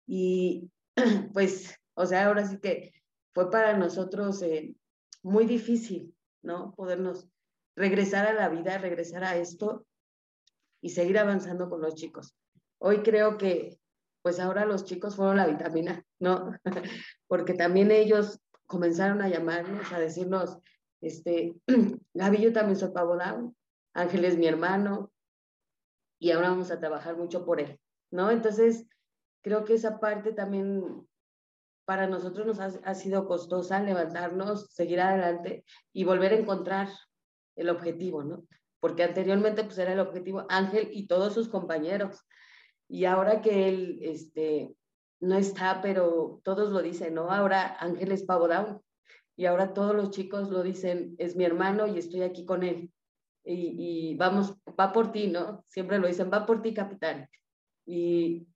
Y 0.08 0.72
pues, 1.34 1.76
o 1.94 2.04
sea, 2.08 2.26
ahora 2.26 2.48
sí 2.48 2.58
que 2.58 2.94
fue 3.32 3.52
para 3.52 3.78
nosotros 3.78 4.42
eh, 4.42 4.76
muy 5.22 5.46
difícil, 5.46 6.16
¿no? 6.42 6.74
Podernos 6.74 7.30
regresar 7.76 8.26
a 8.26 8.34
la 8.34 8.50
vida, 8.50 8.80
regresar 8.80 9.24
a 9.24 9.38
esto 9.38 9.86
y 10.82 10.90
seguir 10.90 11.20
avanzando 11.20 11.70
con 11.70 11.80
los 11.80 11.94
chicos. 11.94 12.36
Hoy 12.80 13.04
creo 13.04 13.38
que, 13.38 13.80
pues 14.24 14.40
ahora 14.40 14.66
los 14.66 14.84
chicos 14.84 15.16
fueron 15.16 15.38
la 15.38 15.46
vitamina, 15.46 16.04
¿no? 16.18 16.54
Porque 17.28 17.54
también 17.54 17.92
ellos 17.92 18.40
comenzaron 18.66 19.22
a 19.22 19.30
llamarnos, 19.30 19.94
a 19.94 20.00
decirnos, 20.00 20.58
este, 21.02 21.54
Gaby, 22.16 22.42
yo 22.42 22.52
también 22.52 22.78
soy 22.78 22.90
Pavo 22.90 23.16
Ángel 23.94 24.26
es 24.26 24.40
mi 24.40 24.48
hermano, 24.48 25.12
y 26.20 26.32
ahora 26.32 26.50
vamos 26.50 26.70
a 26.70 26.80
trabajar 26.80 27.18
mucho 27.18 27.46
por 27.46 27.60
él, 27.60 27.80
¿no? 28.12 28.30
Entonces, 28.30 28.86
creo 29.42 29.64
que 29.64 29.74
esa 29.74 30.00
parte 30.00 30.34
también 30.34 31.08
para 31.86 32.06
nosotros 32.06 32.46
nos 32.46 32.60
ha, 32.60 32.94
sido 32.94 33.28
costosa 33.28 33.82
levantarnos, 33.82 34.68
seguir 34.72 35.02
adelante 35.02 35.66
y 35.92 36.04
volver 36.04 36.34
a 36.34 36.38
encontrar 36.38 36.90
el 37.56 37.70
objetivo, 37.70 38.24
¿no? 38.24 38.46
Porque 38.80 39.04
anteriormente 39.04 39.64
pues 39.64 39.78
era 39.80 39.94
el 39.94 40.00
objetivo 40.00 40.46
Ángel 40.50 40.90
y 40.92 41.08
todos 41.08 41.34
sus 41.34 41.50
compañeros. 41.50 42.28
Y 42.88 43.06
ahora 43.06 43.42
que 43.42 43.68
él 43.68 44.00
este, 44.04 44.76
no 45.20 45.36
está, 45.36 45.82
pero 45.82 46.42
todos 46.44 46.70
lo 46.70 46.82
dicen, 46.84 47.16
¿no? 47.16 47.32
Ahora 47.32 47.76
Ángel 47.80 48.12
es 48.12 48.24
Pavo 48.24 48.48
Down. 48.48 48.82
Y 49.36 49.48
ahora 49.48 49.74
todos 49.74 49.96
los 49.96 50.12
chicos 50.12 50.50
lo 50.52 50.62
dicen, 50.62 51.16
es 51.18 51.36
mi 51.36 51.46
hermano 51.46 51.88
y 51.88 51.98
estoy 51.98 52.22
aquí 52.22 52.46
con 52.46 52.62
él. 52.62 52.92
Y, 53.52 54.16
vamos, 54.16 54.54
va 54.80 54.92
por 54.92 55.12
ti, 55.12 55.28
¿no? 55.28 55.64
Siempre 55.68 55.98
lo 55.98 56.08
dicen, 56.08 56.30
va 56.32 56.46
por 56.46 56.62
ti, 56.62 56.74
capitán. 56.74 57.28
Y 57.86 58.48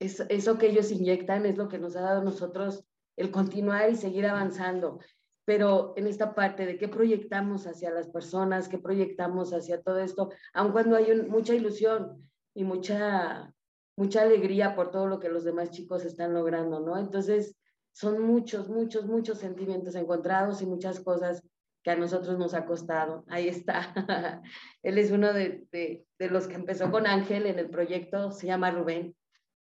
eso 0.00 0.58
que 0.58 0.66
ellos 0.66 0.90
inyectan 0.90 1.46
es 1.46 1.56
lo 1.56 1.68
que 1.68 1.78
nos 1.78 1.94
ha 1.94 2.00
dado 2.00 2.20
a 2.20 2.24
nosotros 2.24 2.84
el 3.16 3.30
continuar 3.30 3.90
y 3.90 3.96
seguir 3.96 4.26
avanzando. 4.26 4.98
Pero 5.44 5.94
en 5.96 6.08
esta 6.08 6.34
parte 6.34 6.66
de 6.66 6.78
qué 6.78 6.88
proyectamos 6.88 7.66
hacia 7.66 7.92
las 7.92 8.08
personas, 8.08 8.68
qué 8.68 8.78
proyectamos 8.78 9.52
hacia 9.52 9.82
todo 9.82 10.00
esto, 10.00 10.30
aun 10.52 10.72
cuando 10.72 10.96
hay 10.96 11.14
mucha 11.28 11.54
ilusión 11.54 12.28
y 12.54 12.64
mucha, 12.64 13.54
mucha 13.96 14.22
alegría 14.22 14.74
por 14.74 14.90
todo 14.90 15.06
lo 15.06 15.20
que 15.20 15.28
los 15.28 15.44
demás 15.44 15.70
chicos 15.70 16.04
están 16.04 16.34
logrando, 16.34 16.80
¿no? 16.80 16.98
Entonces, 16.98 17.56
son 17.92 18.20
muchos, 18.22 18.68
muchos, 18.68 19.06
muchos 19.06 19.38
sentimientos 19.38 19.94
encontrados 19.94 20.60
y 20.60 20.66
muchas 20.66 20.98
cosas 20.98 21.44
que 21.84 21.92
a 21.92 21.96
nosotros 21.96 22.38
nos 22.38 22.54
ha 22.54 22.66
costado. 22.66 23.24
Ahí 23.28 23.46
está. 23.46 23.94
Él 24.82 24.98
es 24.98 25.12
uno 25.12 25.32
de, 25.32 25.66
de 25.70 26.30
los 26.30 26.48
que 26.48 26.54
empezó 26.54 26.90
con 26.90 27.06
Ángel 27.06 27.46
en 27.46 27.60
el 27.60 27.70
proyecto, 27.70 28.32
se 28.32 28.48
llama 28.48 28.72
Rubén 28.72 29.14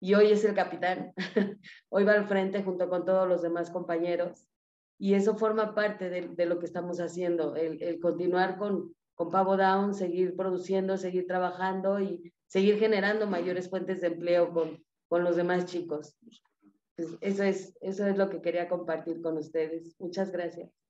y 0.01 0.15
hoy 0.15 0.31
es 0.31 0.43
el 0.43 0.53
capitán. 0.53 1.13
hoy 1.89 2.03
va 2.03 2.13
al 2.13 2.27
frente 2.27 2.63
junto 2.63 2.89
con 2.89 3.05
todos 3.05 3.27
los 3.27 3.41
demás 3.41 3.69
compañeros 3.69 4.47
y 4.97 5.13
eso 5.13 5.35
forma 5.35 5.73
parte 5.73 6.09
de, 6.09 6.45
lo 6.45 6.59
que 6.59 6.65
estamos 6.65 6.99
haciendo, 6.99 7.55
el, 7.55 7.99
continuar 7.99 8.57
con, 8.57 8.93
con 9.15 9.31
Pavo 9.31 9.57
Down, 9.57 9.93
seguir 9.93 10.35
produciendo, 10.35 10.97
seguir 10.97 11.27
trabajando 11.27 11.99
y 11.99 12.33
seguir 12.47 12.77
generando 12.77 13.25
mayores 13.25 13.69
fuentes 13.69 14.01
de 14.01 14.07
empleo 14.07 14.51
con, 14.51 14.83
con 15.07 15.23
los 15.23 15.35
demás 15.35 15.65
chicos. 15.65 16.17
pues 16.95 17.17
eso 17.21 17.43
es, 17.43 17.77
eso 17.81 18.05
es 18.05 18.17
lo 18.17 18.29
que 18.29 18.41
quería 18.41 18.67
compartir 18.67 19.21
con 19.21 19.37
ustedes. 19.37 19.95
Muchas 19.99 20.31
gracias. 20.31 20.80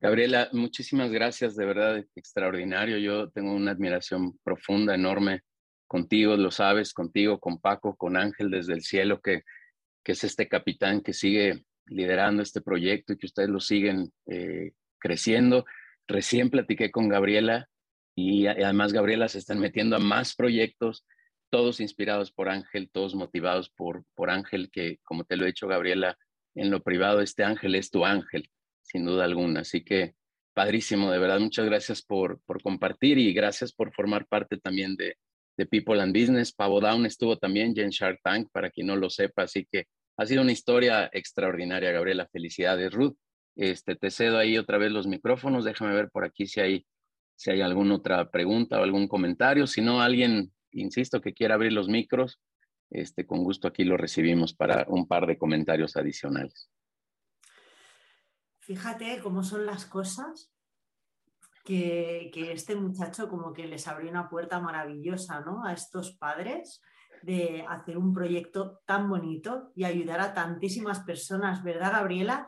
Gabriela, 0.00 0.48
muchísimas 0.52 1.10
gracias, 1.10 1.56
de 1.56 1.66
verdad, 1.66 2.04
extraordinario. 2.14 2.98
Yo 2.98 3.30
tengo 3.30 3.52
una 3.52 3.72
admiración 3.72 4.38
profunda, 4.44 4.94
enorme 4.94 5.42
contigo, 5.88 6.36
lo 6.36 6.52
sabes, 6.52 6.92
contigo, 6.92 7.40
con 7.40 7.58
Paco, 7.60 7.96
con 7.96 8.16
Ángel 8.16 8.50
desde 8.50 8.74
el 8.74 8.82
cielo, 8.82 9.20
que, 9.20 9.42
que 10.04 10.12
es 10.12 10.22
este 10.22 10.46
capitán 10.48 11.00
que 11.00 11.12
sigue 11.12 11.64
liderando 11.86 12.42
este 12.42 12.60
proyecto 12.60 13.12
y 13.12 13.18
que 13.18 13.26
ustedes 13.26 13.48
lo 13.48 13.58
siguen 13.58 14.12
eh, 14.26 14.70
creciendo. 15.00 15.64
Recién 16.06 16.48
platiqué 16.48 16.92
con 16.92 17.08
Gabriela 17.08 17.68
y 18.14 18.46
además 18.46 18.92
Gabriela 18.92 19.28
se 19.28 19.38
están 19.38 19.58
metiendo 19.58 19.96
a 19.96 20.00
más 20.00 20.36
proyectos, 20.36 21.04
todos 21.50 21.80
inspirados 21.80 22.30
por 22.30 22.48
Ángel, 22.50 22.88
todos 22.92 23.16
motivados 23.16 23.70
por, 23.70 24.04
por 24.14 24.30
Ángel, 24.30 24.70
que 24.70 24.98
como 25.02 25.24
te 25.24 25.36
lo 25.36 25.42
he 25.42 25.48
dicho 25.48 25.66
Gabriela, 25.66 26.16
en 26.54 26.70
lo 26.70 26.84
privado, 26.84 27.20
este 27.20 27.42
Ángel 27.42 27.74
es 27.74 27.90
tu 27.90 28.04
ángel 28.04 28.48
sin 28.90 29.04
duda 29.04 29.24
alguna. 29.24 29.60
Así 29.60 29.84
que 29.84 30.14
padrísimo, 30.54 31.10
de 31.10 31.18
verdad, 31.18 31.40
muchas 31.40 31.66
gracias 31.66 32.02
por, 32.02 32.40
por 32.44 32.62
compartir 32.62 33.18
y 33.18 33.32
gracias 33.32 33.72
por 33.72 33.92
formar 33.92 34.26
parte 34.26 34.56
también 34.56 34.96
de, 34.96 35.16
de 35.56 35.66
People 35.66 36.00
and 36.00 36.18
Business. 36.18 36.52
Pavo 36.52 36.80
Down 36.80 37.06
estuvo 37.06 37.36
también 37.36 37.74
Jen 37.74 37.90
Shark 37.90 38.20
Tank, 38.22 38.48
para 38.52 38.70
quien 38.70 38.86
no 38.86 38.96
lo 38.96 39.10
sepa, 39.10 39.42
así 39.42 39.66
que 39.70 39.86
ha 40.18 40.26
sido 40.26 40.42
una 40.42 40.52
historia 40.52 41.08
extraordinaria, 41.12 41.92
Gabriela. 41.92 42.26
Felicidades, 42.32 42.92
Ruth. 42.92 43.16
Este, 43.54 43.94
te 43.94 44.10
cedo 44.10 44.38
ahí 44.38 44.58
otra 44.58 44.76
vez 44.76 44.90
los 44.90 45.06
micrófonos. 45.06 45.64
Déjame 45.64 45.94
ver 45.94 46.10
por 46.10 46.24
aquí 46.24 46.48
si 46.48 46.60
hay, 46.60 46.86
si 47.36 47.52
hay 47.52 47.60
alguna 47.60 47.94
otra 47.94 48.28
pregunta 48.28 48.80
o 48.80 48.82
algún 48.82 49.06
comentario. 49.06 49.68
Si 49.68 49.80
no, 49.80 50.02
alguien, 50.02 50.52
insisto, 50.72 51.20
que 51.20 51.34
quiera 51.34 51.54
abrir 51.54 51.72
los 51.72 51.88
micros, 51.88 52.40
este, 52.90 53.26
con 53.26 53.44
gusto 53.44 53.68
aquí 53.68 53.84
lo 53.84 53.96
recibimos 53.96 54.54
para 54.54 54.86
un 54.88 55.06
par 55.06 55.26
de 55.26 55.38
comentarios 55.38 55.96
adicionales. 55.96 56.68
Fíjate 58.68 59.18
cómo 59.22 59.42
son 59.42 59.64
las 59.64 59.86
cosas 59.86 60.52
que, 61.64 62.30
este 62.52 62.76
muchacho 62.76 63.26
como 63.30 63.54
que 63.54 63.66
les 63.66 63.88
abrió 63.88 64.10
una 64.10 64.28
puerta 64.28 64.60
maravillosa 64.60 65.40
¿no? 65.40 65.64
a 65.64 65.72
estos 65.72 66.18
padres 66.18 66.82
de 67.22 67.64
hacer 67.66 67.96
un 67.96 68.12
proyecto 68.12 68.82
tan 68.84 69.08
bonito 69.08 69.72
y 69.74 69.84
ayudar 69.84 70.20
a 70.20 70.34
tantísimas 70.34 71.00
personas, 71.00 71.64
¿verdad, 71.64 71.92
Gabriela? 71.92 72.46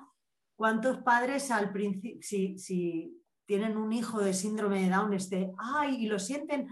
¿Cuántos 0.56 0.98
padres 0.98 1.50
al 1.50 1.72
principio, 1.72 2.20
si, 2.20 2.58
si, 2.58 3.16
tienen 3.46 3.78
un 3.78 3.90
hijo 3.94 4.20
de 4.20 4.34
síndrome 4.34 4.82
de 4.82 4.90
Down, 4.90 5.14
este, 5.14 5.50
ay, 5.58 6.04
y 6.04 6.06
lo 6.06 6.18
sienten, 6.18 6.68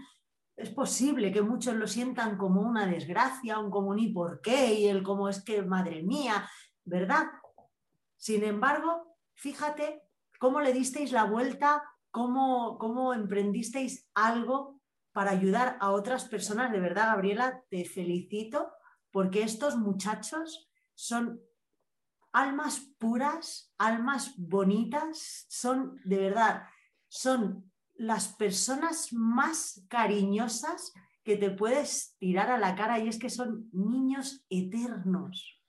es 0.55 0.69
posible 0.69 1.31
que 1.31 1.41
muchos 1.41 1.73
lo 1.73 1.87
sientan 1.87 2.37
como 2.37 2.61
una 2.61 2.85
desgracia, 2.85 3.57
un 3.57 3.71
como 3.71 3.89
un 3.89 3.99
y 3.99 4.13
por 4.13 4.41
qué, 4.41 4.75
y 4.75 4.87
el 4.87 5.01
como 5.01 5.27
es 5.27 5.43
que, 5.43 5.63
madre 5.63 6.03
mía, 6.03 6.47
¿verdad? 6.85 7.25
Sin 8.15 8.43
embargo, 8.43 9.08
fíjate 9.39 10.03
cómo 10.37 10.59
le 10.59 10.73
disteis 10.73 11.11
la 11.11 11.23
vuelta, 11.23 11.83
cómo, 12.11 12.77
cómo 12.77 13.13
emprendisteis 13.13 14.07
algo 14.13 14.81
para 15.13 15.31
ayudar 15.31 15.77
a 15.79 15.91
otras 15.91 16.25
personas. 16.25 16.71
De 16.71 16.79
verdad, 16.79 17.07
Gabriela, 17.07 17.63
te 17.69 17.85
felicito 17.85 18.69
porque 19.11 19.43
estos 19.43 19.77
muchachos 19.77 20.69
son 20.93 21.39
almas 22.33 22.81
puras, 22.99 23.73
almas 23.77 24.33
bonitas, 24.37 25.45
son 25.49 25.99
de 26.03 26.17
verdad, 26.17 26.63
son 27.07 27.71
las 27.95 28.27
personas 28.27 29.11
más 29.13 29.85
cariñosas 29.89 30.93
que 31.23 31.37
te 31.37 31.49
puedes 31.49 32.15
tirar 32.17 32.49
a 32.49 32.57
la 32.57 32.75
cara 32.75 32.99
y 32.99 33.07
es 33.07 33.17
que 33.17 33.29
son 33.29 33.69
niños 33.71 34.45
eternos 34.49 35.59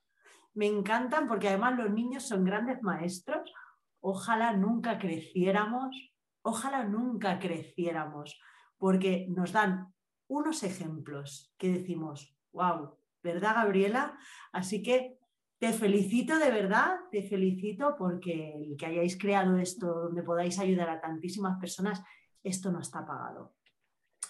me 0.54 0.66
encantan 0.66 1.28
porque 1.28 1.48
además 1.48 1.78
los 1.78 1.90
niños 1.90 2.24
son 2.24 2.44
grandes 2.44 2.82
maestros. 2.82 3.52
Ojalá 4.00 4.52
nunca 4.52 4.98
creciéramos, 4.98 6.12
ojalá 6.42 6.84
nunca 6.84 7.38
creciéramos, 7.38 8.40
porque 8.78 9.26
nos 9.28 9.52
dan 9.52 9.92
unos 10.26 10.62
ejemplos 10.62 11.54
que 11.58 11.72
decimos, 11.72 12.36
wow, 12.52 12.96
¿verdad, 13.22 13.56
Gabriela? 13.56 14.18
Así 14.52 14.82
que 14.82 15.18
te 15.58 15.72
felicito 15.72 16.38
de 16.38 16.50
verdad, 16.50 16.96
te 17.10 17.22
felicito 17.22 17.94
porque 17.98 18.54
el 18.54 18.76
que 18.76 18.86
hayáis 18.86 19.18
creado 19.18 19.58
esto 19.58 19.86
donde 19.86 20.22
podáis 20.22 20.58
ayudar 20.58 20.88
a 20.88 21.00
tantísimas 21.00 21.58
personas, 21.58 22.02
esto 22.42 22.72
no 22.72 22.80
está 22.80 23.04
pagado. 23.04 23.54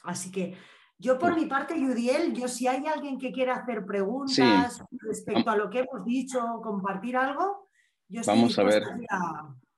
Así 0.02 0.32
que 0.32 0.56
yo 0.98 1.18
por 1.18 1.34
mi 1.34 1.46
parte, 1.46 1.80
Yudiel, 1.80 2.34
yo 2.34 2.48
si 2.48 2.66
hay 2.66 2.86
alguien 2.86 3.18
que 3.18 3.32
quiera 3.32 3.54
hacer 3.56 3.86
preguntas 3.86 4.82
respecto 4.90 5.50
a 5.50 5.56
lo 5.56 5.70
que 5.70 5.80
hemos 5.80 6.04
dicho, 6.04 6.60
compartir 6.62 7.16
algo, 7.16 7.68
yo 8.10 8.22
Vamos 8.26 8.58
a 8.58 8.64
ver. 8.64 8.82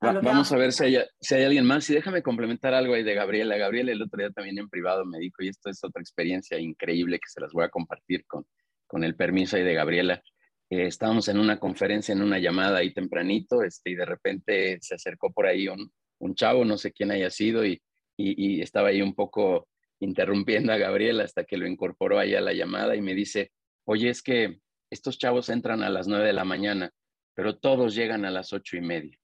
vamos 0.00 0.50
a 0.50 0.56
ver 0.56 0.72
si 0.72 0.84
hay, 0.84 0.98
si 1.20 1.34
hay 1.34 1.44
alguien 1.44 1.64
más. 1.64 1.88
Y 1.90 1.94
déjame 1.94 2.22
complementar 2.22 2.74
algo 2.74 2.94
ahí 2.94 3.04
de 3.04 3.14
Gabriela. 3.14 3.56
Gabriela 3.56 3.92
el 3.92 4.02
otro 4.02 4.18
día 4.18 4.30
también 4.30 4.58
en 4.58 4.68
privado 4.68 5.04
me 5.04 5.18
dijo, 5.18 5.42
y 5.42 5.48
esto 5.48 5.70
es 5.70 5.84
otra 5.84 6.00
experiencia 6.00 6.58
increíble 6.58 7.18
que 7.18 7.28
se 7.28 7.40
las 7.40 7.52
voy 7.52 7.64
a 7.64 7.68
compartir 7.68 8.24
con, 8.26 8.44
con 8.86 9.04
el 9.04 9.14
permiso 9.14 9.56
ahí 9.56 9.62
de 9.62 9.74
Gabriela. 9.74 10.22
Eh, 10.70 10.86
estábamos 10.86 11.28
en 11.28 11.38
una 11.38 11.58
conferencia, 11.58 12.12
en 12.12 12.22
una 12.22 12.38
llamada 12.38 12.78
ahí 12.78 12.92
tempranito, 12.94 13.62
este, 13.62 13.90
y 13.90 13.94
de 13.94 14.06
repente 14.06 14.78
se 14.80 14.94
acercó 14.94 15.30
por 15.30 15.46
ahí 15.46 15.68
un, 15.68 15.92
un 16.18 16.34
chavo, 16.34 16.64
no 16.64 16.78
sé 16.78 16.92
quién 16.92 17.10
haya 17.10 17.30
sido, 17.30 17.64
y, 17.64 17.82
y, 18.16 18.56
y 18.56 18.60
estaba 18.62 18.88
ahí 18.88 19.02
un 19.02 19.14
poco 19.14 19.68
interrumpiendo 20.00 20.72
a 20.72 20.78
Gabriel 20.78 21.20
hasta 21.20 21.44
que 21.44 21.56
lo 21.56 21.66
incorporó 21.66 22.18
ahí 22.18 22.34
a 22.34 22.40
la 22.40 22.52
llamada 22.54 22.96
y 22.96 23.02
me 23.02 23.14
dice, 23.14 23.52
oye, 23.84 24.08
es 24.08 24.22
que 24.22 24.58
estos 24.90 25.18
chavos 25.18 25.48
entran 25.48 25.82
a 25.82 25.90
las 25.90 26.08
nueve 26.08 26.26
de 26.26 26.32
la 26.32 26.44
mañana, 26.44 26.90
pero 27.34 27.58
todos 27.58 27.94
llegan 27.94 28.24
a 28.24 28.30
las 28.30 28.52
ocho 28.52 28.76
y 28.76 28.80
media. 28.80 29.18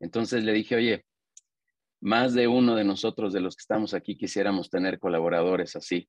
Entonces 0.00 0.44
le 0.44 0.52
dije, 0.52 0.76
oye, 0.76 1.04
más 2.00 2.34
de 2.34 2.48
uno 2.48 2.74
de 2.74 2.84
nosotros, 2.84 3.32
de 3.32 3.40
los 3.40 3.56
que 3.56 3.60
estamos 3.60 3.94
aquí, 3.94 4.16
quisiéramos 4.16 4.70
tener 4.70 4.98
colaboradores 4.98 5.76
así, 5.76 6.08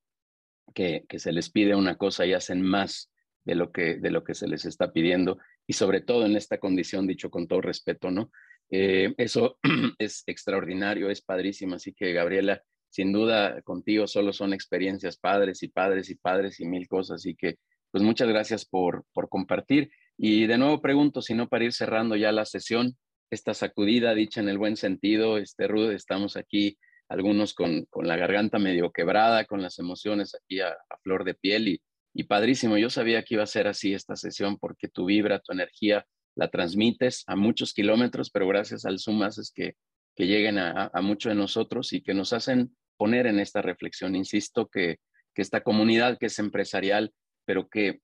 que, 0.73 1.05
que 1.09 1.19
se 1.19 1.31
les 1.33 1.49
pide 1.49 1.75
una 1.75 1.97
cosa 1.97 2.25
y 2.25 2.33
hacen 2.33 2.61
más 2.61 3.11
de 3.43 3.55
lo, 3.55 3.71
que, 3.71 3.95
de 3.95 4.11
lo 4.11 4.23
que 4.23 4.35
se 4.35 4.47
les 4.47 4.65
está 4.65 4.91
pidiendo, 4.91 5.37
y 5.67 5.73
sobre 5.73 6.01
todo 6.01 6.25
en 6.25 6.35
esta 6.35 6.59
condición, 6.59 7.07
dicho 7.07 7.29
con 7.29 7.47
todo 7.47 7.61
respeto, 7.61 8.11
¿no? 8.11 8.31
Eh, 8.69 9.13
eso 9.17 9.59
es 9.99 10.23
extraordinario, 10.27 11.09
es 11.09 11.21
padrísimo, 11.21 11.75
así 11.75 11.93
que 11.93 12.13
Gabriela, 12.13 12.63
sin 12.89 13.11
duda 13.11 13.61
contigo 13.61 14.07
solo 14.07 14.33
son 14.33 14.53
experiencias 14.53 15.17
padres 15.17 15.63
y 15.63 15.67
padres 15.67 16.09
y 16.09 16.15
padres 16.15 16.59
y 16.59 16.65
mil 16.65 16.87
cosas. 16.87 17.21
Así 17.21 17.35
que, 17.35 17.57
pues 17.91 18.03
muchas 18.03 18.27
gracias 18.27 18.65
por, 18.65 19.05
por 19.13 19.29
compartir. 19.29 19.91
Y 20.23 20.45
de 20.45 20.59
nuevo 20.59 20.79
pregunto, 20.81 21.23
si 21.23 21.33
no 21.33 21.49
para 21.49 21.65
ir 21.65 21.73
cerrando 21.73 22.15
ya 22.15 22.31
la 22.31 22.45
sesión, 22.45 22.95
esta 23.31 23.55
sacudida 23.55 24.13
dicha 24.13 24.39
en 24.39 24.49
el 24.49 24.59
buen 24.59 24.77
sentido, 24.77 25.39
este 25.39 25.67
Rude, 25.67 25.95
estamos 25.95 26.37
aquí 26.37 26.77
algunos 27.09 27.55
con, 27.55 27.85
con 27.85 28.07
la 28.07 28.17
garganta 28.17 28.59
medio 28.59 28.91
quebrada, 28.91 29.45
con 29.45 29.63
las 29.63 29.79
emociones 29.79 30.35
aquí 30.35 30.59
a, 30.59 30.77
flor 31.01 31.23
de 31.23 31.33
piel 31.33 31.69
y, 31.69 31.81
y 32.13 32.25
padrísimo. 32.25 32.77
Yo 32.77 32.91
sabía 32.91 33.23
que 33.23 33.33
iba 33.33 33.41
a 33.41 33.47
ser 33.47 33.65
así 33.67 33.95
esta 33.95 34.15
sesión 34.15 34.59
porque 34.59 34.89
tu 34.89 35.05
vibra, 35.05 35.39
tu 35.39 35.53
energía 35.53 36.05
la 36.35 36.51
transmites 36.51 37.23
a 37.25 37.35
muchos 37.35 37.73
kilómetros, 37.73 38.29
pero 38.29 38.47
gracias 38.47 38.85
al 38.85 38.99
Zoom 38.99 39.23
haces 39.23 39.51
que, 39.51 39.73
que 40.15 40.27
lleguen 40.27 40.59
a, 40.59 40.91
a 40.93 41.01
muchos 41.01 41.31
de 41.31 41.35
nosotros 41.35 41.93
y 41.93 42.03
que 42.03 42.13
nos 42.13 42.31
hacen 42.31 42.77
poner 42.95 43.25
en 43.25 43.39
esta 43.39 43.63
reflexión. 43.63 44.15
Insisto 44.15 44.69
que, 44.69 44.97
que 45.33 45.41
esta 45.41 45.61
comunidad 45.61 46.19
que 46.19 46.27
es 46.27 46.37
empresarial, 46.37 47.11
pero 47.43 47.67
que 47.69 48.01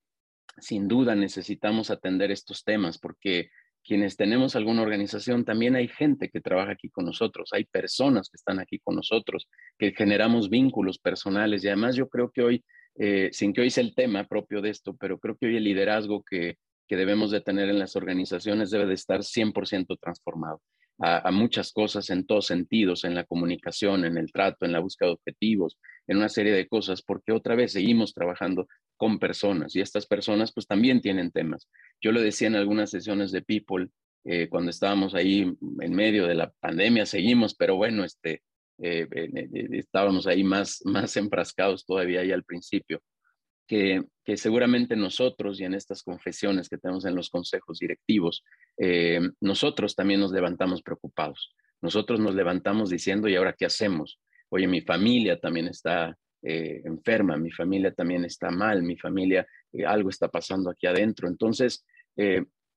sin 0.57 0.87
duda 0.87 1.15
necesitamos 1.15 1.91
atender 1.91 2.31
estos 2.31 2.63
temas 2.63 2.97
porque 2.97 3.49
quienes 3.83 4.17
tenemos 4.17 4.55
alguna 4.57 4.81
organización, 4.81 5.45
también 5.45 5.75
hay 5.75 5.87
gente 5.87 6.29
que 6.29 6.41
trabaja 6.41 6.73
aquí 6.73 6.89
con 6.89 7.05
nosotros, 7.05 7.51
hay 7.53 7.63
personas 7.63 8.29
que 8.29 8.35
están 8.35 8.59
aquí 8.59 8.79
con 8.79 8.95
nosotros, 8.95 9.47
que 9.77 9.93
generamos 9.93 10.49
vínculos 10.49 10.99
personales 10.99 11.63
y 11.63 11.67
además 11.67 11.95
yo 11.95 12.09
creo 12.09 12.29
que 12.29 12.41
hoy, 12.41 12.65
eh, 12.95 13.29
sin 13.31 13.53
que 13.53 13.61
hoy 13.61 13.69
sea 13.69 13.83
el 13.83 13.95
tema 13.95 14.25
propio 14.25 14.61
de 14.61 14.71
esto, 14.71 14.95
pero 14.97 15.19
creo 15.19 15.37
que 15.37 15.47
hoy 15.47 15.55
el 15.55 15.63
liderazgo 15.63 16.21
que, 16.23 16.57
que 16.85 16.97
debemos 16.97 17.31
de 17.31 17.39
tener 17.39 17.69
en 17.69 17.79
las 17.79 17.95
organizaciones 17.95 18.71
debe 18.71 18.87
de 18.87 18.93
estar 18.93 19.21
100% 19.21 19.97
transformado 20.01 20.61
a, 20.99 21.31
muchas 21.31 21.71
cosas 21.71 22.09
en 22.09 22.25
todos 22.25 22.47
sentidos, 22.47 23.03
en 23.03 23.15
la 23.15 23.23
comunicación, 23.23 24.05
en 24.05 24.17
el 24.17 24.31
trato, 24.31 24.65
en 24.65 24.71
la 24.71 24.79
búsqueda 24.79 25.09
de 25.09 25.13
objetivos, 25.15 25.77
en 26.07 26.17
una 26.17 26.29
serie 26.29 26.53
de 26.53 26.67
cosas, 26.67 27.01
porque 27.01 27.31
otra 27.31 27.55
vez 27.55 27.73
seguimos 27.73 28.13
trabajando 28.13 28.67
con 28.95 29.19
personas 29.19 29.75
y 29.75 29.81
estas 29.81 30.07
personas 30.07 30.51
pues 30.53 30.65
también 30.65 31.01
tienen 31.01 31.31
temas. 31.31 31.69
Yo 32.01 32.11
lo 32.11 32.21
decía 32.21 32.47
en 32.47 32.55
algunas 32.55 32.89
sesiones 32.89 33.31
de 33.31 33.41
People, 33.41 33.89
eh, 34.25 34.49
cuando 34.49 34.71
estábamos 34.71 35.13
ahí 35.13 35.55
en 35.81 35.93
medio 35.93 36.27
de 36.27 36.35
la 36.35 36.51
pandemia, 36.59 37.05
seguimos, 37.05 37.53
pero 37.55 37.75
bueno, 37.75 38.03
este, 38.03 38.41
eh, 38.79 39.07
eh, 39.11 39.67
estábamos 39.73 40.25
ahí 40.27 40.43
más, 40.43 40.81
más 40.85 41.15
enfrascados 41.17 41.85
todavía 41.85 42.21
ahí 42.21 42.31
al 42.31 42.43
principio 42.43 43.01
que, 43.67 44.03
seguramente 44.35 44.95
nosotros 44.95 45.59
y 45.59 45.65
en 45.65 45.73
estas 45.73 46.01
confesiones 46.01 46.69
que 46.69 46.77
tenemos 46.77 47.05
en 47.05 47.15
los 47.15 47.29
consejos 47.29 47.79
directivos, 47.79 48.43
eh, 48.77 49.19
nosotros 49.41 49.95
también 49.95 50.19
nos 50.19 50.31
levantamos 50.31 50.81
preocupados. 50.81 51.53
Nosotros 51.81 52.19
nos 52.19 52.33
levantamos 52.33 52.89
diciendo, 52.89 53.27
¿y 53.27 53.35
ahora 53.35 53.55
qué 53.57 53.65
hacemos? 53.65 54.19
Oye, 54.49 54.67
mi 54.67 54.81
familia 54.81 55.39
también 55.39 55.67
está 55.67 56.17
eh, 56.41 56.81
enferma, 56.85 57.37
mi 57.37 57.51
familia 57.51 57.93
también 57.93 58.25
está 58.25 58.49
mal, 58.49 58.83
mi 58.83 58.97
familia 58.97 59.45
eh, 59.73 59.85
algo 59.85 60.09
está 60.09 60.29
pasando 60.29 60.69
aquí 60.69 60.87
adentro. 60.87 61.27
Entonces, 61.27 61.85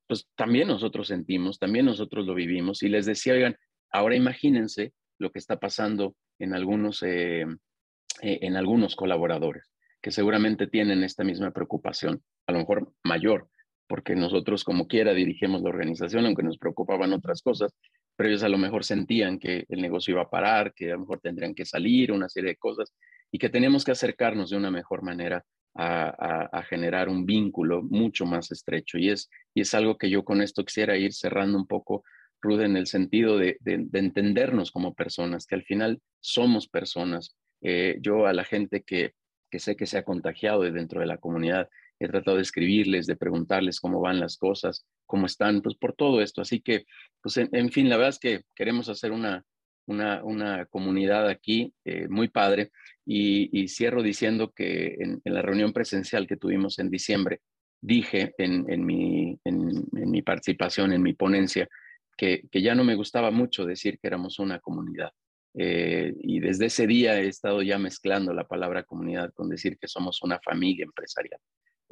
pues 0.07 0.29
también 0.37 0.69
nosotros 0.69 1.09
sentimos, 1.09 1.59
también 1.59 1.87
nosotros 1.87 2.27
lo 2.27 2.35
vivimos 2.35 2.83
y 2.83 2.91
les 2.91 3.07
decía, 3.07 3.33
oigan, 3.33 3.57
ahora 3.91 4.15
imagínense 4.15 4.93
lo 5.19 5.31
que 5.33 5.39
está 5.39 5.59
pasando 5.59 6.15
en 6.39 6.53
algunos, 6.53 7.03
en 7.03 8.57
algunos 8.57 8.97
colaboradores 8.97 9.71
que 10.03 10.11
seguramente 10.11 10.67
tienen 10.67 11.05
esta 11.05 11.25
misma 11.25 11.51
preocupación, 11.51 12.23
a 12.47 12.53
lo 12.53 12.61
mejor 12.61 12.93
mayor, 13.05 13.49
porque 13.87 14.15
nosotros 14.15 14.65
como 14.65 14.87
quiera 14.87 15.13
dirigimos 15.13 15.63
la 15.63 15.71
organización, 15.71 16.25
aunque 16.27 16.43
nos 16.43 16.59
preocupaban 16.59 17.13
otras 17.13 17.43
cosas, 17.43 17.75
pero 18.17 18.29
ellos 18.29 18.43
a 18.43 18.49
lo 18.49 18.59
mejor 18.59 18.85
sentían 18.85 19.39
que 19.39 19.65
el 19.69 19.81
negocio 19.81 20.13
iba 20.13 20.23
a 20.23 20.31
parar, 20.31 20.73
que 20.75 20.91
a 20.91 20.95
lo 20.95 21.01
mejor 21.01 21.21
tendrían 21.21 21.55
que 21.55 21.65
salir, 21.65 22.13
una 22.13 22.29
serie 22.29 22.51
de 22.51 22.57
cosas, 22.57 22.95
y 23.33 23.39
que 23.39 23.49
teníamos 23.49 23.85
que 23.85 23.93
acercarnos 23.93 24.51
de 24.51 24.57
una 24.57 24.71
mejor 24.71 25.03
manera 25.03 25.45
a, 25.75 26.63
generar 26.69 27.09
un 27.09 27.25
vínculo 27.27 27.83
mucho 27.83 28.27
más 28.27 28.51
estrecho. 28.51 28.99
Y 28.99 29.11
es, 29.11 29.31
y 29.55 29.63
es 29.63 29.75
algo 29.75 29.97
que 29.99 30.11
yo 30.11 30.25
con 30.25 30.43
esto 30.43 30.65
quisiera 30.65 30.97
ir 30.97 31.13
cerrando 31.13 31.59
un 31.59 31.67
poco, 31.67 32.05
Rude, 32.41 32.65
en 32.65 32.77
el 32.77 32.87
sentido 32.87 33.39
de, 33.39 33.59
entendernos 33.65 34.71
como 34.71 34.95
personas, 34.95 35.47
que 35.47 35.55
al 35.55 35.65
final 35.65 36.01
somos 36.21 36.69
personas. 36.69 37.37
Eh, 37.63 37.99
yo 38.01 38.27
a 38.27 38.33
la 38.33 38.45
gente 38.45 38.83
que, 38.83 39.15
que 39.51 39.59
sé 39.59 39.77
que 39.77 39.87
se 39.87 39.99
ha 39.99 40.05
contagiado 40.05 40.63
de 40.63 40.71
dentro 40.71 41.01
de 41.01 41.07
la 41.07 41.19
comunidad, 41.19 41.69
he 42.01 42.09
tratado 42.09 42.39
de 42.39 42.43
escribirles, 42.43 43.07
de 43.07 43.17
preguntarles 43.17 43.79
cómo 43.79 44.01
van 44.01 44.21
las 44.21 44.37
cosas, 44.39 44.87
cómo 45.07 45.27
están, 45.27 45.61
pues 45.61 45.75
por 45.77 45.93
todo 45.93 46.23
esto. 46.23 46.41
Así 46.41 46.61
que, 46.61 46.87
pues 47.21 47.37
en, 47.37 47.71
fin, 47.71 47.89
la 47.89 47.97
verdad 47.97 48.11
es 48.11 48.19
que 48.19 48.43
queremos 48.55 48.89
hacer 48.89 49.13
una, 49.13 49.45
una, 49.87 50.25
una 50.25 50.65
comunidad 50.67 51.29
aquí 51.29 51.75
eh, 51.85 52.09
muy 52.09 52.29
padre 52.29 52.71
y, 53.05 53.69
cierro 53.69 54.03
diciendo 54.03 54.53
que 54.55 54.97
en, 54.99 55.21
la 55.25 55.43
reunión 55.43 55.73
presencial 55.73 56.27
que 56.27 56.37
tuvimos 56.37 56.79
en 56.79 56.91
diciembre, 56.91 57.41
dije 57.83 58.35
en, 58.39 58.65
en, 58.71 58.85
mi, 58.85 59.39
mi 59.45 60.23
participación, 60.23 60.93
en 60.93 61.03
mi 61.03 61.13
ponencia, 61.13 61.69
que, 62.17 62.45
que, 62.51 62.63
ya 62.63 62.75
no 62.75 62.85
me 62.85 62.95
gustaba 62.95 63.31
mucho 63.31 63.67
decir 63.67 63.99
que 63.99 64.09
éramos 64.09 64.39
una 64.39 64.59
comunidad. 64.59 65.11
Eh, 65.55 66.15
y 66.23 66.41
desde 66.41 66.67
ese 66.67 66.87
día 66.87 67.21
he 67.21 67.27
estado 67.27 67.63
ya 67.63 67.79
mezclando 67.79 68.33
la 68.33 68.47
palabra 68.47 68.85
comunidad 68.85 69.33
con 69.33 69.49
decir 69.49 69.79
que 69.79 69.89
somos 69.89 70.23
una 70.23 70.39
familia 70.41 70.85
empresarial. 70.85 71.41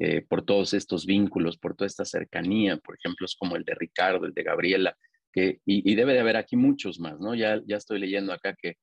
Eh, 0.01 0.23
por 0.23 0.45
todos 0.45 0.75
estos 0.75 1.07
vínculos, 1.07 1.59
por 1.59 1.75
toda 1.75 1.87
esta 1.87 2.05
cercanía, 2.05 2.77
por 2.77 2.97
ejemplos 2.97 3.35
como 3.37 3.57
el 3.57 3.65
de 3.65 3.75
Ricardo, 3.75 4.27
el 4.27 4.33
de 4.33 4.45
Gabriela, 4.45 4.97
que, 5.33 5.61
y, 5.65 5.95
debe 5.97 6.15
de 6.15 6.21
haber 6.21 6.37
aquí 6.37 6.57
muchos 6.57 7.01
más, 7.01 7.19
¿no? 7.19 7.35
Ya, 7.35 7.61
ya 7.67 7.77
estoy 7.77 7.99
leyendo 7.99 8.33
acá 8.33 8.55
que 8.55 8.77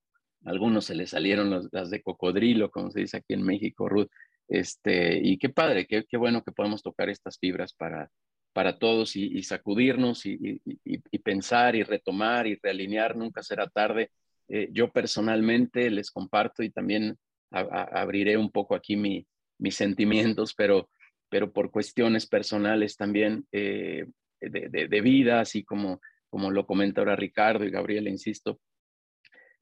algunos 0.43 0.85
se 0.85 0.95
les 0.95 1.11
salieron 1.11 1.69
las 1.71 1.89
de 1.89 2.01
cocodrilo, 2.01 2.69
como 2.69 2.91
se 2.91 2.99
dice 2.99 3.17
aquí 3.17 3.33
en 3.33 3.43
México, 3.43 3.89
Ruth. 3.89 4.09
Este, 4.47 5.19
y 5.23 5.37
qué 5.37 5.49
padre, 5.49 5.87
qué, 5.87 6.05
qué 6.07 6.17
bueno 6.17 6.43
que 6.43 6.51
podamos 6.51 6.83
tocar 6.83 7.09
estas 7.09 7.39
fibras 7.39 7.73
para, 7.73 8.11
para 8.53 8.77
todos 8.77 9.15
y, 9.15 9.41
sacudirnos 9.43 10.25
y, 10.25 10.61
y, 10.63 11.19
pensar 11.19 11.75
y 11.75 11.83
retomar 11.83 12.47
y 12.47 12.55
realinear, 12.61 13.17
nunca 13.17 13.43
será 13.43 13.67
tarde. 13.67 14.11
Eh, 14.47 14.69
yo 14.71 14.91
personalmente 14.91 15.89
les 15.89 16.11
comparto 16.11 16.63
y 16.63 16.69
también 16.69 17.17
abriré 17.51 18.37
un 18.37 18.51
poco 18.51 18.75
aquí 18.75 18.95
mi, 18.95 19.25
mis 19.59 19.75
sentimientos, 19.75 20.53
pero, 20.55 20.89
pero 21.29 21.53
por 21.53 21.71
cuestiones 21.71 22.27
personales 22.27 22.97
también 22.97 23.45
eh, 23.51 24.05
de, 24.41 24.87
de, 24.89 25.01
vida, 25.01 25.39
así 25.39 25.63
como, 25.63 26.01
como 26.29 26.51
lo 26.51 26.65
comenta 26.65 27.01
ahora 27.01 27.15
Ricardo 27.15 27.65
y 27.65 27.71
Gabriela, 27.71 28.09
insisto, 28.09 28.59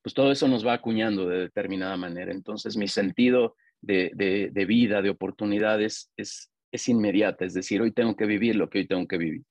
pues 0.01 0.13
todo 0.13 0.31
eso 0.31 0.47
nos 0.47 0.65
va 0.65 0.73
acuñando 0.73 1.27
de 1.27 1.39
determinada 1.39 1.95
manera. 1.97 2.31
Entonces 2.31 2.75
mi 2.75 2.87
sentido 2.87 3.55
de, 3.81 4.11
de, 4.51 4.65
vida, 4.65 5.01
de 5.01 5.09
oportunidades 5.09 6.11
es, 6.17 6.51
es 6.71 6.87
inmediata, 6.89 7.45
es 7.45 7.53
decir, 7.53 7.81
hoy 7.81 7.91
tengo 7.91 8.15
que 8.15 8.25
vivir 8.25 8.55
lo 8.55 8.69
que 8.69 8.79
hoy 8.79 8.87
tengo 8.87 9.07
que 9.07 9.17
vivir. 9.17 9.43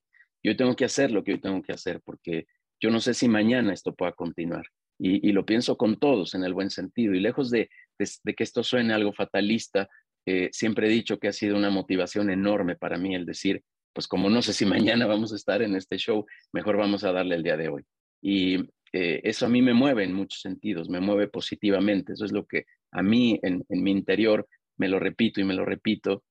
Y 0.43 0.49
hoy 0.49 0.57
tengo 0.57 0.75
que 0.75 0.85
hacer 0.85 1.11
lo 1.11 1.23
que 1.23 1.33
hoy 1.33 1.39
tengo 1.39 1.61
que 1.61 1.71
hacer, 1.71 2.01
porque 2.03 2.45
yo 2.79 2.89
no 2.89 2.99
sé 2.99 3.13
si 3.13 3.29
mañana 3.29 3.73
esto 3.73 3.95
pueda 3.95 4.11
continuar. 4.11 4.65
Y, 4.99 5.31
lo 5.33 5.45
pienso 5.45 5.75
con 5.75 5.97
todos 5.97 6.33
en 6.33 6.43
el 6.43 6.53
buen 6.53 6.69
sentido. 6.69 7.13
Y 7.13 7.19
lejos 7.19 7.49
de, 7.49 7.69
de, 7.97 8.33
que 8.35 8.43
esto 8.43 8.63
suene 8.63 8.93
algo 8.93 9.11
fatalista, 9.11 9.89
eh, 10.25 10.49
siempre 10.53 10.87
he 10.87 10.89
dicho 10.89 11.19
que 11.19 11.27
ha 11.27 11.33
sido 11.33 11.57
una 11.57 11.69
motivación 11.69 12.29
enorme 12.29 12.75
para 12.75 12.97
mí 12.97 13.13
el 13.13 13.25
decir, 13.25 13.63
pues 13.91 14.07
como 14.07 14.29
no 14.29 14.41
sé 14.41 14.53
si 14.53 14.65
mañana 14.95 15.05
vamos 15.05 15.33
a 15.33 15.35
estar 15.35 15.61
en 15.61 15.75
este 15.75 15.97
show, 15.97 16.25
mejor 16.51 16.77
vamos 16.77 17.03
a 17.03 17.11
darle 17.11 17.35
el 17.35 17.43
día 17.43 17.57
de 17.57 17.69
hoy. 17.69 17.83
Y 18.21 18.69
eh, 18.93 19.21
eso 19.23 19.47
a 19.47 19.49
mí 19.49 19.61
me 19.61 19.73
mueve 19.73 20.03
en 20.03 20.13
muchos 20.13 20.41
sentidos, 20.41 20.87
me 20.89 20.99
mueve 20.99 21.27
positivamente. 21.27 22.13
Eso 22.13 22.25
es 22.25 22.31
lo 22.31 22.45
que 22.45 22.65
a 22.91 23.01
mí 23.01 23.39
en, 23.41 23.65
mi 23.69 23.91
interior 23.91 24.47
me 24.77 24.87
lo 24.87 24.99
repito 24.99 25.41
y 25.41 25.43
me 25.43 25.55
lo 25.55 25.65
repito, 25.65 26.23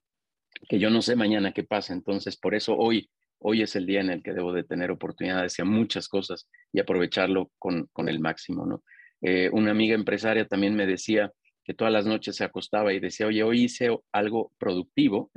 que 0.68 0.78
yo 0.78 0.90
no 0.90 1.02
sé 1.02 1.16
mañana 1.16 1.52
qué 1.52 1.64
pasa. 1.64 1.92
Entonces, 1.92 2.36
por 2.36 2.54
eso 2.54 2.76
hoy, 2.76 3.10
hoy 3.42 3.62
es 3.62 3.76
el 3.76 3.86
día 3.86 4.00
en 4.00 4.10
el 4.10 4.22
que 4.22 4.32
debo 4.32 4.52
de 4.52 4.64
tener 4.64 4.90
oportunidades 4.90 5.58
y 5.58 5.62
muchas 5.62 6.08
cosas 6.08 6.48
y 6.72 6.80
aprovecharlo 6.80 7.50
con, 7.58 7.88
con 7.92 8.08
el 8.08 8.20
máximo, 8.20 8.66
¿no? 8.66 8.82
Eh, 9.20 9.50
una 9.52 9.70
amiga 9.70 9.94
empresaria 9.94 10.46
también 10.46 10.74
me 10.74 10.86
decía 10.86 11.32
que 11.64 11.74
todas 11.74 11.92
las 11.92 12.06
noches 12.06 12.34
se 12.36 12.44
acostaba 12.44 12.92
y 12.92 12.98
decía, 12.98 13.26
oye, 13.26 13.42
hoy 13.44 13.64
hice 13.64 13.96
algo 14.10 14.52
productivo, 14.58 15.30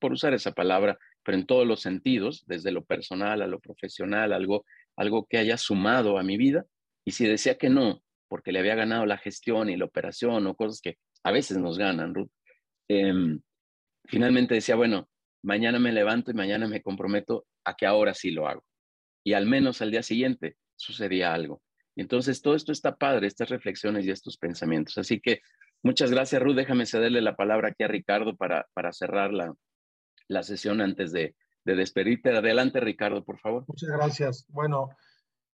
por 0.00 0.12
usar 0.12 0.32
esa 0.32 0.52
palabra, 0.52 0.98
pero 1.22 1.36
en 1.36 1.46
todos 1.46 1.66
los 1.66 1.80
sentidos, 1.80 2.44
desde 2.46 2.72
lo 2.72 2.84
personal 2.84 3.42
a 3.42 3.46
lo 3.46 3.60
profesional, 3.60 4.32
algo 4.32 4.64
algo 4.96 5.26
que 5.26 5.38
haya 5.38 5.56
sumado 5.56 6.18
a 6.18 6.22
mi 6.22 6.36
vida. 6.36 6.64
Y 7.04 7.12
si 7.12 7.26
decía 7.26 7.56
que 7.56 7.68
no, 7.68 8.02
porque 8.28 8.52
le 8.52 8.60
había 8.60 8.74
ganado 8.74 9.06
la 9.06 9.18
gestión 9.18 9.68
y 9.68 9.76
la 9.76 9.84
operación 9.84 10.46
o 10.46 10.54
cosas 10.54 10.80
que 10.80 10.98
a 11.22 11.32
veces 11.32 11.58
nos 11.58 11.78
ganan, 11.78 12.14
Ruth, 12.14 12.30
em, 12.88 13.40
finalmente 14.06 14.54
decía, 14.54 14.76
bueno, 14.76 15.08
mañana 15.44 15.78
me 15.78 15.92
levanto 15.92 16.30
y 16.30 16.34
mañana 16.34 16.66
me 16.66 16.82
comprometo 16.82 17.46
a 17.64 17.74
que 17.74 17.86
ahora 17.86 18.14
sí 18.14 18.30
lo 18.30 18.48
hago. 18.48 18.64
Y 19.22 19.34
al 19.34 19.46
menos 19.46 19.80
al 19.82 19.90
día 19.90 20.02
siguiente 20.02 20.56
sucedía 20.76 21.32
algo. 21.32 21.62
Entonces 21.96 22.42
todo 22.42 22.54
esto 22.54 22.72
está 22.72 22.96
padre, 22.96 23.26
estas 23.26 23.50
reflexiones 23.50 24.04
y 24.04 24.10
estos 24.10 24.36
pensamientos. 24.36 24.98
Así 24.98 25.20
que 25.20 25.40
muchas 25.82 26.10
gracias, 26.10 26.42
Ruth. 26.42 26.56
Déjame 26.56 26.86
cederle 26.86 27.20
la 27.20 27.36
palabra 27.36 27.68
aquí 27.68 27.84
a 27.84 27.88
Ricardo 27.88 28.36
para, 28.36 28.66
para 28.74 28.92
cerrar 28.92 29.32
la, 29.32 29.54
la 30.28 30.42
sesión 30.42 30.80
antes 30.80 31.12
de, 31.12 31.36
de 31.64 31.76
despedirte. 31.76 32.36
Adelante, 32.36 32.80
Ricardo, 32.80 33.24
por 33.24 33.38
favor. 33.38 33.64
Muchas 33.68 33.90
gracias. 33.90 34.46
Bueno, 34.48 34.90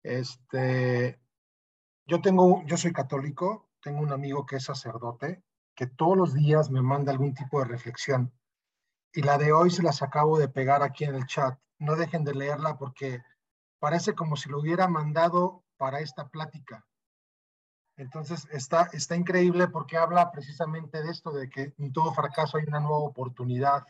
este, 0.04 1.20
yo 2.06 2.22
tengo, 2.22 2.64
yo 2.66 2.78
soy 2.78 2.92
católico, 2.92 3.70
tengo 3.82 4.02
un 4.02 4.12
amigo 4.12 4.46
que 4.46 4.58
es 4.58 4.64
sacerdote, 4.64 5.44
que 5.76 5.88
todos 5.88 6.18
los 6.18 6.34
días 6.34 6.70
me 6.70 6.82
manda 6.82 7.12
algún 7.12 7.34
tipo 7.34 7.60
de 7.60 7.68
reflexión. 7.68 8.32
Y 9.16 9.22
la 9.22 9.38
de 9.38 9.54
hoy 9.54 9.72
se 9.72 9.82
las 9.82 10.02
acabo 10.02 10.38
de 10.38 10.50
pegar 10.50 10.84
aquí 10.84 11.06
en 11.06 11.16
el 11.16 11.26
chat. 11.26 11.58
No 11.80 11.96
dejen 11.96 12.26
de 12.26 12.36
leerla 12.36 12.78
porque 12.78 13.24
parece 13.80 14.14
como 14.14 14.36
si 14.36 14.50
lo 14.50 14.60
hubiera 14.60 14.90
mandado 14.90 15.64
para 15.78 16.02
esta 16.02 16.28
plática. 16.28 16.86
Entonces 17.96 18.46
está, 18.52 18.90
está 18.92 19.16
increíble 19.16 19.70
porque 19.70 19.96
habla 19.96 20.32
precisamente 20.32 21.02
de 21.02 21.12
esto, 21.12 21.32
de 21.32 21.50
que 21.50 21.74
en 21.78 21.94
todo 21.94 22.14
fracaso 22.14 22.58
hay 22.58 22.66
una 22.68 22.82
nueva 22.82 22.98
oportunidad 22.98 23.86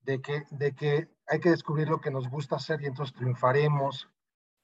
de 0.00 0.20
que, 0.20 0.44
de 0.50 0.74
que 0.74 1.08
hay 1.26 1.40
que 1.40 1.50
descubrir 1.50 1.88
lo 1.88 2.02
que 2.02 2.10
nos 2.10 2.28
gusta 2.28 2.56
hacer 2.56 2.82
y 2.82 2.86
entonces 2.86 3.16
triunfaremos, 3.16 4.10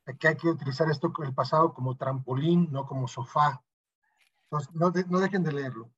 de 0.05 0.19
que 0.19 0.29
hay 0.29 0.37
que 0.37 0.49
utilizar 0.49 0.91
esto 0.91 1.11
el 1.23 1.33
pasado 1.33 1.73
como 1.73 1.97
trampolín, 1.97 2.71
no 2.71 2.85
como 2.85 3.09
sofá. 3.09 3.65
Entonces, 4.51 4.75
no, 4.75 4.93
no 5.09 5.19
dejen 5.19 5.43
de 5.43 5.53
leerlo. 5.53 5.91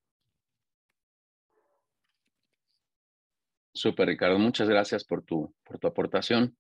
Súper, 3.75 4.07
Ricardo. 4.07 4.39
Muchas 4.39 4.69
gracias 4.69 5.05
por 5.05 5.25
tu, 5.25 5.53
por 5.65 5.81
tu 5.81 5.89
aportación. 5.89 6.57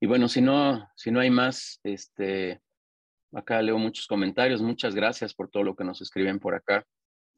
Y 0.00 0.06
bueno, 0.06 0.28
si 0.28 0.40
no, 0.40 0.88
si 0.94 1.10
no 1.10 1.18
hay 1.18 1.28
más, 1.28 1.80
este, 1.82 2.60
acá 3.32 3.60
leo 3.60 3.78
muchos 3.78 4.06
comentarios. 4.06 4.62
Muchas 4.62 4.94
gracias 4.94 5.34
por 5.34 5.50
todo 5.50 5.64
lo 5.64 5.74
que 5.74 5.82
nos 5.82 6.00
escriben 6.00 6.38
por 6.38 6.54
acá. 6.54 6.86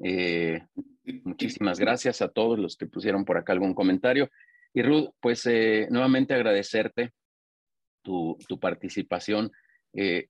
Eh, 0.05 0.61
muchísimas 1.25 1.79
gracias 1.79 2.21
a 2.21 2.29
todos 2.29 2.59
los 2.59 2.77
que 2.77 2.87
pusieron 2.87 3.25
por 3.25 3.39
acá 3.39 3.55
algún 3.55 3.73
comentario. 3.73 4.29
Y 4.75 4.83
Ruth, 4.83 5.09
pues 5.21 5.47
eh, 5.47 5.89
nuevamente 5.91 6.35
agradecerte 6.35 7.13
tu, 8.03 8.37
tu 8.47 8.61
participación. 8.61 9.51
Eh, 9.95 10.29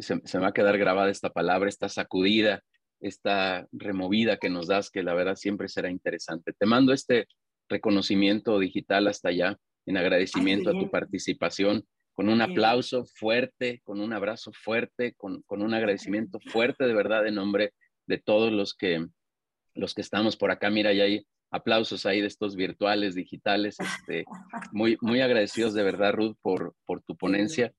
se, 0.00 0.20
se, 0.24 0.38
me 0.38 0.42
va 0.42 0.48
a 0.48 0.52
quedar 0.52 0.76
grabada 0.78 1.10
esta 1.10 1.30
palabra, 1.30 1.68
esta 1.68 1.88
sacudida, 1.88 2.64
esta 3.00 3.68
removida 3.70 4.36
que 4.36 4.50
nos 4.50 4.66
das, 4.66 4.90
que 4.90 5.04
la 5.04 5.14
verdad 5.14 5.36
siempre 5.36 5.68
será 5.68 5.90
interesante. 5.90 6.52
Te 6.52 6.66
mando 6.66 6.92
este 6.92 7.28
reconocimiento 7.68 8.58
digital 8.58 9.06
hasta 9.08 9.28
allá, 9.30 9.58
en 9.86 9.96
agradecimiento 9.96 10.70
a 10.70 10.72
tu 10.72 10.90
participación, 10.90 11.84
con 12.14 12.28
un 12.28 12.42
aplauso 12.42 13.04
fuerte, 13.04 13.80
con 13.84 14.00
un 14.00 14.12
abrazo 14.12 14.52
fuerte, 14.52 15.14
con, 15.16 15.42
con 15.42 15.62
un 15.62 15.72
agradecimiento 15.72 16.40
fuerte 16.40 16.84
de 16.84 16.94
verdad 16.94 17.26
en 17.26 17.36
nombre 17.36 17.74
de 18.06 18.18
todos 18.18 18.52
los 18.52 18.74
que, 18.74 19.06
los 19.74 19.94
que 19.94 20.00
estamos 20.00 20.36
por 20.36 20.50
acá. 20.50 20.68
Mira, 20.68 20.92
ya 20.92 21.04
hay 21.04 21.24
aplausos 21.50 22.06
ahí 22.06 22.20
de 22.20 22.26
estos 22.26 22.56
virtuales, 22.56 23.14
digitales. 23.14 23.76
Este, 23.78 24.24
muy, 24.72 24.98
muy 25.00 25.20
agradecidos 25.20 25.74
de 25.74 25.84
verdad, 25.84 26.12
Ruth, 26.12 26.36
por, 26.42 26.74
por 26.84 27.02
tu 27.02 27.16
ponencia. 27.16 27.72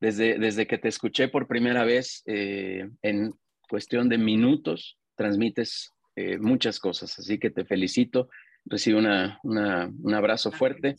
Desde, 0.00 0.38
desde 0.38 0.66
que 0.66 0.78
te 0.78 0.88
escuché 0.88 1.28
por 1.28 1.48
primera 1.48 1.84
vez, 1.84 2.22
eh, 2.26 2.88
en 3.02 3.34
cuestión 3.68 4.08
de 4.08 4.16
minutos, 4.16 4.96
transmites 5.16 5.92
eh, 6.14 6.38
muchas 6.38 6.78
cosas, 6.78 7.18
así 7.18 7.38
que 7.38 7.50
te 7.50 7.64
felicito, 7.64 8.30
recibe 8.68 8.98
una, 8.98 9.40
un 9.42 10.14
abrazo 10.14 10.52
fuerte 10.52 10.96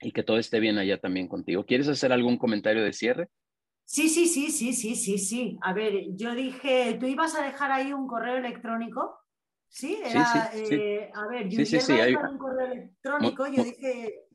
y 0.00 0.12
que 0.12 0.22
todo 0.22 0.38
esté 0.38 0.60
bien 0.60 0.78
allá 0.78 0.98
también 0.98 1.28
contigo. 1.28 1.64
¿Quieres 1.64 1.88
hacer 1.88 2.12
algún 2.12 2.36
comentario 2.36 2.82
de 2.82 2.92
cierre? 2.92 3.28
Sí, 3.84 4.08
sí, 4.08 4.26
sí, 4.26 4.50
sí, 4.50 4.72
sí, 4.72 4.96
sí, 4.96 5.18
sí. 5.18 5.58
A 5.62 5.72
ver, 5.72 6.16
yo 6.16 6.34
dije, 6.34 6.96
tú 6.98 7.06
ibas 7.06 7.34
a 7.34 7.44
dejar 7.44 7.72
ahí 7.72 7.92
un 7.92 8.06
correo 8.06 8.36
electrónico. 8.36 9.18
Sí, 9.68 9.98
era, 10.04 10.50
eh, 10.54 11.10
a 11.14 11.26
ver, 11.28 11.48
yo 11.48 11.64
sí, 11.64 11.80
sí, 11.80 11.92
hay... 11.92 12.14
un 12.14 12.36
correo 12.36 12.72
electrónico, 12.72 13.46
yo 13.46 13.64
dije, 13.64 14.26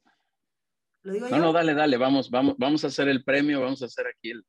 ¿lo 1.03 1.13
digo 1.13 1.29
no, 1.29 1.37
yo? 1.37 1.43
No, 1.43 1.53
dale, 1.53 1.75
dale, 1.75 1.97
vamos, 1.97 2.31
vamos, 2.31 2.55
vamos 2.57 2.83
a 2.83 2.87
hacer 2.87 3.07
el 3.07 3.23
premio, 3.23 3.61
vamos 3.61 3.83
a 3.83 3.85
hacer 3.85 4.07
aquí 4.07 4.31
el, 4.31 4.43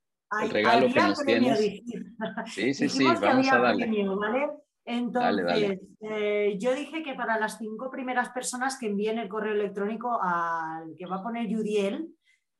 regalo 0.50 0.92
que 0.92 1.00
nos 1.00 1.22
tienes. 1.24 1.58
Sí, 1.58 2.72
sí, 2.72 2.88
sí, 2.88 3.04
vamos 3.04 3.52
a 3.52 3.58
darle. 3.58 3.86
¿vale? 3.86 4.48
Entonces, 4.90 5.80
eh, 6.00 6.56
yo 6.58 6.74
dije 6.74 7.02
que 7.02 7.12
para 7.12 7.38
las 7.38 7.58
cinco 7.58 7.90
primeras 7.90 8.30
personas 8.30 8.78
que 8.78 8.86
envíen 8.86 9.18
el 9.18 9.28
correo 9.28 9.52
electrónico 9.52 10.18
al 10.18 10.94
que 10.96 11.04
va 11.04 11.16
a 11.16 11.22
poner 11.22 11.46
Yudiel, 11.46 12.08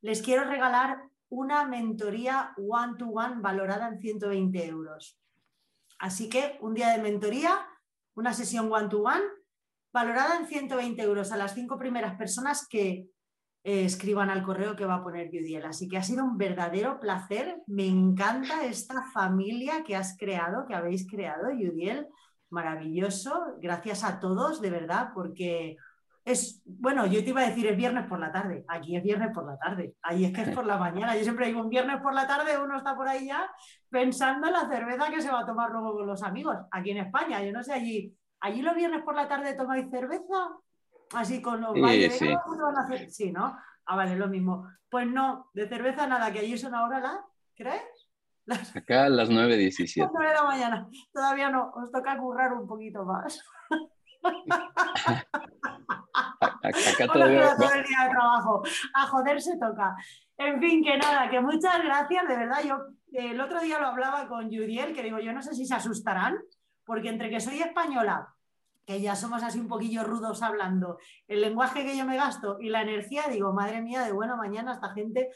les 0.03 0.21
quiero 0.21 0.45
regalar 0.45 0.99
una 1.31 1.65
mentoría 1.65 2.53
one-to-one 2.59 3.37
valorada 3.41 3.89
en 3.89 3.99
120 3.99 4.67
euros. 4.67 5.19
Así 5.99 6.29
que 6.29 6.59
un 6.61 6.75
día 6.75 6.91
de 6.91 7.03
mentoría, 7.03 7.67
una 8.15 8.35
sesión 8.35 8.71
one-to-one 8.71 9.25
valorada 9.91 10.37
en 10.37 10.47
120 10.47 11.01
euros 11.01 11.33
a 11.33 11.39
las 11.39 11.55
cinco 11.55 11.79
primeras 11.79 12.19
personas 12.19 12.69
que 12.69 13.09
eh, 13.65 13.85
escriban 13.85 14.31
al 14.31 14.43
correo 14.43 14.77
que 14.77 14.87
va 14.87 14.97
a 14.97 15.03
poner 15.03 15.31
Yudiel. 15.31 15.65
Así 15.65 15.89
que 15.89 15.99
ha 15.99 16.03
sido 16.03 16.25
un 16.25 16.39
verdadero 16.39 17.01
placer. 17.01 17.63
Me 17.67 17.87
encanta 17.87 18.65
esta 18.65 19.03
familia 19.13 19.85
que 19.85 19.97
has 19.97 20.17
creado, 20.17 20.67
que 20.67 20.75
habéis 20.75 21.09
creado, 21.09 21.51
Yudiel. 21.51 22.07
Maravilloso. 22.51 23.57
Gracias 23.61 24.05
a 24.05 24.21
todos, 24.21 24.61
de 24.61 24.71
verdad, 24.71 25.11
porque 25.15 25.77
es, 26.29 26.63
bueno, 26.67 27.07
yo 27.07 27.25
te 27.25 27.31
iba 27.31 27.41
a 27.41 27.49
decir 27.49 27.67
es 27.67 27.77
viernes 27.77 28.07
por 28.07 28.21
la 28.21 28.31
tarde, 28.31 28.65
aquí 28.69 28.97
es 28.97 29.03
viernes 29.03 29.31
por 29.33 29.47
la 29.47 29.57
tarde, 29.57 29.95
ahí 30.03 30.27
es 30.27 30.33
que 30.33 30.43
es 30.43 30.51
por 30.51 30.67
la 30.67 30.77
mañana, 30.77 31.17
yo 31.17 31.23
siempre 31.23 31.47
digo 31.47 31.63
un 31.63 31.71
viernes 31.71 32.01
por 32.03 32.15
la 32.15 32.27
tarde, 32.27 32.59
uno 32.59 32.77
está 32.77 32.95
por 32.95 33.09
ahí 33.09 33.27
ya 33.27 33.51
pensando 33.89 34.47
en 34.47 34.53
la 34.53 34.69
cerveza 34.69 35.11
que 35.11 35.23
se 35.23 35.31
va 35.31 35.41
a 35.41 35.47
tomar 35.47 35.71
luego 35.71 35.95
con 35.95 36.07
los 36.07 36.23
amigos, 36.23 36.57
aquí 36.71 36.91
en 36.91 36.99
España, 36.99 37.43
yo 37.43 37.53
no 37.53 37.63
sé, 37.63 37.73
allí, 37.73 38.15
allí 38.41 38.61
los 38.61 38.75
viernes 38.75 39.03
por 39.03 39.15
la 39.15 39.27
tarde 39.27 39.55
tomáis 39.55 39.91
cerveza, 39.91 40.51
así 41.15 41.43
con 41.43 41.61
los 41.61 41.75
sí, 41.75 42.11
sí. 42.11 42.29
van 42.29 42.77
a 42.77 42.81
hacer? 42.81 43.11
Sí, 43.11 43.33
¿no? 43.33 43.57
Ah, 43.87 43.97
vale, 43.97 44.17
lo 44.17 44.29
mismo. 44.29 44.69
Pues 44.91 45.07
no, 45.07 45.51
de 45.55 45.69
cerveza 45.69 46.07
nada, 46.07 46.33
que 46.33 46.41
allí 46.41 46.57
son 46.57 46.75
ahora 46.75 47.01
las, 47.01 47.21
¿crees? 47.55 48.09
Acá 48.75 49.05
a 49.05 49.09
las 49.09 49.29
9.17. 49.29 50.03
Las 50.03 50.11
9 50.13 50.29
de 50.29 50.35
la 50.35 50.45
mañana, 50.45 50.89
todavía 51.13 51.51
no, 51.51 51.71
os 51.75 51.91
toca 51.93 52.17
currar 52.17 52.53
un 52.55 52.67
poquito 52.67 53.05
más. 53.05 53.43
Acá 56.63 57.07
todavía... 57.13 57.57
todo 57.57 57.73
el 57.73 57.85
día 57.85 58.05
de 58.05 58.11
trabajo. 58.11 58.63
A 58.95 59.07
joder 59.07 59.41
se 59.41 59.59
toca. 59.59 59.97
En 60.37 60.61
fin, 60.61 60.83
que 60.83 60.97
nada, 60.97 61.29
que 61.29 61.41
muchas 61.41 61.83
gracias, 61.83 62.27
de 62.29 62.37
verdad. 62.37 62.63
Yo 62.65 62.79
el 63.13 63.41
otro 63.41 63.61
día 63.61 63.79
lo 63.79 63.89
hablaba 63.89 64.29
con 64.29 64.47
Judiel, 64.47 64.95
que 64.95 65.03
digo, 65.03 65.19
yo 65.19 65.33
no 65.33 65.43
sé 65.43 65.55
si 65.55 65.67
se 65.67 65.75
asustarán, 65.75 66.39
porque 66.85 67.09
entre 67.09 67.31
que 67.31 67.41
soy 67.41 67.61
española, 67.61 68.29
que 68.89 69.03
ya 69.03 69.15
somos 69.15 69.43
así 69.43 69.61
un 69.61 69.69
poquillo 69.69 70.03
rudos 70.03 70.41
hablando, 70.43 70.99
el 71.27 71.43
lenguaje 71.43 71.85
que 71.85 71.95
yo 71.95 72.07
me 72.07 72.17
gasto 72.17 72.57
y 72.59 72.71
la 72.71 72.81
energía, 72.81 73.25
digo, 73.31 73.53
madre 73.53 73.83
mía, 73.83 74.03
de 74.03 74.13
bueno, 74.13 74.39
mañana 74.39 74.73
esta 74.73 74.95
gente 74.95 75.29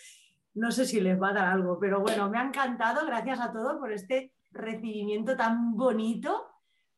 no 0.54 0.70
sé 0.70 0.86
si 0.86 1.02
les 1.02 1.20
va 1.20 1.28
a 1.28 1.34
dar 1.34 1.48
algo, 1.48 1.78
pero 1.78 2.00
bueno, 2.00 2.30
me 2.30 2.38
ha 2.38 2.44
encantado, 2.44 3.04
gracias 3.04 3.40
a 3.40 3.52
todos 3.52 3.76
por 3.76 3.92
este 3.92 4.32
recibimiento 4.52 5.36
tan 5.36 5.76
bonito 5.76 6.46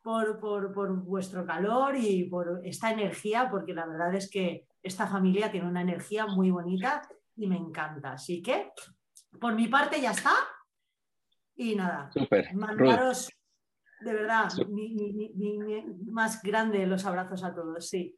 por, 0.00 0.38
vuestro 1.02 1.44
calor 1.44 1.96
y 1.96 2.22
por 2.28 2.60
esta 2.62 2.92
energía, 2.92 3.48
porque 3.50 3.74
la 3.74 3.86
verdad 3.86 4.14
es 4.14 4.30
que 4.30 4.68
esta 4.80 5.08
familia 5.08 5.50
tiene 5.50 5.68
una 5.68 5.80
energía 5.80 6.26
muy 6.26 6.52
bonita 6.52 7.02
y 7.34 7.48
me 7.48 7.56
encanta. 7.56 8.12
Así 8.12 8.42
que, 8.42 8.70
por 9.40 9.56
mi 9.56 9.66
parte, 9.66 10.00
ya 10.00 10.12
está. 10.12 10.34
Y 11.56 11.74
nada, 11.74 12.10
mandaros 12.54 13.28
de 14.04 14.12
verdad 14.12 14.48
más 16.06 16.42
grande 16.42 16.86
los 16.86 17.04
abrazos 17.04 17.42
a 17.44 17.54
todos, 17.54 17.88
sí. 17.88 18.16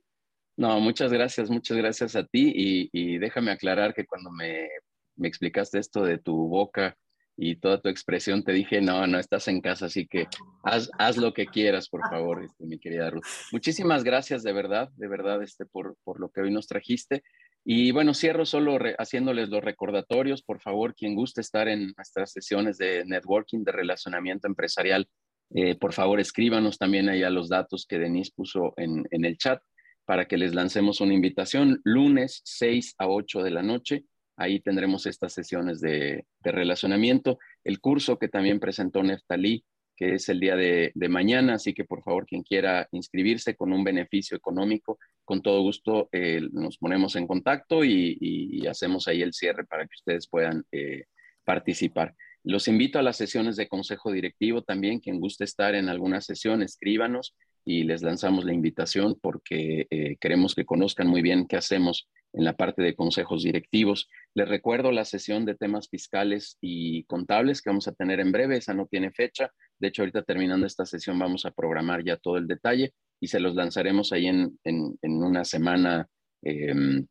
No, 0.57 0.81
muchas 0.81 1.13
gracias, 1.13 1.51
muchas 1.51 1.77
gracias 1.77 2.17
a 2.17 2.25
ti 2.25 2.53
y, 2.93 3.19
déjame 3.19 3.51
aclarar 3.51 3.95
que 3.95 4.07
cuando 4.07 4.31
me, 4.31 4.69
me 5.17 5.29
explicaste 5.29 5.79
esto 5.79 6.03
de 6.03 6.19
tu 6.19 6.49
boca 6.49 6.97
y 7.37 7.57
toda 7.57 7.81
tu 7.81 7.91
expresión, 7.91 8.43
te 8.43 8.53
dije, 8.53 8.81
no, 8.81 9.07
no 9.07 9.19
estás 9.19 9.47
en 9.49 9.61
casa, 9.61 9.87
así 9.87 10.07
que 10.07 10.27
haz, 10.63 10.91
haz 10.99 11.19
lo 11.19 11.35
que 11.35 11.47
quieras, 11.47 11.89
por 11.91 12.01
favor, 12.09 12.43
este, 12.43 12.65
mi 12.65 12.79
querida 12.79 13.11
Ruth. 13.11 13.25
Muchísimas 13.53 14.05
gracias, 14.05 14.43
de 14.43 14.55
verdad, 14.55 14.89
de 14.97 15.09
verdad, 15.09 15.43
este, 15.43 15.67
por, 15.67 15.97
por 16.03 16.19
lo 16.19 16.31
que 16.31 16.41
hoy 16.41 16.51
nos 16.51 16.67
trajiste. 16.67 17.23
Y 17.63 17.91
bueno, 17.91 18.15
cierro 18.15 18.47
solo 18.47 18.79
haciéndoles 18.99 19.51
los 19.51 19.63
recordatorios, 19.63 20.43
por 20.43 20.61
favor, 20.61 20.95
quien 20.95 21.15
guste 21.15 21.41
estar 21.43 21.69
en 21.69 21.93
nuestras 21.97 22.33
sesiones 22.33 22.79
de 22.79 23.05
networking, 23.05 23.65
de 23.65 23.73
relacionamiento 23.73 24.47
empresarial, 24.47 25.09
eh, 25.55 25.77
por 25.77 25.93
favor, 25.93 26.21
escríbanos 26.21 26.79
también 26.79 27.09
ahí 27.09 27.23
a 27.23 27.31
los 27.31 27.49
datos 27.49 27.87
que 27.89 27.99
Denise 27.99 28.33
puso 28.35 28.75
en, 28.77 29.05
en 29.11 29.25
el 29.25 29.39
chat 29.39 29.61
para 30.05 30.27
que 30.27 30.37
les 30.37 30.55
lancemos 30.55 31.01
una 31.01 31.15
invitación 31.15 31.81
lunes 31.85 32.43
6 32.45 32.95
a 32.99 33.09
8 33.09 33.43
de 33.43 33.51
la 33.51 33.63
noche 33.63 34.05
Ahí 34.37 34.61
tendremos 34.61 35.07
estas 35.07 35.33
sesiones 35.33 35.81
de, 35.81 36.27
relacionamiento. 36.43 37.39
El 37.65 37.81
curso 37.81 38.19
que 38.19 38.29
también 38.29 38.61
presentó 38.61 39.03
Neftalí, 39.03 39.65
que 39.97 40.15
es 40.15 40.29
el 40.29 40.41
día 40.41 40.57
de, 40.57 40.93
mañana, 41.09 41.55
así 41.55 41.73
que 41.73 41.85
por 41.85 42.03
favor, 42.03 42.27
quien 42.27 42.43
quiera 42.43 42.87
inscribirse 42.93 43.57
con 43.57 43.73
un 43.73 43.83
beneficio 43.83 44.37
económico, 44.37 44.99
con 45.25 45.41
todo 45.41 45.63
gusto 45.63 46.11
eh, 46.13 46.43
nos 46.53 46.77
ponemos 46.77 47.17
en 47.17 47.27
contacto 47.27 47.83
y, 47.83 48.67
hacemos 48.69 49.09
ahí 49.09 49.23
el 49.23 49.33
cierre 49.33 49.65
para 49.65 49.85
que 49.85 49.95
ustedes 49.95 50.29
puedan 50.29 50.65
eh, 50.71 51.05
participar. 51.45 52.15
Los 52.47 52.69
invito 52.69 53.01
a 53.01 53.03
las 53.03 53.17
sesiones 53.17 53.57
de 53.57 53.67
consejo 53.67 54.13
directivo 54.13 54.63
también. 54.63 55.01
Quien 55.01 55.19
guste 55.19 55.43
estar 55.43 55.75
en 55.75 55.89
alguna 55.89 56.21
sesión, 56.21 56.63
escríbanos 56.63 57.35
y 57.65 57.83
les 57.83 58.03
lanzamos 58.03 58.45
la 58.45 58.53
invitación 58.53 59.19
porque 59.21 59.89
eh, 59.91 60.17
queremos 60.21 60.55
que 60.55 60.65
conozcan 60.65 61.09
muy 61.09 61.23
bien 61.23 61.49
qué 61.49 61.57
hacemos 61.57 62.09
en 62.33 62.45
la 62.45 62.53
parte 62.53 62.85
de 62.85 62.95
consejos 62.95 63.43
directivos. 63.43 64.09
Les 64.33 64.49
recuerdo 64.49 64.93
la 64.93 65.05
sesión 65.05 65.45
de 65.45 65.57
temas 65.57 65.89
fiscales 65.89 66.57
y 66.61 67.03
contables 67.07 67.61
que 67.61 67.71
vamos 67.71 67.89
a 67.89 67.95
tener 67.95 68.21
en 68.21 68.31
breve. 68.31 68.59
Esa 68.59 68.75
no 68.75 68.87
tiene 68.87 69.11
fecha. 69.11 69.51
De 69.81 69.89
hecho, 69.89 70.03
ahorita 70.03 70.23
terminando 70.23 70.69
esta 70.69 70.87
sesión 70.87 71.19
vamos 71.19 71.47
a 71.47 71.51
programar 71.51 72.05
ya 72.05 72.17
todo 72.17 72.37
el 72.37 72.47
detalle 72.47 72.95
y 73.19 73.27
se 73.27 73.41
los 73.41 73.57
lanzaremos 73.57 74.13
ahí 74.13 74.29
en, 74.29 74.57
una 75.03 75.45
semana, 75.45 76.07
em, 76.43 77.05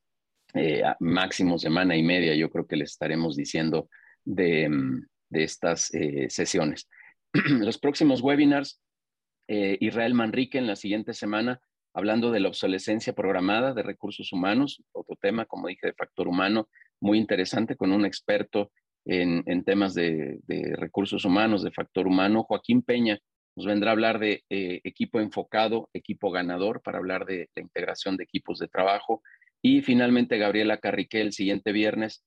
eh, 0.53 0.81
máximo 1.01 1.59
semana 1.59 1.97
y 1.97 2.03
media. 2.03 2.33
Yo 2.35 2.49
creo 2.49 2.65
que 2.65 2.77
les 2.77 2.91
estaremos 2.91 3.35
diciendo 3.35 3.89
de, 4.23 4.63
em, 4.63 5.05
de 5.35 5.43
estas 5.43 5.93
eh, 5.93 6.27
sesiones. 6.29 6.87
Los 7.33 7.77
próximos 7.77 8.21
webinars, 8.21 8.81
eh, 9.49 9.77
Israel 9.81 10.13
Manrique 10.13 10.57
en 10.57 10.65
la 10.65 10.77
siguiente 10.77 11.13
semana, 11.13 11.59
hablando 11.93 12.31
de 12.31 12.39
la 12.39 12.47
obsolescencia 12.47 13.13
programada 13.13 13.73
de 13.73 13.83
recursos 13.83 14.31
humanos, 14.31 14.81
otro 14.93 15.17
tema, 15.21 15.45
como 15.45 15.67
dije, 15.67 15.87
de 15.87 15.93
factor 15.93 16.29
humano, 16.29 16.69
muy 17.01 17.17
interesante 17.17 17.75
con 17.75 17.91
un 17.91 18.05
experto 18.05 18.71
en, 19.05 19.63
temas 19.65 19.93
de, 19.93 20.39
recursos 20.77 21.25
humanos, 21.25 21.63
de 21.63 21.71
factor 21.71 22.07
humano, 22.07 22.43
Joaquín 22.43 22.81
Peña. 22.81 23.19
Nos 23.55 23.67
vendrá 23.67 23.91
a 23.91 23.93
hablar 23.93 24.19
de 24.19 24.43
eh, 24.49 24.81
equipo 24.83 25.19
enfocado, 25.19 25.89
equipo 25.93 26.31
ganador, 26.31 26.81
para 26.81 26.97
hablar 26.97 27.25
de 27.25 27.49
la 27.55 27.61
integración 27.61 28.17
de 28.17 28.23
equipos 28.23 28.57
de 28.59 28.67
trabajo. 28.67 29.21
Y 29.61 29.81
finalmente, 29.81 30.37
Gabriela 30.37 30.77
Carrique 30.77 31.21
el 31.21 31.33
siguiente 31.33 31.71
viernes 31.71 32.25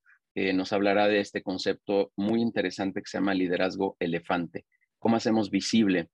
nos 0.52 0.73
hablará 0.73 1.09
de 1.09 1.20
este 1.20 1.43
concepto 1.43 2.12
muy 2.16 2.40
interesante 2.40 3.01
que 3.01 3.09
se 3.09 3.19
llama 3.19 3.35
liderazgo 3.35 3.97
elefante. 3.98 4.66
Cómo 4.98 5.16
hacemos 5.16 5.51
visible 5.51 6.10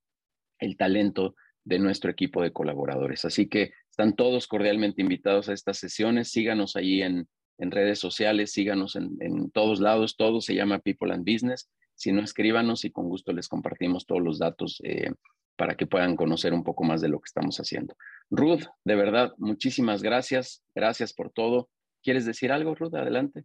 el 0.58 0.76
talento 0.76 1.34
de 1.64 1.78
nuestro 1.78 2.10
equipo 2.10 2.42
de 2.42 2.52
colaboradores. 2.52 3.24
Así 3.24 3.48
que 3.48 3.72
están 3.90 4.14
todos 4.14 4.46
cordialmente 4.46 5.02
invitados 5.02 5.48
a 5.48 5.52
estas 5.52 5.78
sesiones. 5.78 6.30
Síganos 6.30 6.76
ahí 6.76 7.02
en, 7.02 7.28
redes 7.58 7.98
sociales, 7.98 8.52
síganos 8.52 8.96
en, 8.96 9.50
todos 9.50 9.80
lados. 9.80 10.16
Todo 10.16 10.40
se 10.40 10.54
llama 10.54 10.78
People 10.78 11.12
and 11.12 11.30
Business. 11.30 11.70
Si 11.94 12.12
no, 12.12 12.22
escríbanos 12.22 12.84
y 12.84 12.90
con 12.90 13.08
gusto 13.08 13.32
les 13.32 13.48
compartimos 13.48 14.06
todos 14.06 14.22
los 14.22 14.38
datos 14.38 14.80
eh, 14.84 15.12
para 15.56 15.76
que 15.76 15.86
puedan 15.86 16.16
conocer 16.16 16.52
un 16.52 16.64
poco 16.64 16.84
más 16.84 17.00
de 17.00 17.08
lo 17.08 17.20
que 17.20 17.28
estamos 17.28 17.58
haciendo. 17.58 17.96
Ruth, 18.30 18.64
de 18.84 18.94
verdad, 18.96 19.32
muchísimas 19.38 20.02
gracias. 20.02 20.62
Gracias 20.74 21.12
por 21.12 21.30
todo. 21.30 21.68
¿Quieres 22.02 22.26
decir 22.26 22.52
algo, 22.52 22.74
Ruth? 22.74 22.94
Adelante 22.94 23.44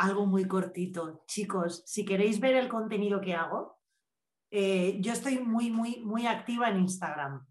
algo 0.00 0.26
muy 0.26 0.46
cortito. 0.46 1.22
Chicos, 1.26 1.82
si 1.86 2.04
queréis 2.04 2.40
ver 2.40 2.56
el 2.56 2.68
contenido 2.68 3.20
que 3.20 3.34
hago, 3.34 3.78
eh, 4.50 4.98
yo 5.00 5.12
estoy 5.12 5.38
muy, 5.38 5.70
muy, 5.70 6.00
muy 6.04 6.26
activa 6.26 6.70
en 6.70 6.80
Instagram. 6.80 7.46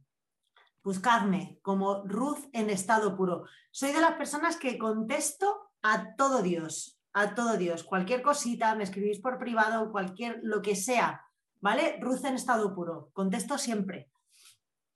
Buscadme 0.83 1.59
como 1.61 2.03
Ruth 2.05 2.49
en 2.53 2.69
estado 2.69 3.15
puro. 3.15 3.45
Soy 3.71 3.91
de 3.91 4.01
las 4.01 4.13
personas 4.13 4.57
que 4.57 4.79
contesto 4.79 5.71
a 5.83 6.15
todo 6.15 6.41
Dios, 6.41 6.99
a 7.13 7.35
todo 7.35 7.55
Dios. 7.57 7.83
Cualquier 7.83 8.21
cosita, 8.21 8.75
me 8.75 8.83
escribís 8.83 9.19
por 9.19 9.37
privado, 9.37 9.91
cualquier, 9.91 10.39
lo 10.41 10.61
que 10.61 10.75
sea. 10.75 11.21
¿vale? 11.61 11.97
Ruth 12.01 12.25
en 12.25 12.35
estado 12.35 12.73
puro. 12.73 13.11
Contesto 13.13 13.57
siempre. 13.57 14.09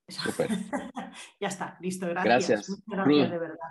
ya 1.40 1.48
está, 1.48 1.78
listo, 1.80 2.08
gracias. 2.08 2.50
Gracias. 2.50 2.84
gracias 2.88 3.32
de 3.32 3.38
verdad. 3.40 3.70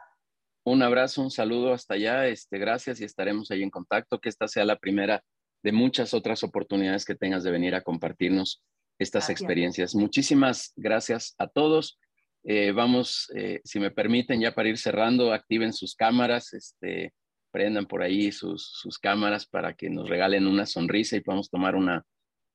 Un 0.65 0.83
abrazo, 0.83 1.23
un 1.23 1.31
saludo 1.31 1.73
hasta 1.73 1.95
allá. 1.95 2.29
Este, 2.29 2.59
gracias 2.59 3.01
y 3.01 3.05
estaremos 3.05 3.51
ahí 3.51 3.63
en 3.63 3.71
contacto. 3.71 4.21
Que 4.21 4.29
esta 4.29 4.49
sea 4.49 4.65
la 4.65 4.79
primera 4.79 5.23
de 5.63 5.73
muchas 5.73 6.15
otras 6.15 6.43
oportunidades 6.43 7.05
que 7.05 7.15
tengas 7.15 7.45
de 7.45 7.51
venir 7.51 7.75
a 7.75 7.83
compartirnos 7.83 8.63
estas 8.99 9.31
experiencias. 9.31 9.95
Muchísimas 9.95 10.73
gracias 10.77 11.35
a 11.39 11.49
todos. 11.49 11.99
Eh, 12.45 12.73
vamos, 12.73 13.31
eh, 13.35 13.61
si 13.65 13.79
me 13.79 13.91
permiten, 13.91 14.41
ya 14.41 14.55
para 14.55 14.69
ir 14.69 14.79
cerrando, 14.79 15.33
activen 15.33 15.73
sus 15.73 15.95
cámaras, 15.95 16.53
este, 16.55 17.13
prendan 17.53 17.87
por 17.87 18.03
ahí 18.03 18.33
sus, 18.33 18.67
sus 18.73 18.99
cámaras 18.99 19.47
para 19.47 19.75
que 19.75 19.91
nos 19.91 20.09
regalen 20.09 20.47
una 20.47 20.67
sonrisa 20.67 21.17
y 21.17 21.21
podamos 21.21 21.51
tomar 21.51 21.77
una, 21.77 22.05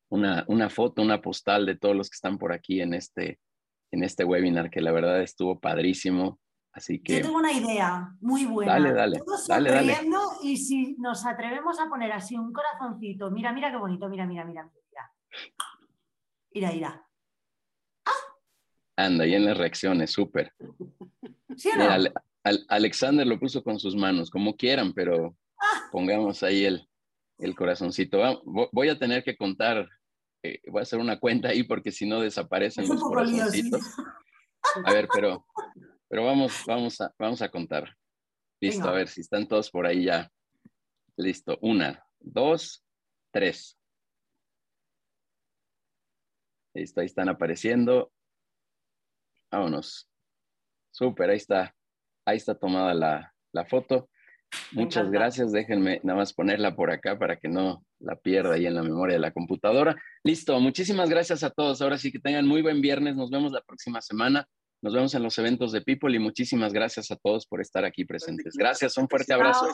una, 0.10 0.44
una, 0.48 0.70
foto, 0.70 1.02
una 1.02 1.22
postal 1.22 1.66
de 1.66 1.78
todos 1.78 1.96
los 1.96 2.10
que 2.10 2.16
están 2.16 2.38
por 2.38 2.52
aquí 2.52 2.82
en 2.82 2.94
este, 2.94 3.40
en 3.92 4.04
este 4.04 4.26
webinar, 4.26 4.70
que 4.70 4.82
la 4.82 4.92
verdad 4.92 5.22
estuvo 5.22 5.60
padrísimo. 5.60 6.40
Así 6.78 7.00
que... 7.00 7.16
Yo 7.16 7.22
tengo 7.24 7.38
una 7.40 7.52
idea 7.52 8.16
muy 8.22 8.46
buena. 8.46 8.74
Dale, 8.74 8.94
dale. 8.94 9.18
Todos 9.26 9.48
dale, 9.48 9.72
dale. 9.72 9.98
Y 10.44 10.58
si 10.58 10.96
nos 11.00 11.26
atrevemos 11.26 11.80
a 11.80 11.90
poner 11.90 12.12
así 12.12 12.38
un 12.38 12.54
corazoncito, 12.54 13.32
mira, 13.32 13.52
mira 13.52 13.72
qué 13.72 13.78
bonito, 13.78 14.08
mira, 14.08 14.28
mira, 14.28 14.46
mira, 14.46 14.64
mira. 14.64 15.12
Mira, 16.54 16.72
mira. 16.72 17.08
Anda, 18.96 19.26
y 19.26 19.34
en 19.34 19.46
las 19.46 19.58
reacciones, 19.58 20.12
súper. 20.12 20.54
¿Sí 21.56 21.70
o 21.70 21.78
no? 21.78 22.12
Alexander 22.70 23.26
lo 23.26 23.40
puso 23.40 23.64
con 23.64 23.80
sus 23.80 23.96
manos, 23.96 24.30
como 24.30 24.56
quieran, 24.56 24.94
pero 24.94 25.36
ah. 25.60 25.90
pongamos 25.92 26.44
ahí 26.44 26.64
el, 26.64 26.88
el 27.40 27.56
corazoncito. 27.56 28.44
Voy 28.72 28.90
a 28.90 29.00
tener 29.00 29.24
que 29.24 29.36
contar, 29.36 29.90
eh, 30.44 30.62
voy 30.68 30.82
a 30.82 30.84
hacer 30.84 31.00
una 31.00 31.20
cuenta 31.20 31.50
ahí 31.50 31.64
porque 31.64 31.92
si 31.92 32.08
no 32.08 32.22
desaparecen 32.22 32.88
los 32.88 33.02
corazoncitos. 33.02 33.82
A 34.86 34.94
ver, 34.94 35.08
pero, 35.12 35.44
pero 36.10 36.26
vamos, 36.26 36.64
vamos, 36.66 37.00
a, 37.02 37.14
vamos 37.18 37.42
a 37.42 37.50
contar. 37.50 37.96
Listo, 38.60 38.88
a 38.88 38.92
ver 38.92 39.08
si 39.08 39.22
están 39.22 39.48
todos 39.48 39.70
por 39.70 39.86
ahí 39.86 40.06
ya. 40.06 40.32
Listo, 41.16 41.58
una, 41.62 42.06
dos, 42.20 42.84
tres. 43.32 43.78
Listo, 46.74 47.02
ahí 47.02 47.06
están 47.06 47.30
apareciendo. 47.30 48.12
Vámonos. 49.52 50.10
Súper, 50.92 51.30
ahí 51.30 51.38
está. 51.38 51.76
Ahí 52.26 52.38
está 52.38 52.56
tomada 52.56 52.94
la, 52.94 53.34
la 53.54 53.66
foto. 53.66 54.10
Muchas 54.72 55.12
gracias. 55.12 55.52
Déjenme 55.52 56.00
nada 56.04 56.18
más 56.18 56.34
ponerla 56.34 56.76
por 56.76 56.92
acá 56.92 57.18
para 57.18 57.38
que 57.38 57.48
no 57.48 57.86
la 58.00 58.16
pierda 58.16 58.56
ahí 58.56 58.66
en 58.66 58.76
la 58.76 58.84
memoria 58.84 59.16
de 59.16 59.22
la 59.22 59.32
computadora. 59.32 59.96
Listo. 60.24 60.60
Muchísimas 60.60 61.10
gracias 61.10 61.44
a 61.44 61.50
todos. 61.50 61.82
Ahora 61.82 61.98
sí 61.98 62.12
que 62.12 62.20
tengan 62.20 62.48
muy 62.48 62.62
buen 62.62 62.82
viernes. 62.82 63.16
Nos 63.16 63.30
vemos 63.30 63.52
la 63.52 63.62
próxima 63.62 64.02
semana. 64.02 64.48
Nos 64.82 64.94
vemos 64.94 65.14
en 65.16 65.24
los 65.24 65.38
eventos 65.38 65.72
de 65.72 65.82
People 65.82 66.16
y 66.16 66.20
muchísimas 66.20 66.72
gracias 66.72 67.10
a 67.12 67.16
todos 67.16 67.46
por 67.48 67.62
estar 67.62 67.84
aquí 67.84 68.06
presentes. 68.06 68.56
Gracias. 68.56 68.98
Un 68.98 69.08
fuerte 69.10 69.34
abrazo. 69.34 69.68